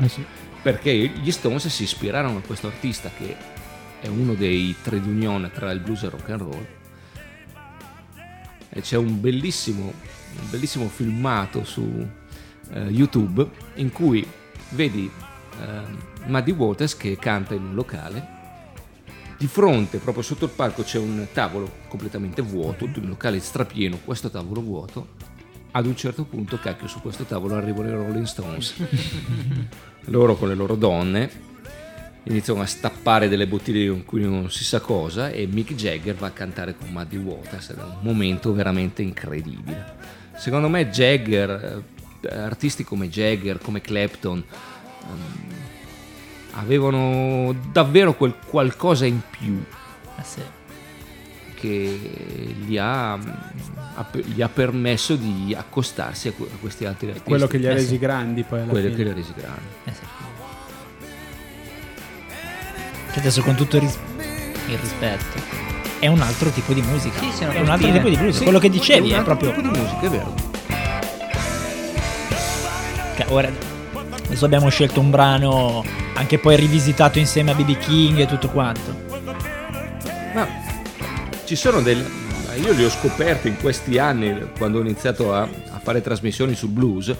[0.00, 0.24] Eh sì.
[0.62, 3.36] perché gli Stones si ispirarono a questo artista che
[4.04, 6.66] è uno dei trade union tra il blues e il rock and roll
[8.68, 12.06] e c'è un bellissimo, un bellissimo filmato su
[12.72, 14.26] eh, YouTube in cui
[14.70, 15.10] vedi
[15.58, 18.32] eh, Muddy Waters che canta in un locale
[19.38, 24.30] di fronte, proprio sotto il palco, c'è un tavolo completamente vuoto, il locale strapieno, questo
[24.30, 25.08] tavolo vuoto.
[25.72, 28.74] Ad un certo punto, cacchio, su questo tavolo arrivano i Rolling Stones.
[30.06, 31.53] Loro con le loro donne
[32.24, 36.28] iniziano a stappare delle bottiglie con cui non si sa cosa e Mick Jagger va
[36.28, 39.94] a cantare con Muddy Waters ed è un momento veramente incredibile.
[40.36, 41.82] Secondo me Jagger,
[42.22, 44.42] eh, artisti come Jagger, come Clapton,
[45.02, 45.52] ehm,
[46.52, 49.62] avevano davvero quel qualcosa in più
[50.18, 50.40] Eh sì.
[51.54, 52.00] che
[52.66, 57.28] gli ha, ha- gli ha permesso di accostarsi a, que- a questi altri artisti.
[57.28, 57.98] Quello che li ha Eh resi sì.
[57.98, 58.96] grandi poi alla Quello fine.
[58.96, 59.60] che li ha resi grandi.
[59.84, 60.00] Eh sì.
[63.14, 63.98] Che adesso con tutto il, ris-
[64.66, 65.40] il rispetto
[66.00, 67.18] è un altro tipo di musica.
[67.20, 68.36] Sì, sì, è è un altro tipo di blues.
[68.38, 69.62] Sì, Quello che dicevi un è altro proprio.
[69.62, 70.34] tipo di musica, è vero.
[73.16, 73.72] Cioè, ora
[74.26, 75.84] Adesso abbiamo scelto un brano
[76.14, 79.02] anche poi rivisitato insieme a BB King e tutto quanto.
[80.34, 80.48] Ma
[81.44, 82.04] ci sono del...
[82.56, 86.70] Io li ho scoperti in questi anni, quando ho iniziato a, a fare trasmissioni sul
[86.70, 87.14] blues,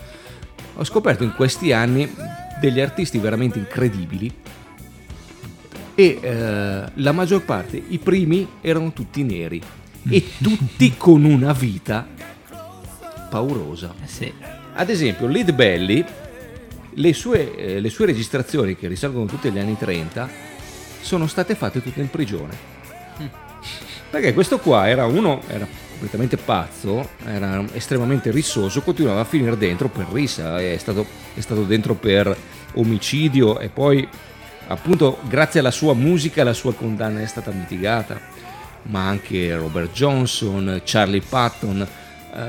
[0.75, 2.13] ho scoperto in questi anni
[2.61, 4.33] degli artisti veramente incredibili
[5.95, 9.63] e eh, la maggior parte, i primi erano tutti neri
[10.09, 12.07] e tutti con una vita
[13.31, 13.95] paurosa.
[14.03, 14.33] Eh sì.
[14.75, 16.05] Ad esempio, Lead Belly,
[16.95, 20.29] le sue, eh, le sue registrazioni che risalgono tutte agli anni 30
[21.01, 22.73] sono state fatte tutte in prigione.
[24.11, 29.89] Perché questo qua era uno, era completamente pazzo, era estremamente rissoso, continuava a finire dentro
[29.89, 31.05] per rissa, è stato,
[31.35, 32.37] è stato dentro per
[32.75, 34.07] omicidio e poi
[34.69, 38.21] appunto grazie alla sua musica la sua condanna è stata mitigata,
[38.85, 41.81] ma anche Robert Johnson, Charlie Patton,
[42.35, 42.41] eh,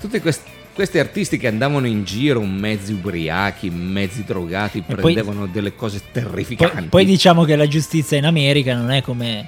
[0.00, 5.74] tutti questi, questi artisti che andavano in giro mezzi ubriachi, mezzi drogati, poi- prendevano delle
[5.74, 6.88] cose Poi, terrificanti.
[6.88, 9.46] poi diciamo che la giustizia in America non è come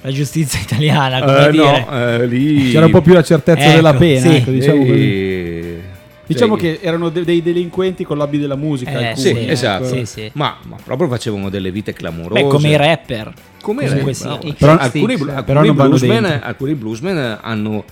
[0.00, 1.84] la giustizia italiana, come Eh, dire.
[1.88, 2.70] no, eh, lì...
[2.72, 4.34] C'era un po' più la certezza Ecco, della pena, sì.
[4.36, 5.80] ecco, diciamo così.
[6.26, 8.90] Diciamo cioè, che erano de- dei delinquenti con l'abito della musica.
[8.92, 9.50] Eh, alcuni, Sì, ecco.
[9.50, 9.84] esatto.
[9.86, 10.30] sì, sì.
[10.34, 12.42] Ma, ma proprio facevano delle vite clamorose.
[12.42, 13.32] Beh, come i rapper.
[13.60, 14.46] Come i Comunque rapper, sì.
[14.48, 14.54] no.
[14.58, 17.84] Però- alcuni, alcuni però bluesman, alcuni bluesman hanno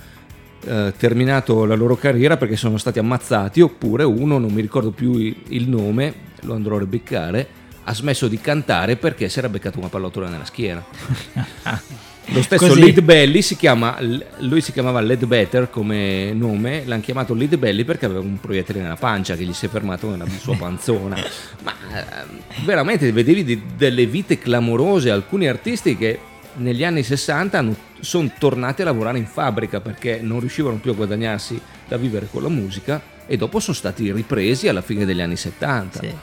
[0.65, 5.13] eh, terminato la loro carriera perché sono stati ammazzati oppure uno, non mi ricordo più
[5.15, 7.47] il nome, lo andrò a ribeccare,
[7.83, 10.83] ha smesso di cantare perché si era beccato una pallottola nella schiena.
[12.33, 12.79] Lo stesso Così.
[12.79, 13.97] Lead Belly si chiama,
[14.39, 18.79] lui si chiamava Led Better come nome, l'hanno chiamato Lead Belly perché aveva un proiettile
[18.81, 21.17] nella pancia che gli si è fermato nella sua panzona.
[21.63, 26.19] Ma ehm, veramente vedevi di- delle vite clamorose, alcuni artisti che
[26.55, 27.65] negli anni 60
[27.99, 32.43] sono tornati a lavorare in fabbrica perché non riuscivano più a guadagnarsi da vivere con
[32.43, 36.13] la musica e dopo sono stati ripresi alla fine degli anni 70 Sì.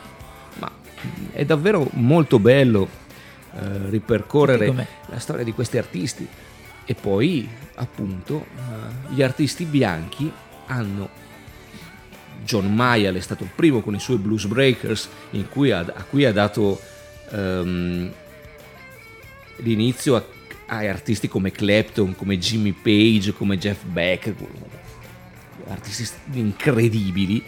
[0.58, 2.88] ma mh, è davvero molto bello
[3.54, 6.26] eh, ripercorrere Sì, la storia di questi artisti.
[6.84, 10.30] E poi appunto eh, gli artisti bianchi
[10.66, 11.26] hanno
[12.44, 16.04] John Mayall è stato il primo con i suoi Blues Breakers in cui ha- a
[16.04, 16.80] cui ha dato
[17.30, 18.10] ehm,
[19.56, 20.24] l'inizio a,
[20.66, 24.32] a artisti come Clapton, come Jimmy Page, come Jeff Beck,
[25.68, 27.42] artisti incredibili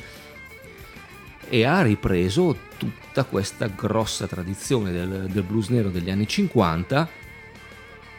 [1.51, 7.09] e ha ripreso tutta questa grossa tradizione del, del blues nero degli anni 50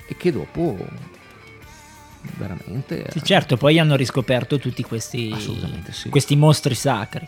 [0.06, 0.78] e che dopo
[2.38, 6.10] veramente Sì, certo, poi hanno riscoperto tutti questi, Assolutamente sì.
[6.10, 7.28] questi mostri sacri.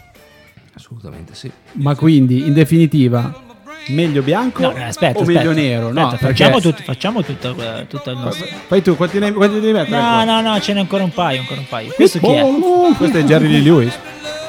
[0.76, 3.42] assolutamente sì Ma quindi, in definitiva,
[3.88, 5.40] meglio bianco No, no, aspetta, o aspetta.
[5.40, 5.92] meglio nero?
[5.92, 8.46] no, Aspetta, facciamo, perché- facciamo tutto, eh, tutto il nostro.
[8.68, 10.00] Fai tu, quanti ne, quanti devi mettere?
[10.02, 11.92] No, no, no, ce n'è ancora un paio, ancora un paio.
[11.94, 12.44] Questo chi è?
[12.44, 13.98] Oh, questo è Jerry Lee Lewis.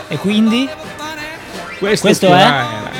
[0.08, 0.68] E quindi?
[1.86, 2.30] Questo, Questo è?
[2.40, 2.92] era-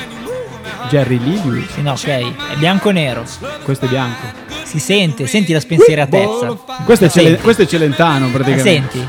[0.89, 1.73] Jerry Lee Lewis.
[1.73, 2.06] Sì, no, ok,
[2.52, 3.24] è bianco nero.
[3.62, 4.27] Questo è bianco.
[4.65, 6.56] Si sente, senti la spensieratezza.
[6.85, 7.40] Questo è, Senti.
[7.43, 8.90] questo è Celentano La praticamente.
[8.93, 9.09] senti?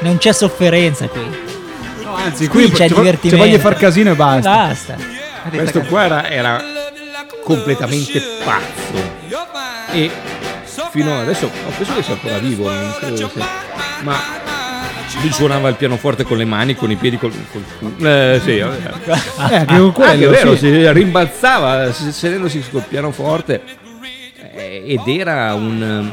[0.00, 1.20] Non c'è sofferenza qui.
[2.02, 3.28] No, anzi, Qui c'è ci divertimento.
[3.28, 4.50] Ci voglio far casino e basta.
[4.50, 4.96] Basta.
[5.50, 6.62] questo qua era, era
[7.44, 9.12] completamente pazzo
[9.92, 10.10] e
[10.90, 13.46] fino adesso ho penso che sia ancora vivo non credo sia-
[14.02, 14.18] ma
[15.20, 18.92] lui suonava il pianoforte con le mani con i piedi col, col eh, sì, vabbè.
[19.06, 20.66] Eh, anche con quello, Anche vero, sì.
[20.68, 23.62] si rimbalzava sedendosi sul pianoforte
[24.54, 26.12] eh, ed era un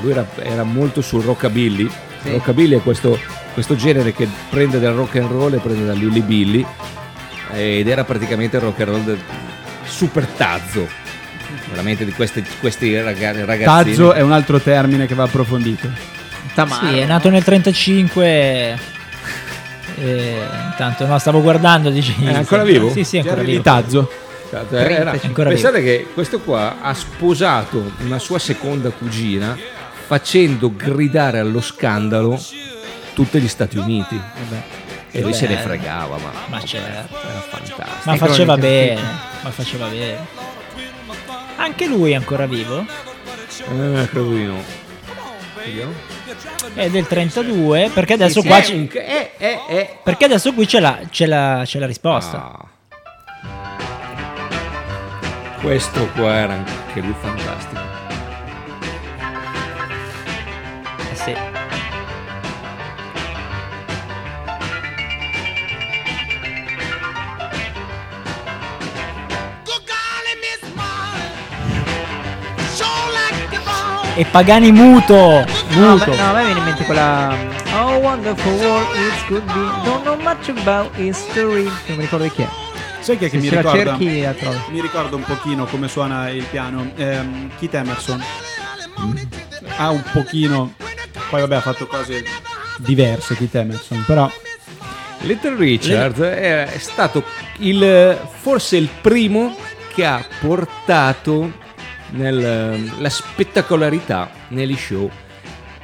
[0.00, 1.90] lui era, era molto sul rockabilly
[2.22, 2.30] Sì.
[2.32, 3.18] rockabilly è questo,
[3.54, 6.64] questo genere che prende dal rock and roll e prende dall'illy billy
[7.52, 9.18] ed era praticamente il rock and roll del
[9.84, 10.86] super tazzo
[11.70, 15.88] veramente di questi, questi raga- ragazzini Tazzo è un altro termine che va approfondito.
[16.58, 16.88] Tamaro.
[16.88, 18.78] Sì, è nato nel 35.
[20.00, 20.36] E
[20.70, 21.90] intanto no, stavo guardando.
[21.90, 22.90] Dici, È ancora vivo?
[22.90, 23.62] Sì, sì, è ancora vivo.
[23.62, 24.10] Tazzo.
[24.50, 29.54] Cioè, era- pensate che questo qua ha sposato una sua seconda cugina
[30.06, 32.40] facendo gridare allo scandalo
[33.12, 34.18] tutti gli Stati Uniti
[35.10, 35.66] e lui Che se ne bello.
[35.66, 37.14] fregava ma, Ma certo.
[37.20, 39.00] era fantastico Ma faceva bene.
[39.42, 40.26] Ma faceva bene.
[41.56, 42.80] Anche lui è ancora vivo.
[42.80, 44.77] eh, credo di no
[45.64, 45.92] Vediamo.
[46.74, 47.90] È del 32.
[47.92, 48.60] Perché adesso Sì, qua.
[48.60, 52.36] c'è- un- è- è- è- Perché adesso qui c'è la, c'è la, c'è la risposta.
[52.38, 52.66] Ah.
[55.60, 57.80] questo qua era anche lui fantastico
[74.18, 75.14] E Pagani muto.
[75.76, 76.10] No, Muto.
[76.10, 77.36] beh, no, a me viene in mente quella
[77.72, 82.32] Oh wonderful world it could be Don't know much about history Non mi ricordo di
[82.32, 82.48] chi è
[82.98, 83.70] Sai che, che Se mi ricorda?
[83.96, 84.56] cerchi la trovi.
[84.70, 86.90] Mi ricorda un pochino come suona il piano.
[86.96, 88.20] Ehm, Keith Emerson
[89.76, 90.74] ha un pochino.
[91.30, 92.24] Poi vabbè, ha fatto cose
[92.78, 94.28] diverse Keith Emerson, però
[95.20, 97.22] Little Richard è stato
[97.58, 99.56] il, forse il primo
[99.94, 101.52] che ha portato
[102.10, 105.10] nel- la spettacolarità negli show,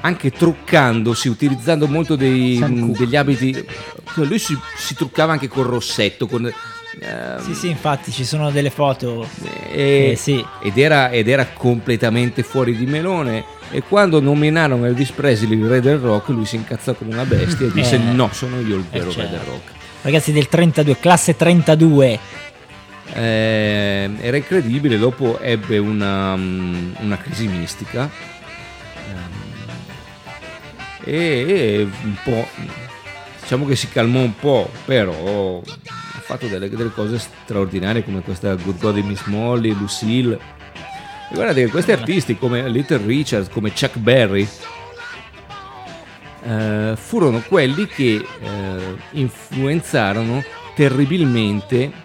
[0.00, 2.62] anche truccandosi, utilizzando molto dei-
[2.96, 3.52] degli abiti.
[4.14, 8.50] Cioè, Lui si, si truccava anche col rossetto, con, ehm, Sì, sì, infatti ci sono
[8.50, 9.26] delle foto.
[9.72, 10.44] e- Eh, sì.
[10.62, 13.44] ed, era, ed era completamente fuori di melone.
[13.70, 17.66] E quando nominarono Elvis Presley il re del rock, lui si incazzò come una bestia
[17.66, 17.98] e disse: Eh.
[17.98, 19.30] No, sono io il vero re certo.
[19.30, 19.70] del rock.
[20.02, 22.18] Ragazzi del 32, classe 32.
[23.12, 28.10] Eh, era incredibile, dopo ebbe una, mm, una crisi mistica
[29.08, 29.44] ehm,
[31.04, 32.48] e, un po',
[33.40, 38.54] diciamo che si calmò un po', però ha fatto delle, delle cose straordinarie come questa
[38.54, 40.38] Good God Miss Molly, Lucille.
[41.30, 44.48] E guardate che questi artisti come Little Richard, come Chuck Berry,
[46.42, 50.42] eh, furono quelli che eh, influenzarono
[50.74, 52.03] terribilmente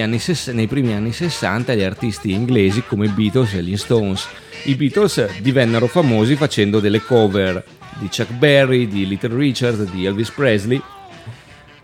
[0.00, 0.20] anni
[0.52, 4.26] nei primi anni 60 gli artisti inglesi come i Beatles e gli Stones.
[4.64, 7.64] I Beatles divennero famosi facendo delle cover
[7.98, 10.80] di Chuck Berry, di Little Richard, di Elvis Presley.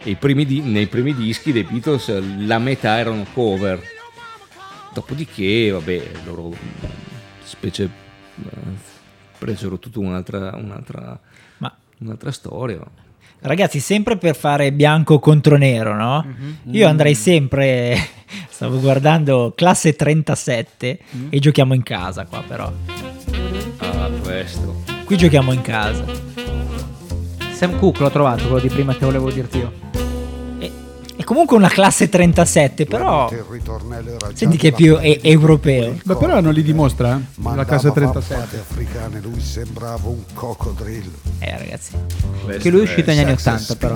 [0.07, 2.12] E i primi di- nei primi dischi dei Beatles
[2.47, 3.81] la metà erano cover.
[4.93, 6.57] Dopodiché, vabbè, loro mh,
[7.43, 8.51] specie eh,
[9.39, 11.19] presero tutta un'altra, un'altra,
[11.59, 12.81] Ma un'altra storia.
[13.49, 16.25] Ragazzi, sempre per fare bianco contro nero, no?
[16.27, 16.75] Mhm.
[16.75, 17.97] Io andrei sempre.
[18.49, 21.27] Stavo guardando classe 37 Mm.
[21.31, 22.73] e giochiamo in casa qua, però.
[23.79, 24.83] Ah, questo.
[25.05, 26.05] Qui giochiamo in casa.
[27.53, 29.73] Sam Cook l'ho trovato, quello di prima che volevo dirti io.
[31.25, 33.31] È comunque una classe 37, però.
[34.35, 35.97] Senti che è più e- europeo.
[36.05, 37.55] Beh, però non li dimostra eh?
[37.57, 38.59] la classe vampate 37.
[38.59, 41.13] africane, lui sembrava un coccodrillo.
[41.39, 41.93] Eh, ragazzi.
[42.59, 43.95] Che lui è uscito negli anni Sax 80 però.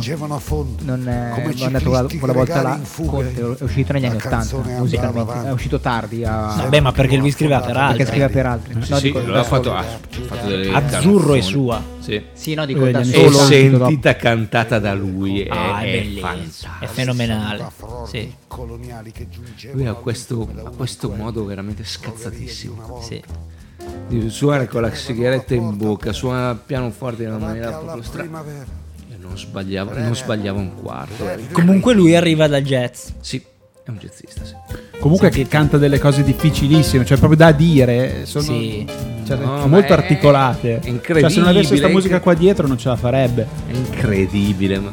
[0.84, 2.80] Non è, come l'ho detto quella, volta là.
[3.04, 6.54] Conte è uscito negli anni 80 canzone andava musicalmente, è uscito tardi a...
[6.56, 8.06] Vabbè, ma perché lui scriveva per perché altri.
[8.06, 8.82] scriveva per altri.
[8.82, 11.96] Sì, No, sì, dico, lo da ha fatto, ha fatto delle Azzurro è sua.
[12.08, 12.22] Sì.
[12.32, 13.30] Sì, no, dico Eh, da E solo.
[13.32, 13.44] solo.
[13.44, 16.38] sentita cantata da lui è, Ah, è è.
[16.80, 17.66] È fenomenale.
[18.06, 23.22] Sì, coloniali che giungevano Lui ha questo, ha questo modo veramente scazzatissimo sì.
[24.08, 28.42] di suonare con la sigaretta in bocca, suona il pianoforte in una maniera proprio strana.
[29.10, 31.28] E non sbagliava, non sbagliava un quarto.
[31.30, 31.48] eh.
[31.52, 33.08] Comunque lui arriva dal jazz.
[33.20, 33.42] Sì,
[33.84, 34.54] è un jazzista, sì.
[34.98, 38.86] Comunque che canta delle cose difficilissime, cioè proprio da dire, sono Sì.
[39.36, 40.80] Cioè, No, molto ma è articolate.
[40.84, 43.46] incredibile, Cioè, se non avesse questa musica qua dietro non ce la farebbe.
[43.66, 44.78] È incredibile.
[44.78, 44.90] Ma...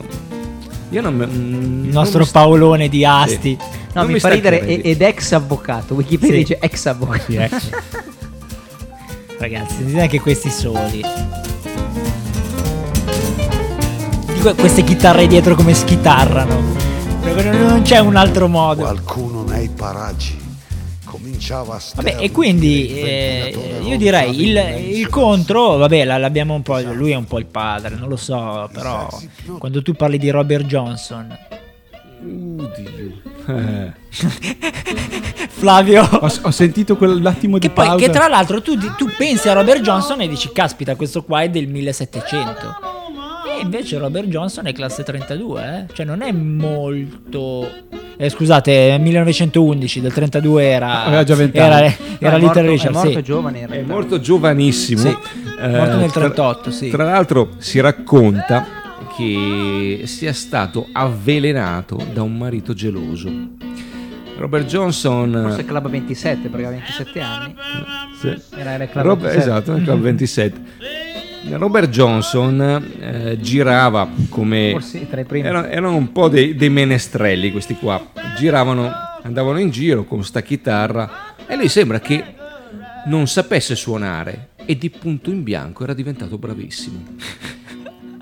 [0.89, 3.57] Io non me- mm, Il nostro non mi- Paolone di Asti.
[3.59, 5.93] No, Non mi, mi fa ridere e- ed ex avvocato.
[5.95, 6.41] Wikipedia Sì.
[6.41, 7.23] dice ex avvocato.
[7.27, 7.49] Sì, eh.
[9.37, 11.01] Ragazzi, sentite anche questi soli.
[14.33, 16.61] Dico queste chitarre dietro come schitarrano.
[17.23, 18.81] Non c'è un altro modo.
[18.83, 20.37] Qualcuno nei paraggi
[21.35, 26.61] cominciava a Vabbè, e quindi eh, io direi il, il contro, vabbè, la- l'abbiamo un
[26.61, 26.79] po'.
[26.79, 29.07] Lui è un po' il padre, non lo so, però
[29.57, 31.37] quando tu parli di Robert Johnson.
[33.47, 33.91] Eh.
[35.49, 36.01] Flavio.
[36.03, 38.05] Ho, ho sentito quell'attimo di Che poi, pausa.
[38.05, 41.49] che tra l'altro tu, tu pensi a Robert Johnson e dici, caspita, questo qua è
[41.49, 42.94] del 1700.
[43.57, 45.93] E invece Robert Johnson è classe 32, eh?
[45.93, 47.69] cioè non è molto...
[48.17, 51.03] Eh, scusate, 1911, del 32 era...
[51.05, 51.95] Aveva già 20 Era, anni.
[52.19, 53.23] era è Little morto, Richard, è morto sì.
[53.23, 53.93] giovane in È realtà.
[53.93, 55.01] morto giovanissimo.
[55.01, 55.07] Sì,
[55.59, 56.89] Eh, morto nel tra- 38, sì.
[56.89, 58.65] Tra l'altro si racconta
[59.17, 63.29] che sia stato avvelenato da un marito geloso.
[64.37, 65.31] Robert Johnson...
[65.47, 67.55] Forse Club 27 perché aveva 27 anni.
[68.19, 68.33] Sì.
[68.57, 69.49] Era nel Club Rob- 27.
[69.49, 70.61] esatto, nel Club 27.
[71.51, 72.61] Robert Johnson
[72.99, 74.71] eh, girava come...
[75.47, 78.11] Erano, erano un po' dei, dei menestrelli questi qua.
[78.37, 78.91] Giravano,
[79.21, 82.23] andavano in giro con sta chitarra e lui sembra che
[83.05, 87.03] non sapesse suonare e di punto in bianco era diventato bravissimo.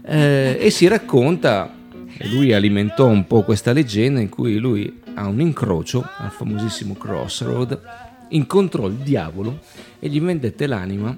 [0.05, 1.73] Eh, e si racconta,
[2.17, 6.93] e lui alimentò un po' questa leggenda in cui lui a un incrocio, al famosissimo
[6.93, 7.79] Crossroad,
[8.27, 9.59] incontrò il diavolo
[9.99, 11.17] e gli vendette l'anima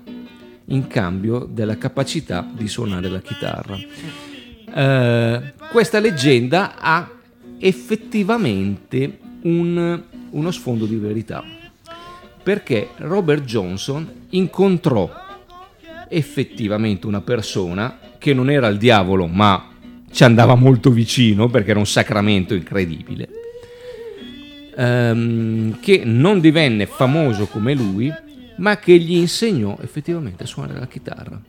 [0.68, 3.78] in cambio della capacità di suonare la chitarra.
[4.74, 7.10] Eh, questa leggenda ha
[7.60, 10.02] effettivamente un-
[10.32, 11.44] uno sfondo di verità
[12.44, 15.10] perché Robert Johnson incontrò
[16.10, 19.70] effettivamente una persona che non era il diavolo ma
[20.12, 23.30] ci andava molto vicino perché era un sacramento incredibile
[24.76, 28.12] ehm, che non divenne famoso come lui,
[28.57, 31.40] ma che gli insegnò effettivamente a suonare la chitarra.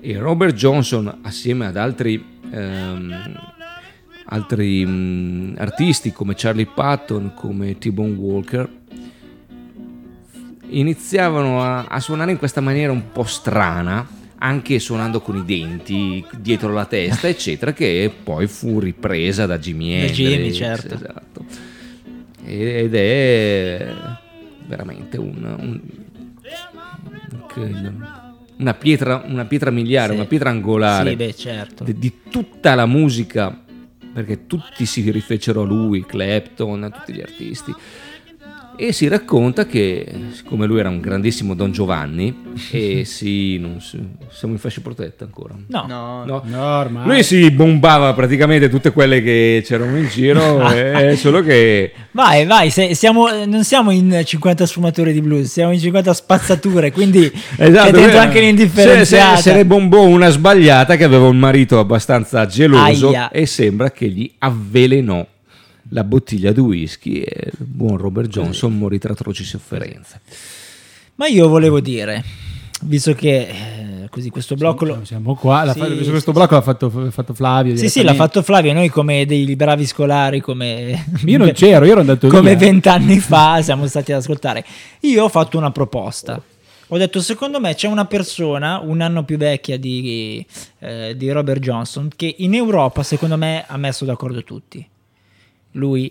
[0.00, 3.40] E Robert Johnson, assieme ad altri, ehm,
[4.26, 8.68] altri mm, artisti come Charlie Patton, come T-Bone Walker,
[10.70, 14.06] iniziavano a, a suonare in questa maniera un po' strana,
[14.38, 19.98] anche suonando con i denti dietro la testa, eccetera, che poi fu ripresa da Jimi
[19.98, 20.56] Da Hendrix.
[20.56, 20.94] Certo.
[20.94, 21.44] Esatto.
[22.42, 23.94] Ed è
[24.66, 25.80] veramente un, un-
[27.58, 30.18] una, pietra, una pietra miliare, Sì.
[30.18, 31.84] una pietra angolare Sì, beh, certo.
[31.84, 33.58] di, di tutta la musica,
[34.12, 37.74] perché tutti si rifecero a lui, Clapton, tutti gli artisti.
[38.82, 42.34] E si racconta che, siccome lui era un grandissimo Don Giovanni,
[42.72, 43.98] e sì, non si-
[44.30, 45.54] siamo in fascia protetta ancora.
[45.66, 46.42] No, No, No.
[46.46, 47.04] No.
[47.04, 52.70] Lui si bombava praticamente tutte quelle che c'erano in giro, eh, solo che vai, vai,
[52.70, 57.90] se- siamo- non siamo in 50 sfumature di blues, siamo in 50 spazzature, quindi Esatto,
[57.90, 59.36] dentro eh, anche l'indifferenziata.
[59.36, 63.30] Se, se, se ne bombò una sbagliata che aveva un marito abbastanza geloso Aia.
[63.30, 65.26] e sembra che gli avvelenò
[65.90, 70.20] la bottiglia di whisky e il buon Robert Johnson morì tra atroci sofferenze.
[71.16, 72.24] Ma io volevo dire,
[72.82, 75.00] visto che eh, così questo blocco lo...
[75.04, 75.64] Siamo qua.
[75.64, 76.36] l'ha Sì, fatto- sì, questo sì.
[76.38, 77.76] blocco l'ha fatto, l'ha fatto Flavio.
[77.76, 81.04] Sì, sì, l'ha fatto Flavio, noi come dei bravi scolari, come...
[81.26, 84.64] Io non c'ero, io ero andato come vent'anni fa siamo stati ad ascoltare.
[85.00, 86.40] Io ho fatto una proposta.
[86.92, 90.44] Ho detto, secondo me c'è una persona un anno più vecchia di,
[90.80, 94.84] eh, di Robert Johnson che in Europa, secondo me, ha messo d'accordo tutti.
[95.72, 96.10] Lui,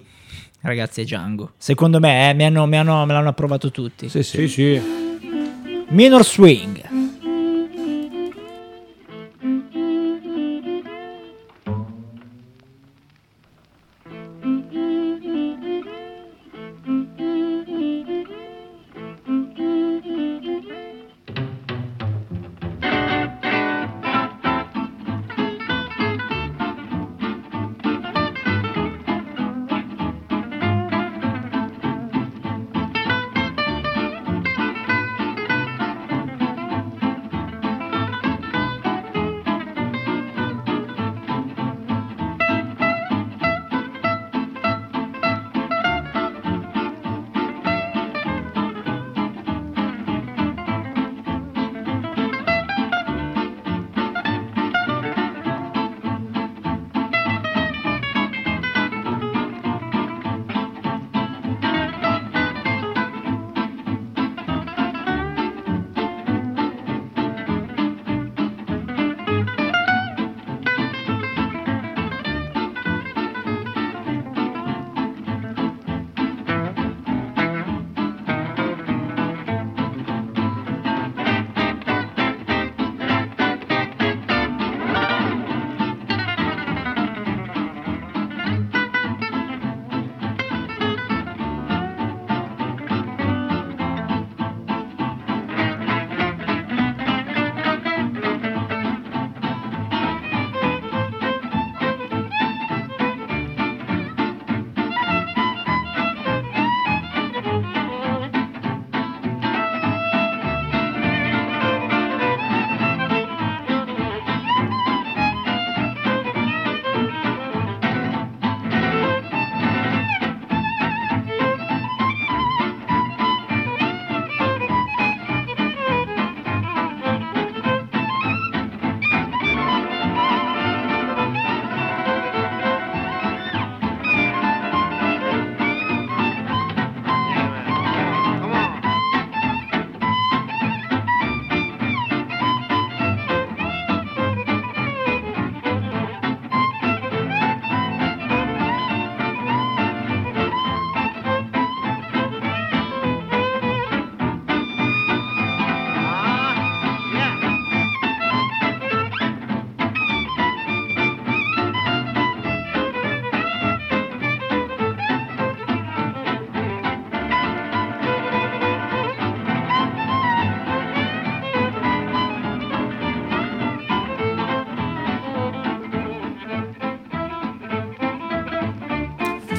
[0.62, 1.52] ragazzi, è Django.
[1.58, 4.10] Secondo me, eh, mi hanno- mi hanno- me l'hanno approvato tutti.
[4.10, 4.38] Sì, sì.
[4.38, 4.82] Sì, sì.
[5.90, 6.99] Minor Swing.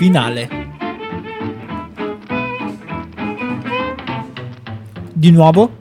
[0.01, 0.49] Finale.
[5.13, 5.77] Di nuovo.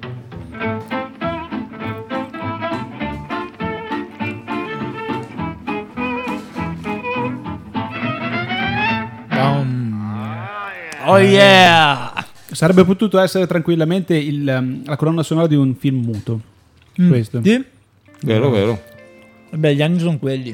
[11.05, 12.13] Oh yeah!
[12.51, 16.41] Sarebbe potuto essere tranquillamente il, um, la colonna sonora di un film muto.
[17.07, 17.39] Questo.
[17.39, 17.43] Mm.
[17.43, 17.65] Sì?
[18.23, 18.83] Vero, vero.
[19.51, 20.53] Beh, gli anni sono quelli.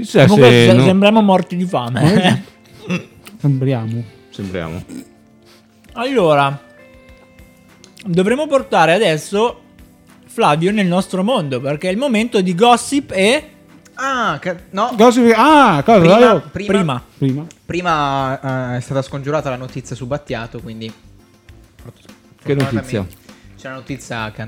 [0.00, 0.66] Chissà Comunque se...
[0.66, 2.44] se- no- sembriamo morti di fame.
[3.40, 4.02] Sembriamo.
[4.30, 4.84] Sembriamo.
[5.94, 6.60] allora,
[8.04, 9.60] dovremmo portare adesso
[10.26, 13.50] Flavio nel nostro mondo perché è il momento di gossip e
[14.02, 14.92] Ah, ca- no.
[14.96, 15.98] Gossip- Ah, cosa?
[16.00, 17.02] Prima, Io- prima, prima.
[17.18, 17.46] Prima.
[17.66, 20.90] prima, eh, è stata scongiurata la notizia su Battiato, quindi...
[22.42, 23.06] Che notizia?
[23.60, 24.46] C'è una notizia che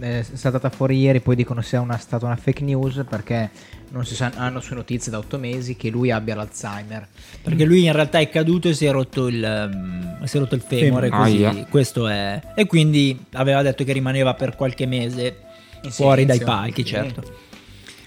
[0.00, 3.50] è stata fuori ieri, poi dicono sia una, stata una fake news perché
[3.90, 7.06] non si sa- hanno sue notizie da otto mesi che lui abbia l'Alzheimer.
[7.42, 10.54] Perché lui in realtà è caduto e si è rotto il, ehm, si è rotto
[10.54, 11.10] il femore.
[11.10, 11.38] Femore.
[11.50, 12.40] Così, questo è.
[12.54, 15.36] E quindi aveva detto che rimaneva per qualche mese
[15.82, 16.46] In fuori dai silenzio.
[16.62, 16.88] palchi, Sì.
[16.88, 17.20] certo.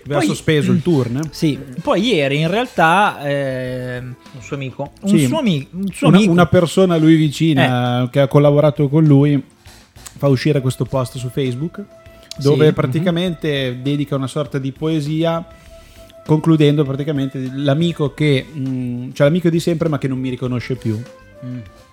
[0.05, 1.21] Aveva Poi- sospeso il tour, no?
[1.29, 4.91] Sì, poi ieri in realtà ehm, Un suo amico.
[5.01, 5.27] un, Sì.
[5.27, 6.31] suo, ami- un suo Una, amico.
[6.31, 9.43] una persona a lui vicina che ha collaborato con lui
[10.17, 11.81] fa uscire questo post su Facebook
[12.39, 12.73] dove Sì.
[12.73, 15.45] praticamente dedica una sorta di poesia
[16.25, 21.01] concludendo praticamente l'amico che mh, cioè l'amico di sempre ma che non mi riconosce più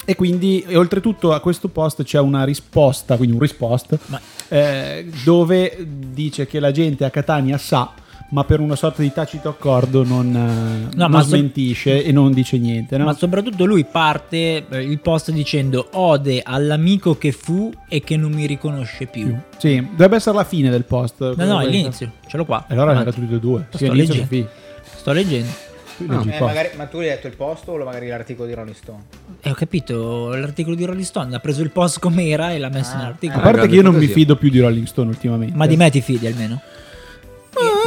[0.06, 5.06] e quindi e oltretutto a questo post c'è una risposta quindi un rispost Ma- eh,
[5.22, 7.92] dove dice che la gente a Catania sa
[8.34, 12.10] ma per una sorta di tacito accordo non, eh, No, non ma so- smentisce e
[12.10, 13.04] non dice niente no?
[13.04, 18.32] Ma soprattutto lui parte eh, il post dicendo ode all'amico che fu e che non
[18.32, 19.38] mi riconosce più.
[19.56, 21.34] Sì, dovrebbe essere la fine del post.
[21.36, 22.64] No, no, è l'inizio, ce l'ho qua.
[22.68, 23.20] Allora era Avanti.
[23.20, 23.66] tutti e due.
[23.68, 24.48] Sto che leggendo.
[24.96, 25.50] Sto leggendo.
[25.98, 29.02] Il Eh, magari- ma tu hai letto il post o magari l'articolo di Rolling Stone?
[29.40, 32.94] E ho capito, l'articolo di Rolling Stone ha preso il post com'era e l'ha messo
[32.94, 32.94] Ah.
[32.94, 33.40] A nell'articolo.
[33.40, 35.56] parte grande che io non mi fido più di Rolling Stone ultimamente.
[35.56, 36.60] Ma di me ti fidi almeno?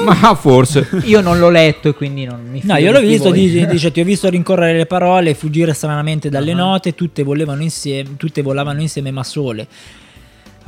[0.05, 0.87] Ma forse.
[1.05, 3.65] Io non l'ho letto e quindi non mi fido No, io l'ho di visto, dice,
[3.65, 8.41] dice, ti ho visto rincorrere le parole, fuggire stranamente dalle note, tutte volevano insieme, tutte
[8.41, 9.67] volavano insieme ma sole.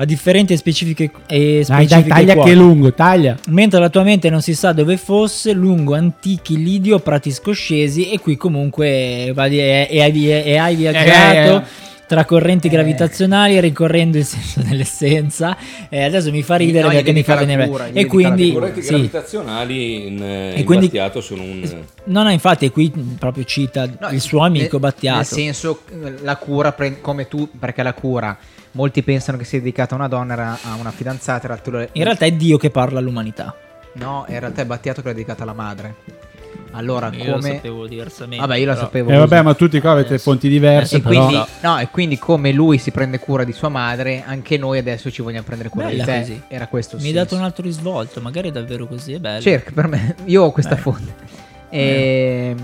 [0.02, 2.50] A differenti specifiche, e Dai, specifiche dai, taglia quote.
[2.50, 3.36] che è lungo, taglia.
[3.50, 8.10] Mentre la tua mente non si sa dove fosse, lungo antichi lidi o prati scoscesi,
[8.10, 11.62] e qui comunque va di- e, e hai, e hai viaggiato Eh, eh.
[12.10, 15.56] Tra correnti gravitazionali, ricorrendo il senso dell'essenza.
[15.90, 17.68] E adesso mi fa ridere No, perché mi fa venire.
[17.68, 18.62] cura, E quindi, cura.
[18.62, 18.90] correnti sì.
[18.90, 21.84] gravitazionali in, eh, E in quindi- Battiato sono un...
[22.06, 25.18] No, no, infatti, qui proprio cita No, il suo amico nel- Battiato.
[25.18, 28.36] Nel senso, eh, la cura, pre- come tu, perché la cura,
[28.72, 32.04] molti pensano che sia dedicata a una donna, a una fidanzata, in realtà, lo- In
[32.04, 33.56] realtà è Dio che parla all'umanità.
[33.94, 35.96] no, in realtà è Battiato che l'ha dedicata alla madre.
[36.72, 37.56] Allora, Io lo come...
[37.56, 38.46] sapevo diversamente.
[38.46, 40.98] Vabbè, io la però- sapevo Eh, vabbè, ma tutti qua avete fonti diverse.
[40.98, 41.26] E però...
[41.26, 45.10] quindi, no, e quindi come lui si prende cura di sua madre, anche noi adesso
[45.10, 46.20] ci vogliamo prendere cura Bella di te.
[46.20, 46.42] così.
[46.48, 49.42] Era questo Mi hai dato un altro risvolto, magari è davvero così, è bello.
[49.42, 50.78] Cerca per me, io ho questa Eh.
[50.78, 51.14] fonte.
[51.70, 52.58] Ehm,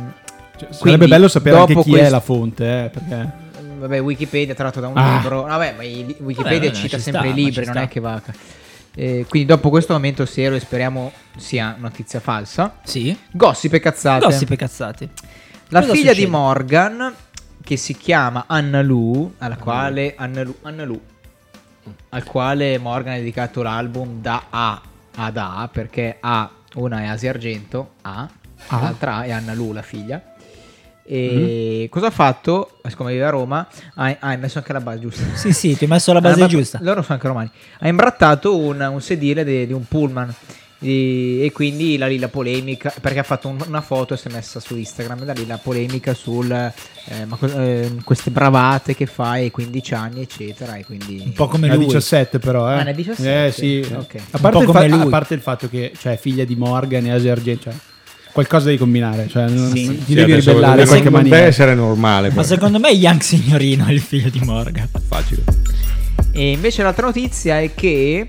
[0.58, 3.44] Cioè, sarebbe quindi, bello sapere anche chi è quest- la fonte, eh, perché...
[3.78, 5.16] Vabbè, Wikipedia tratto da un Ah.
[5.18, 5.42] libro.
[5.44, 7.84] Vabbè, ma Wikipedia Vabbè, cita ci sempre sta, i libri, non sta.
[7.84, 8.22] è che va.
[8.96, 12.80] Eh, quindi dopo questo momento serio e speriamo sia notizia falsa.
[12.84, 13.18] Sì.
[13.32, 14.26] Gossip e cazzate.
[14.26, 15.10] Gossip e cazzate.
[15.70, 16.26] La Cosa figlia succede?
[16.26, 17.14] di Morgan,
[17.64, 21.00] che si chiama Anna Lu, alla quale Anna Lu, Anna Lu,
[22.10, 24.82] al quale Morgan ha dedicato l'album da A
[25.18, 28.30] ad A, perché A, una è Asia Argento, A,
[28.70, 30.35] l'altra A è Anna Lu, la figlia.
[31.08, 32.78] E cosa ha fatto?
[32.88, 35.24] Siccome vive a Roma, ha, ha messo anche la base giusta.
[35.36, 36.80] Sì, sì, ti ho messo la base Ah, ma- giusta.
[36.82, 37.50] Loro sono anche romani.
[37.80, 40.34] Ha imbrattato un, un sedile di un pullman.
[40.78, 44.28] E, e quindi da lì la polemica, perché ha fatto un- una foto e si
[44.28, 45.24] è messa su Instagram.
[45.24, 50.22] Da lì la polemica sul eh, ma eh, queste bravate che fai ai 15 anni,
[50.22, 50.76] eccetera.
[50.76, 51.86] E quindi Un po' come ha lui.
[51.86, 52.80] 17 però, eh.
[52.80, 53.46] Ah, ne ha 17?
[53.46, 53.88] Eh sì.
[53.96, 54.16] Ok.
[54.32, 57.32] A, parte fa- a parte il fatto che cioè, è figlia di Morgan e Asia
[57.32, 57.74] Argento, cioè,
[58.36, 59.88] qualcosa devi combinare, cioè, non- Sì.
[59.88, 61.46] ti Sì, devi ribellare in non- qualche non deve maniera.
[61.46, 62.32] essere normale.
[62.34, 64.90] Ma secondo me Young Signorino è il figlio di Morgan.
[65.08, 65.42] Facile.
[66.34, 68.28] E invece l'altra notizia è che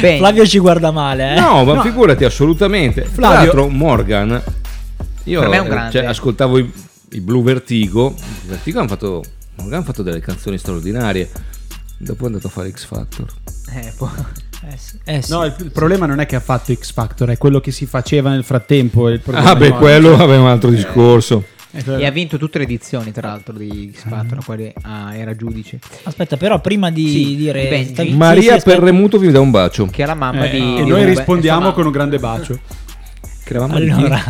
[0.00, 1.40] Ben- Flavio ci guarda male, eh.
[1.40, 3.00] No, ma figurati assolutamente.
[3.04, 4.42] Tra Flavio- l'altro, Morgan.
[5.24, 5.90] Io Per me è un grande.
[5.92, 6.70] cioè, ascoltavo i,
[7.12, 8.14] i Blue Vertigo.
[8.44, 9.24] I Vertigo hanno fatto.
[9.56, 11.30] Morgan ha fatto delle canzoni straordinarie.
[11.96, 13.26] Dopo è andato a fare X Factor.
[13.74, 14.10] eh, può-
[14.72, 14.98] Eh sì.
[15.04, 15.32] Eh sì.
[15.32, 17.86] No, il, il problema non è che ha fatto X Factor, è quello che si
[17.86, 19.06] faceva nel frattempo.
[19.32, 21.44] Ah, beh, quello aveva un altro discorso.
[21.72, 25.14] Eh, e ha vinto tutte le edizioni, tra l'altro, di X Factor, a quale ah,
[25.14, 25.78] era giudice.
[26.02, 27.68] Aspetta, però prima di Sì, dire...
[27.68, 28.12] Benji.
[28.14, 28.64] Maria sì.
[28.64, 29.86] Perremuto vi dà un bacio.
[29.86, 30.78] Che è la mamma Eh, di.
[30.80, 32.58] e di noi rispondiamo con un grande bacio.
[33.52, 34.20] Allora,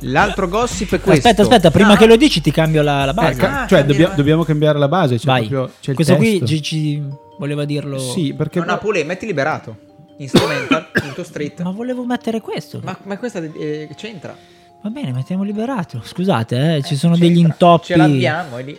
[0.00, 1.26] L'altro gossip è questo.
[1.26, 3.40] aspetta, aspetta, prima Ah, che lo dici ti cambio la, la Eh, base.
[3.40, 5.18] ca- Ah, cioè, cambia- dobbia- dobbiamo cambiare la base.
[5.18, 5.46] Cioè Vai.
[5.48, 6.46] proprio, c'è il Questo qui testo.
[6.46, 7.02] ci, ci
[7.38, 7.98] voleva dirlo...
[7.98, 9.76] Sì, perché Non ha pule, metti liberato.
[10.18, 11.62] Instrumental, punto street.
[11.62, 12.80] Ma volevo mettere questo.
[12.82, 14.36] Ma, ma questa eh, c'entra.
[14.82, 16.00] Va bene, mettiamo liberato.
[16.04, 17.28] Scusate, eh, ci sono C'entra.
[17.28, 17.86] degli intoppi.
[17.86, 18.78] Ce l'abbiamo, è lì.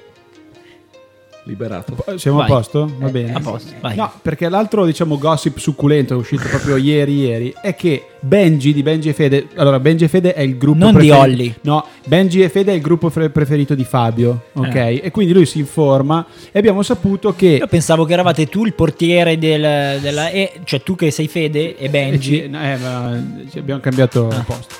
[1.49, 1.95] Liberato.
[2.17, 2.45] Siamo Vai.
[2.49, 2.91] a posto?
[2.97, 3.33] Va Eh, bene.
[3.33, 3.95] a posto, vai.
[3.95, 8.83] No, perché l'altro, diciamo, gossip succulento è uscito proprio ieri ieri è che Benji di
[8.83, 9.47] Benji e Fede.
[9.55, 11.55] Allora, Benji e Fede è il gruppo Non di preferito- Olli.
[11.61, 14.75] No, Benji e Fede è il gruppo pre- preferito di Fabio, ok?
[14.75, 15.01] Eh.
[15.05, 18.73] E quindi lui si informa e abbiamo saputo che Io pensavo che eravate tu il
[18.73, 20.29] portiere del, della.
[20.29, 22.47] e- cioè tu che sei Fede e Eh, Benji.
[22.49, 24.75] no, eh, ma ci abbiamo cambiato posto.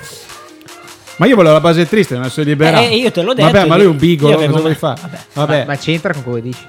[1.20, 2.84] Ma io volevo la base triste, non sono liberato.
[2.88, 5.02] Eh, io te l'ho detto Vabbè, ma che- lui è un bigolo, cosa vuoi fare?
[5.02, 5.18] Vabbè.
[5.34, 5.60] Vabbè.
[5.60, 6.62] Ma, ma c'entra con come dici?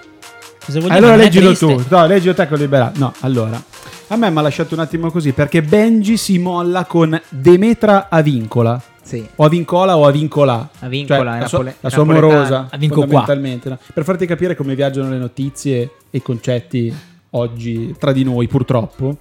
[0.65, 0.95] Cosa vuol dire?
[0.97, 2.99] Allora leggilo tu, no, leggilo te che ho liberato.
[2.99, 3.63] No, allora.
[4.09, 8.83] A me mi ha lasciato un attimo così perché Benji si molla con Demetra Avincola.
[9.03, 9.25] Sì.
[9.37, 10.69] O Avincola o Avincola.
[10.81, 12.67] Avincola, Cioè, la, sua, napole- la sua amorosa.
[12.71, 13.03] Avinco qua.
[13.05, 13.79] fondamentalmente, no?
[13.95, 16.93] Per farti capire come viaggiano le notizie e i concetti
[17.31, 19.17] oggi tra di noi, purtroppo.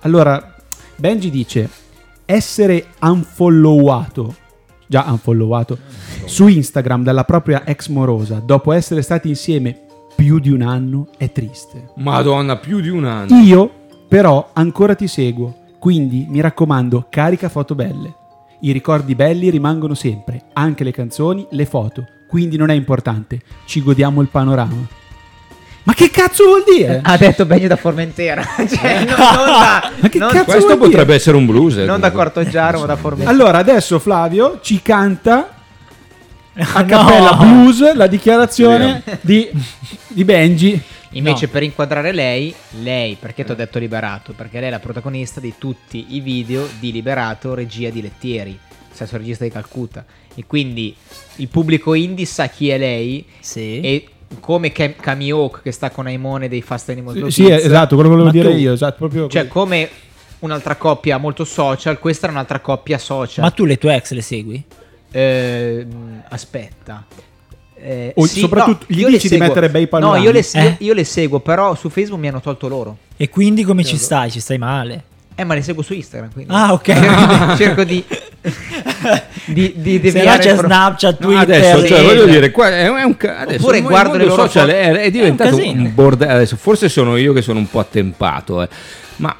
[0.00, 0.52] Allora,
[0.96, 1.68] Benji dice
[2.32, 4.34] essere unfollowato,
[4.86, 5.78] già unfollowato,
[6.24, 9.78] su Instagram dalla propria ex morosa dopo essere stati insieme
[10.14, 11.90] più di un anno è triste.
[11.96, 13.38] Madonna, più di un anno.
[13.40, 13.70] Io
[14.08, 18.14] però ancora ti seguo, quindi mi raccomando, carica foto belle.
[18.60, 23.82] I ricordi belli rimangono sempre, anche le canzoni, le foto, quindi non è importante, ci
[23.82, 25.00] godiamo il panorama.
[25.84, 27.00] Ma che cazzo vuol dire?
[27.04, 28.42] Ha detto Benji da Formentera.
[28.68, 30.88] cioè, non, non da, Ma che non- cazzo Questo vuol dire?
[30.90, 31.76] potrebbe essere un blues.
[31.76, 32.40] eh, non da comunque.
[32.42, 33.30] Cortoggiaro, ma da Formentera.
[33.30, 35.56] Allora adesso Flavio ci canta
[36.54, 36.86] a No.
[36.86, 39.48] cappella blues la dichiarazione di,
[40.08, 40.80] di Benji.
[41.14, 44.32] Invece, per inquadrare lei, lei, perché ti ho detto Liberato?
[44.32, 48.58] Perché lei è la protagonista di tutti i video di Liberato, regia di Lettieri,
[48.90, 50.04] stesso regista di Calcutta.
[50.34, 50.94] E quindi
[51.36, 53.26] il pubblico indie sa chi è lei.
[53.40, 53.80] Sì.
[53.80, 54.06] E
[54.40, 58.10] come Cam- Cami Hawk che sta con Aimone dei Fast Animals No Sì, esatto, quello
[58.10, 59.52] che volevo dire tu- io, esatto, proprio Cioè, così.
[59.52, 59.88] come
[60.40, 63.44] un'altra coppia molto social, questa era un'altra coppia social.
[63.44, 64.62] Ma tu le tue ex le segui?
[65.12, 67.04] Ehm, aspetta.
[67.74, 70.24] Eh, O soprattutto gli io le dici di mettere bei No, panorami?
[70.24, 70.62] io le, Eh?
[70.62, 72.96] io, io le seguo, però su Facebook mi hanno tolto loro.
[73.16, 74.30] E quindi come ci stai?
[74.30, 75.04] Ci stai male?
[75.34, 76.30] Eh, ma le seguo su Instagram.
[76.32, 76.52] Quindi.
[76.54, 77.56] Ah, ok.
[77.56, 78.04] cerco, di,
[79.46, 81.42] di, di Se no deviare c'è Snapchat, No, Twitter.
[81.42, 82.04] adesso, cioè, sì.
[82.04, 85.10] voglio dire, qua è, è un ca- adesso Oppure guardo le loro social è, è
[85.10, 85.82] diventato casino.
[85.82, 86.32] un bordello.
[86.32, 88.68] Adesso forse sono io che sono un po' attempato, eh.
[89.16, 89.34] ma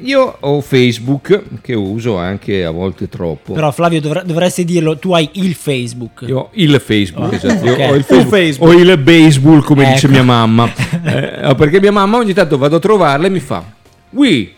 [0.00, 3.52] io ho Facebook che uso anche a volte troppo.
[3.54, 6.24] Però Flavio dovre- dovresti dirlo, tu hai il Facebook.
[6.26, 7.64] Io ho il Facebook, esatto.
[7.64, 7.78] Io ok.
[7.80, 8.70] ho il Un Facebook, Facebook.
[8.70, 9.92] ho il baseball, come Ecco.
[9.94, 10.70] dice mia mamma.
[11.06, 13.62] Eh, perché mia mamma ogni tanto vado a trovarla e mi fa:
[14.10, 14.52] Ui,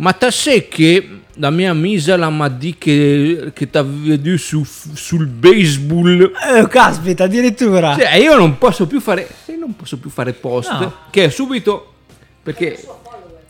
[0.00, 4.62] ma ta sai che la mia misa la m'a dit che, che t'ha veduto su,
[4.64, 6.32] sul baseball.
[6.54, 7.96] Eh, caspita, addirittura.
[7.96, 9.26] Cioè, io non posso più fare,
[9.58, 10.92] non posso più fare post No.
[11.10, 11.92] che è subito
[12.42, 12.78] perché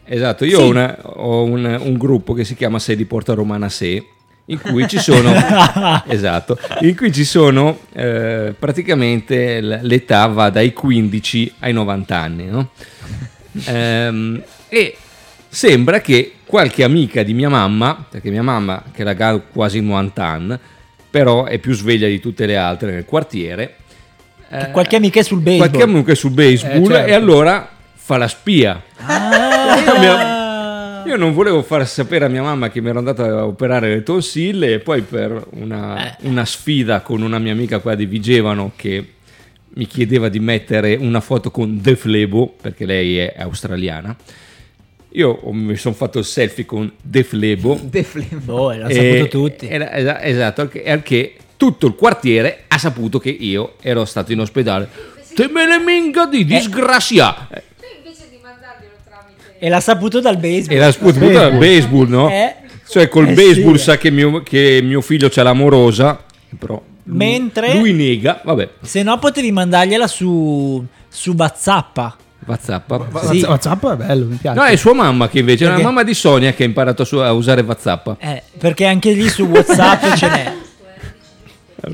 [0.05, 0.63] esatto, io Sì.
[0.65, 4.05] ho, una- ho un, un gruppo che si chiama Sei di Porta Romana Se
[4.47, 5.33] in cui ci sono
[6.09, 12.71] esatto, in cui ci sono eh, praticamente l'età va dai 15 ai 90 anni, no?
[13.67, 14.97] Ehm, e
[15.51, 20.25] sembra che qualche amica di mia mamma, perché mia mamma che la ha quasi 90
[20.25, 20.59] anni,
[21.11, 23.75] però è più sveglia di tutte le altre nel quartiere,
[24.49, 25.69] eh, Qualche amica è sul baseball.
[25.69, 27.11] qualche amico è sul baseball Eh, certo.
[27.11, 28.83] e allora fa la spia.
[28.97, 31.03] Ah.
[31.07, 34.03] io non volevo far sapere a mia mamma che mi ero andato a operare le
[34.03, 39.13] tonsille e poi per una, una sfida con una mia amica qua di Vigevano che
[39.73, 44.15] mi chiedeva di mettere una foto con Def Lebo perché lei è australiana.
[45.15, 49.67] Io mi sono fatto il selfie con Def Lebo De Flem- Boh, l'hanno saputo tutti.
[49.69, 54.05] era- esa- esatto, al che- al che tutto il quartiere ha saputo che io ero
[54.05, 54.89] stato in ospedale.
[55.35, 57.49] Te me ne minga di disgrazia!
[57.51, 57.63] Eh,
[59.63, 60.77] E l'ha saputo dal baseball.
[60.77, 62.31] E la sputa dal baseball, no?
[62.31, 62.55] Eh.
[62.89, 63.83] Cioè col Eh baseball sì.
[63.85, 66.25] sa che mio, che mio figlio c'ha l'amorosa,
[66.59, 72.17] però lui- Mentre- lui nega, vabbè, Se no potevi mandargliela su, su Bazzappa.
[72.47, 72.93] WhatsApp.
[73.31, 73.43] Sì.
[73.47, 74.59] WhatsApp è bello, mi piace.
[74.59, 75.87] No, è sua mamma che invece, è la Perché?
[75.87, 78.09] mamma di Sonia che ha imparato a, su- a usare WhatsApp.
[78.19, 80.53] Eh, perché anche lì su WhatsApp ce n'è.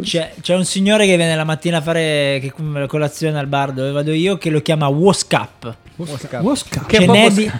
[0.02, 3.70] C'è, c'è un signore che viene la mattina a fare che- la colazione al bar
[3.72, 5.64] dove vado io che lo chiama WhatsApp.
[5.96, 6.86] WhatsApp.
[6.86, 7.50] Che Ce n'è di,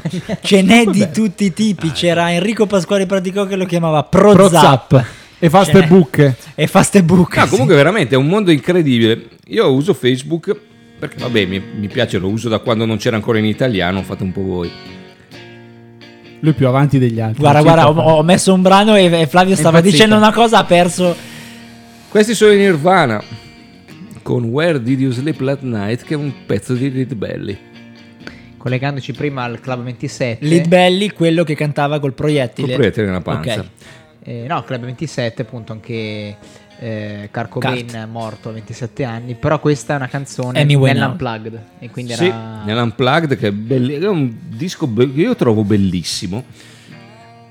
[0.43, 1.93] ce n'è di tutti i tipi.
[1.93, 4.87] C'era Enrico Pasquale Praticò che lo chiamava Prozap.
[4.89, 5.07] Prozap.
[5.39, 5.87] E fa Ce ste n'è.
[5.87, 6.37] buche.
[6.57, 7.37] E Facebook.
[7.37, 7.49] No, sì.
[7.51, 9.29] comunque veramente è un mondo incredibile.
[9.49, 10.55] Io uso Facebook
[10.99, 14.23] perché vabbè, mi, mi piace, lo uso da quando non c'era ancora in italiano, fate
[14.23, 14.71] un po' voi.
[16.41, 17.41] Lui più avanti degli altri.
[17.41, 20.65] Guarda, guarda, ho, ho messo un brano e, e Flavio stava dicendo una cosa, ha
[20.65, 21.15] perso.
[22.09, 23.23] Questi sono i Nirvana
[24.23, 27.59] con Where Did You Sleep Last Night che è un pezzo di Lead Belly.
[28.57, 30.45] Collegandoci prima al Club 27.
[30.45, 32.67] Lead Belly, quello che cantava col proiettile.
[32.67, 33.61] Col proiettile nella panza.
[33.61, 33.67] Ok.
[34.25, 36.37] Eh, no, Club 27, appunto, anche
[36.79, 38.07] eh, Kurt Cobain Kurt.
[38.09, 43.37] morto a 27 anni, però questa è una canzone nell'Unplugged e quindi Sì, era nell'Unplugged
[43.37, 46.45] che è, belli- è un disco be- che io trovo bellissimo.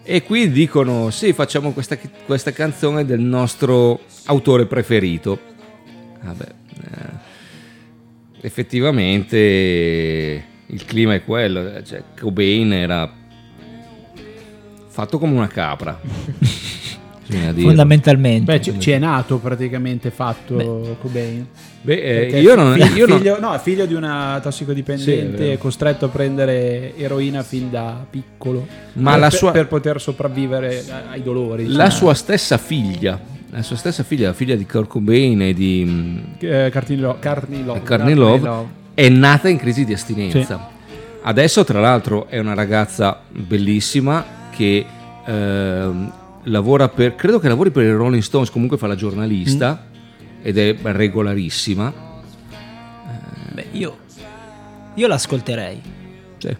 [0.03, 5.39] E qui dicono: Sì, facciamo questa, questa canzone del nostro autore preferito.
[6.21, 7.09] Vabbè, eh,
[8.41, 9.37] effettivamente
[10.67, 11.81] il clima è quello.
[11.83, 13.11] Cioè, Cobain era
[14.87, 15.99] fatto come una capra.
[17.27, 18.51] Fondamentalmente.
[18.51, 21.45] Beh, ci, ci è nato praticamente fatto Cobain.
[21.81, 22.73] Beh, eh, io non.
[22.79, 25.57] fi- io non- figlio, no, è figlio di una Sì, tossicodipendente vero.
[25.57, 31.67] costretto a prendere eroina fin da piccolo Ma per, sua- per poter sopravvivere ai dolori.
[31.67, 33.19] la Cioè, sua stessa figlia,
[33.49, 35.83] la sua stessa figlia, la figlia di Kurt Cobain e di.
[35.87, 36.69] mm, eh.
[36.71, 40.73] Courtney Love, è nata in crisi di astinenza.
[41.23, 44.85] Adesso, tra l'altro, è una ragazza bellissima che
[45.25, 46.11] ehm,
[46.45, 49.87] lavora per, credo che lavori per i Rolling Stones, comunque fa la giornalista
[50.41, 51.93] ed è regolarissima.
[53.53, 53.97] Beh, io,
[54.95, 55.81] io l'ascolterei.
[56.37, 56.55] Sì.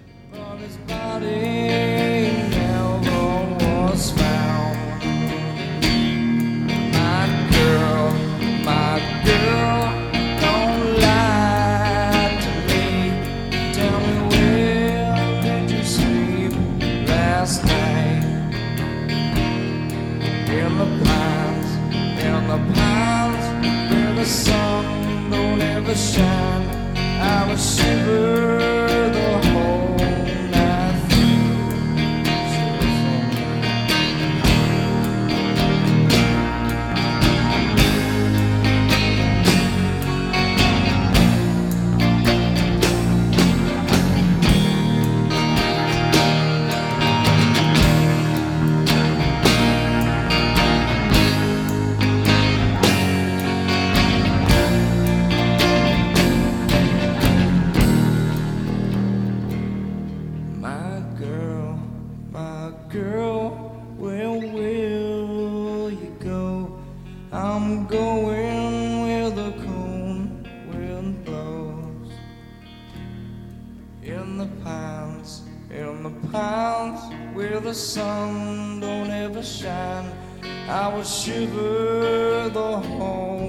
[25.98, 28.85] I was shivering.
[77.66, 80.12] The sun don't ever shine.
[80.70, 83.45] I will shiver the whole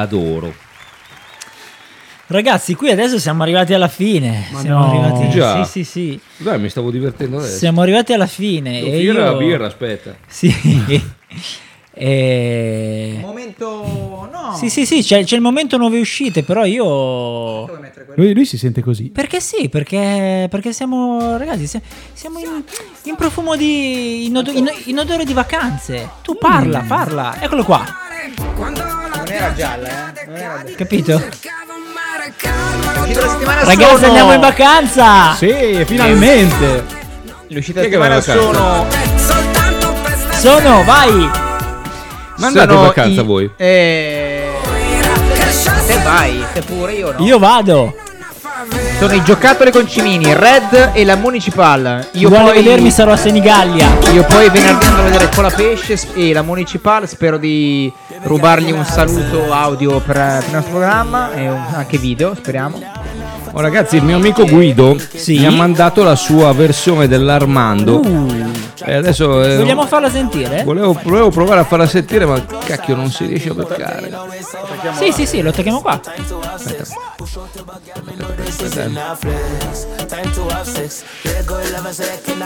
[0.00, 0.68] adoro.
[2.30, 4.46] Ragazzi, qui adesso siamo arrivati alla fine.
[4.52, 4.90] Ma siamo no.
[4.90, 5.30] arrivati.
[5.30, 5.64] Già.
[5.64, 6.20] Sì, sì, sì.
[6.36, 7.56] Dai, mi stavo divertendo adesso.
[7.56, 8.70] Siamo arrivati alla fine.
[8.74, 9.24] Devo e finire io...
[9.24, 10.14] la birra, aspetta.
[10.28, 10.54] Sì.
[11.92, 13.18] e...
[13.20, 14.54] momento no.
[14.56, 17.66] Sì, sì, sì, c'è, c'è il momento nuove uscite, però io...
[18.14, 19.10] Lui, lui si sente così.
[19.10, 21.80] Perché sì, perché, perché siamo, ragazzi,
[22.12, 22.62] siamo in,
[23.04, 24.26] in profumo di...
[24.26, 26.08] In, odo- in- in odore di vacanze.
[26.22, 27.40] Tu parla, parla.
[27.40, 27.84] Eccolo qua,
[29.30, 30.26] Non era gialla, eh?
[30.26, 31.12] Non era capito?
[31.12, 31.52] L'uscita
[33.06, 34.06] della settimana Ragazzi, sono...
[34.06, 35.34] andiamo in vacanza!
[35.34, 36.84] Sì, finalmente.
[37.46, 38.86] L'uscita della settimana sono...
[40.32, 41.30] Sono, vai!
[42.38, 43.50] Ma andate in vacanza i- voi?
[43.56, 44.50] Eh,
[45.86, 47.24] te vai, te pure, io no.
[47.24, 47.94] Io vado.
[49.00, 52.08] Sono i giocattoli con cimini, Red e la Municipal.
[52.12, 53.88] Io vuole poi, vedermi sarò a Senigallia.
[54.12, 57.08] io poi venerdì andrò a vedere Colapesce e la Municipal.
[57.08, 57.90] Spero di
[58.24, 62.78] rubargli un saluto audio per, per il nostro programma e un- anche video, speriamo.
[63.52, 65.38] Oh, ragazzi, il mio amico Guido Sì?
[65.38, 68.00] mi ha mandato la sua versione dell'Armando.
[68.84, 70.62] E adesso eh, Vogliamo farla sentire?
[70.64, 74.10] volevo, volevo provare a farla sentire, ma cacchio, non si riesce a beccare.
[74.98, 76.00] Sì, sì, sì, lo attacchiamo qua.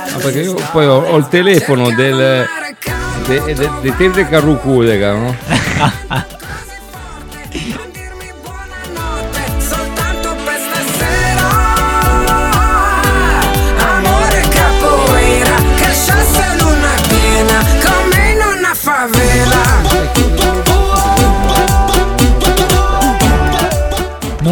[0.06, 2.46] Ah, perché io poi ho, ho il telefono del.
[3.26, 5.34] de- de- di Telde Carrucudega, no?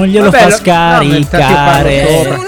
[0.03, 2.07] Non glielo Vabbè, fa lo- no, scaricare.
[2.11, 2.39] sopra.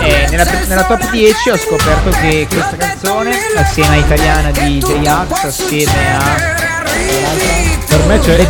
[0.00, 5.44] Eh, nella, nella top 10 ho scoperto che questa canzone, assieme a italiana di J-Ax,
[5.44, 6.34] assieme a
[7.86, 8.46] Per me c'è,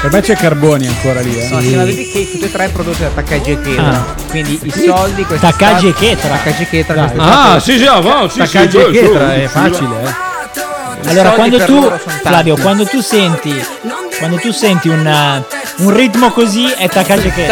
[0.00, 1.38] per me c'è Carboni ancora lì.
[1.38, 1.48] eh.
[1.50, 3.88] no, a Baby K, tutte e tre prodotte da Takagi e Ketra.
[3.90, 4.04] Ah.
[4.30, 6.28] Quindi i soldi Takagi e Ketra.
[6.30, 10.02] Takagi e Ketra Ah, sì, sì, ah, va, sì, sì, Takagi e giù, è facile,
[10.04, 11.08] eh.
[11.10, 11.92] Allora, quando tu.
[12.22, 13.62] Flavio, quando tu senti,
[14.18, 15.44] quando tu senti un, uh,
[15.80, 17.46] un ritmo così è Takagi che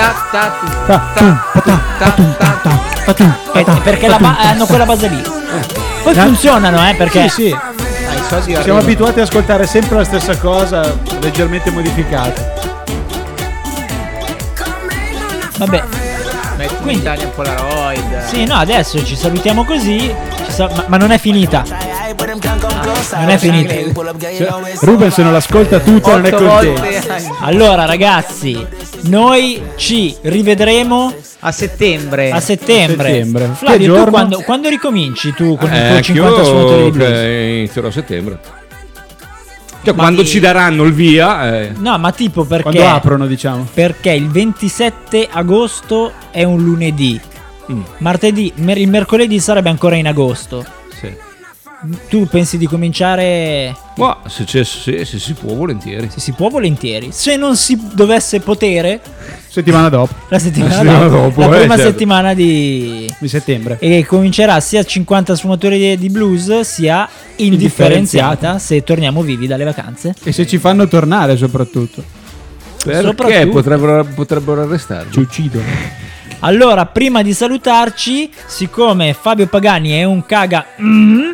[3.82, 5.22] perché la ba- hanno quella base lì.
[6.02, 7.52] Poi funzionano, eh, perché Sì, sì.
[7.52, 7.72] Ah,
[8.14, 12.54] i soldi Siamo abituati ad ascoltare sempre la stessa cosa, leggermente modificata.
[15.58, 15.82] vabbè.
[16.56, 18.24] Metti Quindi- Italian Polaroid.
[18.26, 20.12] Sì, no, adesso ci salutiamo così,
[20.44, 21.62] ci sa- ma, ma non è finita.
[22.40, 23.74] Non è finita.
[23.74, 26.80] Cioè, Ruben se non l'ascolta tutta non è contento.
[26.80, 27.02] volte
[27.40, 28.64] Allora, ragazzi,
[29.02, 32.30] noi ci rivedremo a settembre.
[32.30, 33.08] a settembre.
[33.08, 33.50] A settembre.
[33.54, 37.10] Flavio, tu quando, quando ricominci tu con Eh, i tuoi 50 anch'io suonatori di blues?
[37.10, 38.38] che inizierò a settembre.
[39.82, 43.26] Cioè, Ma quando i- ci daranno il via, eh, No, ma tipo perché Quando aprono,
[43.26, 43.66] diciamo.
[43.72, 47.18] Perché il 27 agosto è un lunedì.
[47.70, 47.80] Mm.
[47.98, 50.64] Martedì, mer- il mercoledì sarebbe ancora in agosto.
[52.08, 56.08] Tu pensi di cominciare Ma se, c'è- se- se si può, volentieri.
[56.10, 57.10] se si può volentieri.
[57.12, 59.00] Se non si dovesse potere
[59.48, 61.90] Settimana dopo, la settimana, La settimana dopo, dopo, la eh, prima certo.
[61.90, 63.76] settimana di di settembre.
[63.78, 68.58] e comincerà sia 50 suonatori di- di blues sia indifferenziata Indifferenziata.
[68.58, 70.14] se torniamo vivi dalle vacanze.
[70.24, 72.02] E se ci fanno tornare soprattutto.
[72.82, 75.12] Perché Soprattutto- potrebbero, potrebbero arrestarci?
[75.12, 75.64] Ci uccidono.
[76.40, 81.30] Allora, prima di salutarci, siccome Fabio Pagani è un caga mm,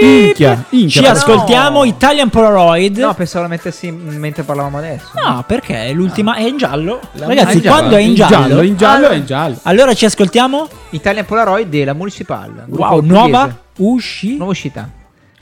[0.00, 2.96] Minchia, ci però- ascoltiamo Italian Polaroid.
[2.98, 5.10] No, pensavo la mettessi mentre parlavamo adesso.
[5.14, 7.00] No, perché è l'ultima è in giallo.
[7.12, 9.58] La- Ragazzi, in giallo, quando è in giallo, in giallo è in giallo.
[9.62, 10.68] allora ci ascoltiamo.
[10.90, 12.64] Italian Polaroid della Municipal.
[12.68, 14.36] Wow, nuova usci.
[14.36, 14.88] Nuova uscita.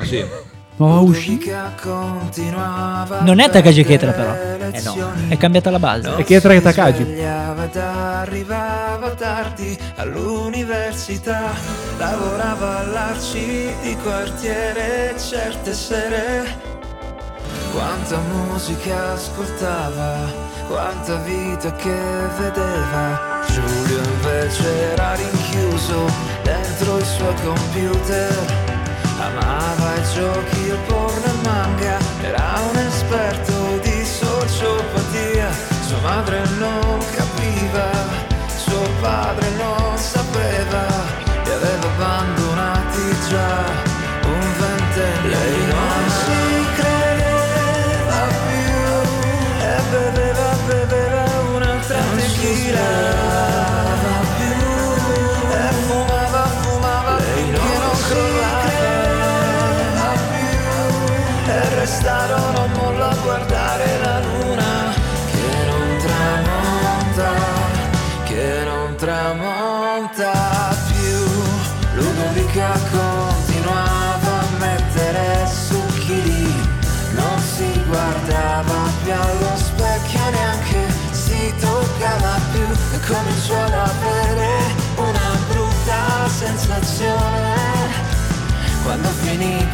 [0.02, 0.24] Sì.
[0.78, 1.40] Oh, usci.
[3.20, 4.34] Non è Takagi Ketra però.
[4.34, 4.94] Eh no,
[5.28, 6.16] è cambiata la base.
[6.16, 7.02] E che tra Takagi?
[7.02, 11.52] Svegliava ed arrivava tardi all'università,
[11.96, 16.74] lavorava all'arci di quartiere certe sere.
[17.72, 20.30] Quanta musica ascoltava,
[20.68, 21.96] quanta vita che
[22.38, 23.44] vedeva.
[23.48, 26.04] Giulio invece era rinchiuso
[26.42, 28.75] dentro il suo computer.
[29.26, 35.50] Amava i giochi, il porno e manga, era un esperto di sociopatia.
[35.84, 37.90] Sua madre non capiva,
[38.56, 39.55] suo padre non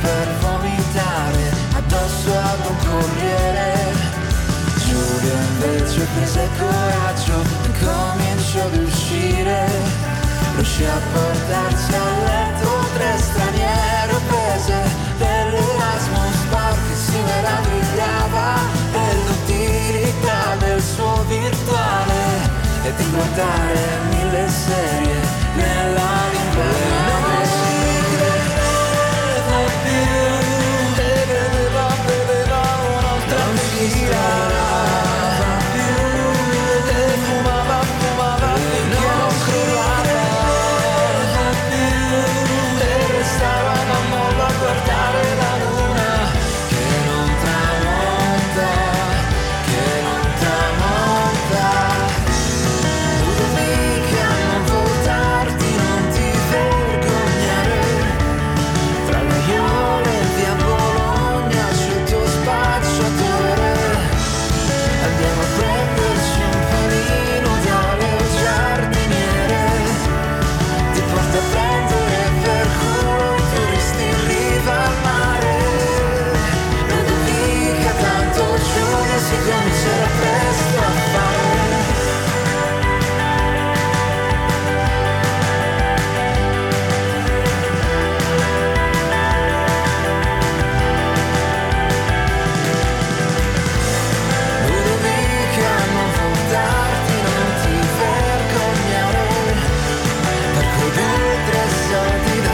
[0.02, 1.42] per vomitare
[1.74, 3.70] addosso ad un corriere.
[4.84, 9.58] Giulia invece prese coraggio e cominciò ad uscire.
[10.56, 14.76] Riuscì a portarsi a letto tre straniere prese
[15.18, 18.58] dell'Erasmus Park che si meravigliava
[18.92, 22.50] dell'utilità del suo virtuale.
[22.84, 24.11] E di guardare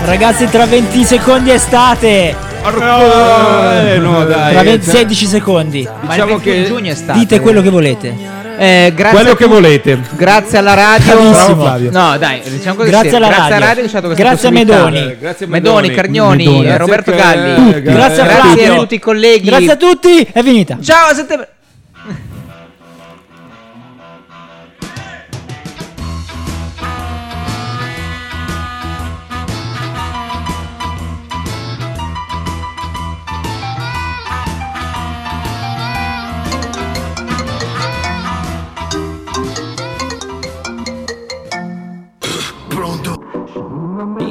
[0.09, 2.35] Ragazzi, tra 20 secondi estate.
[2.65, 4.53] Eh, no, dai.
[4.55, 5.87] Tra 20 cioè, 16 secondi.
[6.01, 7.19] Diciamo il 21 che- giugno è stato.
[7.19, 8.37] Dite quello che volete.
[8.59, 9.55] Eh, grazie Quello che tutti.
[9.61, 9.99] volete.
[10.17, 11.15] Grazie alla radio.
[11.15, 11.33] Bravissimo.
[11.55, 11.91] Bravo Flavio.
[11.93, 12.89] No, dai, diciamo così.
[12.91, 13.57] Grazie alla grazie radio.
[13.57, 14.51] alla radio Grazie a.
[14.51, 15.17] Medoni.
[15.21, 15.95] Grazie a Medoni, Medoni.
[15.95, 16.67] Cargnoni, Medoni.
[16.67, 17.75] eh, Roberto Grazie Galli.
[17.75, 18.73] eh, Grazie a Grazie Flavio.
[18.73, 19.47] a tutti i colleghi.
[19.47, 20.79] Grazie a tutti, è finita.
[20.83, 21.49] Ciao, a settembre.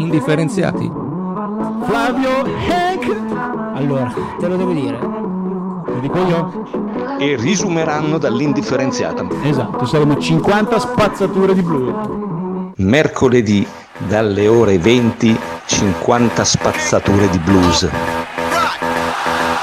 [0.08, 0.90] Indifferenziati.
[1.86, 3.76] Flavio Hank.
[3.76, 4.98] Allora, te lo devo dire.
[4.98, 7.18] Lo dico io?
[7.20, 9.28] E risumeranno dall'indifferenziata.
[9.44, 12.72] Esatto, saremo 50 spazzature di blu.
[12.78, 13.68] Mercoledì
[14.08, 17.90] dalle ore 20 50 spazzature di blues.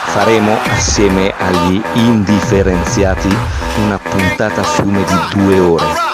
[0.08, 3.34] Faremo assieme agli indifferenziati
[3.82, 6.13] una puntata a fiume di due ore.